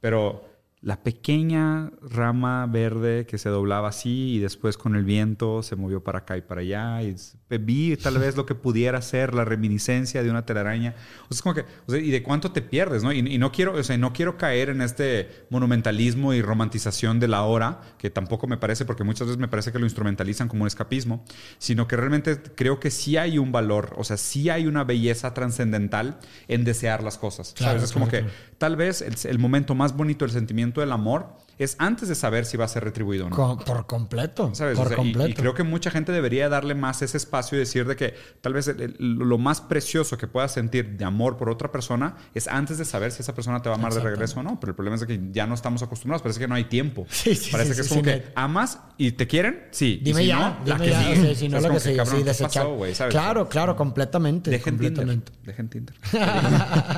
Pero 0.00 0.48
la 0.82 1.04
pequeña 1.04 1.92
rama 2.02 2.66
verde 2.66 3.24
que 3.24 3.38
se 3.38 3.48
doblaba 3.48 3.88
así 3.88 4.34
y 4.34 4.38
después 4.40 4.76
con 4.76 4.96
el 4.96 5.04
viento 5.04 5.62
se 5.62 5.76
movió 5.76 6.02
para 6.02 6.20
acá 6.20 6.36
y 6.36 6.42
para 6.42 6.60
allá 6.60 7.02
y 7.02 7.14
vi 7.58 7.96
tal 7.96 8.18
vez 8.18 8.36
lo 8.36 8.46
que 8.46 8.54
pudiera 8.54 9.00
ser 9.02 9.34
la 9.34 9.44
reminiscencia 9.44 10.22
de 10.22 10.30
una 10.30 10.44
telaraña. 10.46 10.94
O 11.28 11.34
sea, 11.34 11.36
es 11.36 11.42
como 11.42 11.54
que, 11.54 11.64
o 11.86 11.92
sea, 11.92 12.00
¿y 12.00 12.10
de 12.10 12.22
cuánto 12.22 12.52
te 12.52 12.62
pierdes, 12.62 13.02
no? 13.02 13.12
Y, 13.12 13.18
y 13.18 13.38
no 13.38 13.52
quiero, 13.52 13.74
o 13.74 13.82
sea, 13.82 13.96
no 13.98 14.12
quiero 14.12 14.36
caer 14.36 14.70
en 14.70 14.80
este 14.80 15.46
monumentalismo 15.50 16.34
y 16.34 16.42
romantización 16.42 17.20
de 17.20 17.28
la 17.28 17.42
hora, 17.42 17.80
que 17.98 18.10
tampoco 18.10 18.46
me 18.46 18.56
parece, 18.56 18.84
porque 18.84 19.04
muchas 19.04 19.28
veces 19.28 19.38
me 19.38 19.48
parece 19.48 19.72
que 19.72 19.78
lo 19.78 19.86
instrumentalizan 19.86 20.48
como 20.48 20.62
un 20.62 20.66
escapismo, 20.66 21.24
sino 21.58 21.86
que 21.86 21.96
realmente 21.96 22.40
creo 22.54 22.80
que 22.80 22.90
sí 22.90 23.16
hay 23.16 23.38
un 23.38 23.52
valor, 23.52 23.94
o 23.96 24.04
sea, 24.04 24.16
sí 24.16 24.48
hay 24.50 24.66
una 24.66 24.84
belleza 24.84 25.34
trascendental 25.34 26.18
en 26.48 26.64
desear 26.64 27.02
las 27.02 27.18
cosas. 27.18 27.54
Claro, 27.56 27.72
¿sabes? 27.72 27.84
Es 27.84 27.92
como 27.92 28.08
claro, 28.08 28.26
que 28.26 28.32
tal 28.58 28.76
vez 28.76 29.02
el, 29.02 29.14
el 29.28 29.38
momento 29.38 29.74
más 29.74 29.96
bonito 29.96 30.24
del 30.24 30.32
sentimiento 30.32 30.71
del 30.80 30.92
amor 30.92 31.26
es 31.58 31.76
antes 31.78 32.08
de 32.08 32.14
saber 32.14 32.44
si 32.44 32.56
va 32.56 32.64
a 32.64 32.68
ser 32.68 32.84
retribuido 32.84 33.26
o 33.26 33.30
no. 33.30 33.36
Co- 33.36 33.58
por 33.58 33.86
completo. 33.86 34.50
¿Sabes? 34.54 34.76
Por 34.76 34.86
O 34.86 34.88
sea, 34.90 34.98
y- 34.98 35.00
completo. 35.00 35.28
Y, 35.30 35.34
creo 35.34 35.54
que 35.54 35.62
mucha 35.62 35.90
gente 35.90 36.12
debería 36.12 36.48
darle 36.48 36.74
más 36.74 37.02
ese 37.02 37.16
espacio 37.16 37.56
y 37.56 37.60
decir 37.60 37.86
de 37.86 37.96
que 37.96 38.14
tal 38.40 38.52
vez 38.52 38.68
el- 38.68 38.80
el- 38.80 38.96
lo 38.98 39.38
más 39.38 39.60
precioso 39.60 40.16
que 40.18 40.26
puedas 40.26 40.52
sentir 40.52 40.96
de 40.96 41.04
amor 41.04 41.36
por 41.36 41.48
otra 41.50 41.70
persona 41.72 42.16
es 42.34 42.48
antes 42.48 42.78
de 42.78 42.84
saber 42.84 43.12
si 43.12 43.22
esa 43.22 43.34
persona 43.34 43.62
te 43.62 43.68
va 43.68 43.76
a 43.76 43.78
amar 43.78 43.92
de 43.94 44.00
regreso 44.00 44.40
o 44.40 44.42
no. 44.42 44.58
Pero 44.60 44.70
el 44.70 44.74
problema 44.76 44.96
es 44.96 45.04
que 45.04 45.20
ya 45.32 45.46
no 45.46 45.54
estamos 45.54 45.82
acostumbrados. 45.82 46.22
Parece 46.22 46.40
que 46.40 46.48
no 46.48 46.54
hay 46.54 46.64
tiempo. 46.64 47.06
Sí, 47.10 47.34
sí, 47.34 47.50
Parece 47.50 47.70
sí, 47.70 47.76
que 47.76 47.82
es 47.82 47.88
como 47.88 48.02
que 48.02 48.24
amas 48.34 48.78
y 48.98 49.12
te 49.12 49.26
quieren. 49.26 49.64
Sí. 49.70 49.98
Y 50.00 50.04
Dime 50.04 50.20
si 50.22 50.26
ya, 50.28 50.36
no, 50.38 50.66
la 50.66 50.74
dime 50.76 50.78
que 50.86 50.90
ya. 51.28 51.34
si 51.34 51.48
no 51.48 51.60
lo 51.60 51.70
que 51.70 51.80
sigue, 51.80 51.96
cabrón, 51.96 52.16
sí, 52.16 52.22
¿qué 52.22 52.28
desechar. 52.28 52.62
pasó, 52.64 52.74
güey? 52.76 52.94
¿Sabes? 52.94 53.12
Claro, 53.12 53.48
claro, 53.48 53.76
completamente. 53.76 54.50
Dejen 54.50 54.78
Tinder. 54.78 54.92
completamente. 54.92 55.32
Dejen 55.44 55.68
Tinder. 55.68 55.94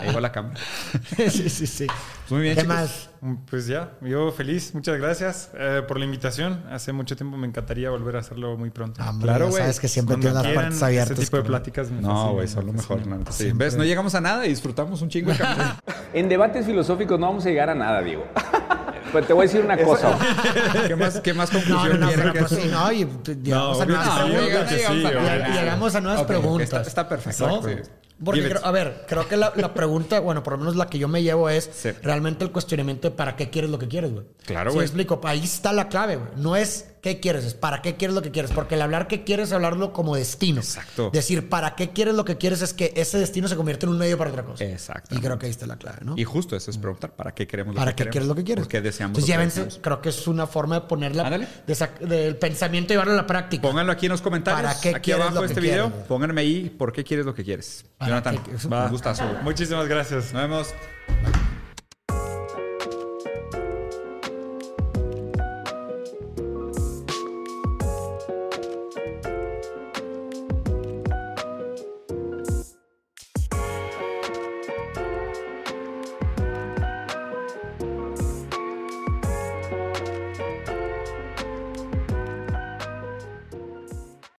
Ahí 0.00 0.14
va 0.14 0.20
la 0.20 0.32
cámara. 0.32 0.58
sí, 1.16 1.48
sí, 1.50 1.66
sí. 1.66 1.86
Pues 1.86 2.30
muy 2.30 2.40
bien, 2.42 2.54
¿Qué 2.54 2.62
chicos. 2.62 2.76
más? 2.76 3.10
Pues 3.50 3.66
ya, 3.66 3.92
yo 4.02 4.30
feliz. 4.32 4.43
Muchas 4.74 4.98
gracias 4.98 5.50
eh, 5.54 5.82
por 5.86 5.98
la 5.98 6.04
invitación. 6.04 6.62
Hace 6.70 6.92
mucho 6.92 7.16
tiempo 7.16 7.36
me 7.36 7.46
encantaría 7.46 7.90
volver 7.90 8.16
a 8.16 8.20
hacerlo 8.20 8.56
muy 8.56 8.70
pronto. 8.70 9.00
Ah, 9.02 9.12
Claro, 9.20 9.48
güey. 9.48 9.60
sabes 9.62 9.80
que 9.80 9.88
siempre 9.88 10.16
tienes 10.16 10.34
las 10.34 10.46
puertas 10.52 10.82
abiertas. 10.82 11.12
Ese 11.18 11.24
tipo 11.26 11.36
de 11.38 11.42
pláticas 11.44 11.90
me 11.90 12.00
No, 12.00 12.32
güey, 12.34 12.46
son 12.48 12.66
lo 12.66 12.72
mejor. 12.72 13.06
neta. 13.06 13.32
Sí. 13.32 13.50
¿Ves? 13.54 13.76
No 13.76 13.84
llegamos 13.84 14.14
a 14.14 14.20
nada 14.20 14.44
y 14.46 14.50
disfrutamos 14.50 15.00
un 15.02 15.08
chingo 15.08 15.32
de. 15.32 15.38
En 16.14 16.28
debates 16.28 16.64
filosóficos 16.66 17.18
no 17.18 17.26
vamos 17.26 17.44
a 17.44 17.48
llegar 17.48 17.70
a 17.70 17.74
nada, 17.74 18.00
Diego. 18.02 18.24
Pues 19.10 19.26
te 19.26 19.32
voy 19.32 19.44
a 19.44 19.46
decir 19.48 19.64
una 19.64 19.76
cosa. 19.76 20.16
¿Qué 20.86 20.94
más, 20.96 21.20
qué 21.20 21.34
más 21.34 21.52
No, 21.52 21.58
conclusión 21.60 22.00
no, 22.00 22.06
no, 22.06 22.12
pero 22.14 22.32
pues 22.34 22.50
sí, 22.50 22.68
no, 22.70 22.92
y 22.92 23.04
t- 23.04 23.36
llegamos 23.36 23.80
a 23.80 23.86
nuevas 23.86 24.08
preguntas. 24.20 24.70
sí, 24.70 24.76
Llegamos 25.52 25.94
a- 25.94 26.00
nuevas 26.00 26.22
preguntas. 26.24 26.64
está- 26.64 26.82
está 26.82 27.08
perfecto. 27.08 27.46
¿no? 27.48 27.62
Sí. 27.62 27.74
Porque, 28.22 28.48
creo- 28.48 28.64
a 28.64 28.70
ver, 28.70 29.04
creo 29.08 29.26
que 29.28 29.36
la, 29.36 29.52
la 29.56 29.74
pregunta, 29.74 30.20
bueno, 30.20 30.42
por 30.42 30.52
lo 30.54 30.58
menos 30.60 30.76
la 30.76 30.86
que 30.86 30.98
yo 30.98 31.08
me 31.08 31.22
llevo 31.22 31.48
es 31.48 31.68
Sí. 31.72 31.90
realmente 32.02 32.44
el 32.44 32.52
cuestionamiento 32.52 33.10
de 33.10 33.16
para 33.16 33.34
qué 33.36 33.50
quieres 33.50 33.70
lo 33.70 33.78
que 33.78 33.88
quieres, 33.88 34.12
güey. 34.12 34.24
Claro, 34.46 34.70
Sí, 34.70 34.74
güey. 34.76 34.86
explico. 34.86 35.20
Ahí 35.24 35.42
está 35.42 35.72
la 35.72 35.88
clave, 35.88 36.16
güey. 36.16 36.28
No 36.36 36.54
es 36.54 36.93
¿Qué 37.04 37.20
quieres? 37.20 37.44
Es 37.44 37.52
para 37.52 37.82
qué 37.82 37.96
quieres 37.96 38.14
lo 38.14 38.22
que 38.22 38.30
quieres. 38.30 38.50
Porque 38.50 38.76
el 38.76 38.80
hablar 38.80 39.08
qué 39.08 39.24
quieres 39.24 39.48
es 39.48 39.52
hablarlo 39.52 39.92
como 39.92 40.16
destino. 40.16 40.62
Exacto. 40.62 41.10
Decir 41.12 41.50
para 41.50 41.74
qué 41.76 41.90
quieres 41.90 42.14
lo 42.14 42.24
que 42.24 42.38
quieres 42.38 42.62
es 42.62 42.72
que 42.72 42.94
ese 42.96 43.18
destino 43.18 43.46
se 43.46 43.56
convierte 43.56 43.84
en 43.84 43.92
un 43.92 43.98
medio 43.98 44.16
para 44.16 44.30
otra 44.30 44.42
cosa. 44.42 44.64
Exacto. 44.64 45.14
Y 45.14 45.18
creo 45.18 45.38
que 45.38 45.44
ahí 45.44 45.50
está 45.50 45.66
la 45.66 45.76
clave, 45.76 45.98
¿no? 46.00 46.14
Y 46.16 46.24
justo 46.24 46.56
eso 46.56 46.70
es 46.70 46.78
preguntar, 46.78 47.14
¿para 47.14 47.34
qué 47.34 47.46
queremos 47.46 47.74
lo 47.74 47.78
¿Para 47.78 47.94
que 47.94 48.04
qué 48.04 48.08
quieres 48.10 48.26
lo 48.26 48.34
que 48.34 48.42
quieres? 48.42 48.64
¿Por 48.64 48.70
qué 48.70 48.80
deseamos 48.80 49.18
Entonces 49.18 49.36
lo 49.36 49.38
que 49.38 49.44
deseamos? 49.44 49.80
creo 49.82 50.00
que 50.00 50.08
es 50.08 50.26
una 50.26 50.46
forma 50.46 50.76
de 50.76 50.80
ponerla 50.86 51.28
de 51.28 51.74
sac- 51.74 51.98
del 51.98 52.36
pensamiento 52.38 52.92
y 52.92 52.94
llevarlo 52.94 53.12
a 53.12 53.16
la 53.16 53.26
práctica. 53.26 53.60
Pónganlo 53.60 53.92
aquí 53.92 54.06
en 54.06 54.12
los 54.12 54.22
comentarios. 54.22 54.62
¿Para 54.62 54.80
qué 54.80 54.94
aquí 54.94 55.12
abajo 55.12 55.34
de 55.34 55.40
que 55.40 55.46
este 55.46 55.60
quieres, 55.60 55.84
video. 55.84 56.04
Pónganme 56.06 56.40
ahí 56.40 56.70
por 56.70 56.90
qué 56.90 57.04
quieres 57.04 57.26
lo 57.26 57.34
que 57.34 57.44
quieres. 57.44 57.84
¿Para 57.98 58.22
Jonathan, 58.22 58.40
un 58.86 58.90
gustazo. 58.90 59.24
Muchísimas 59.42 59.86
gracias. 59.88 60.32
Nos 60.32 60.42
vemos. 60.42 60.74
Bye. 61.22 61.53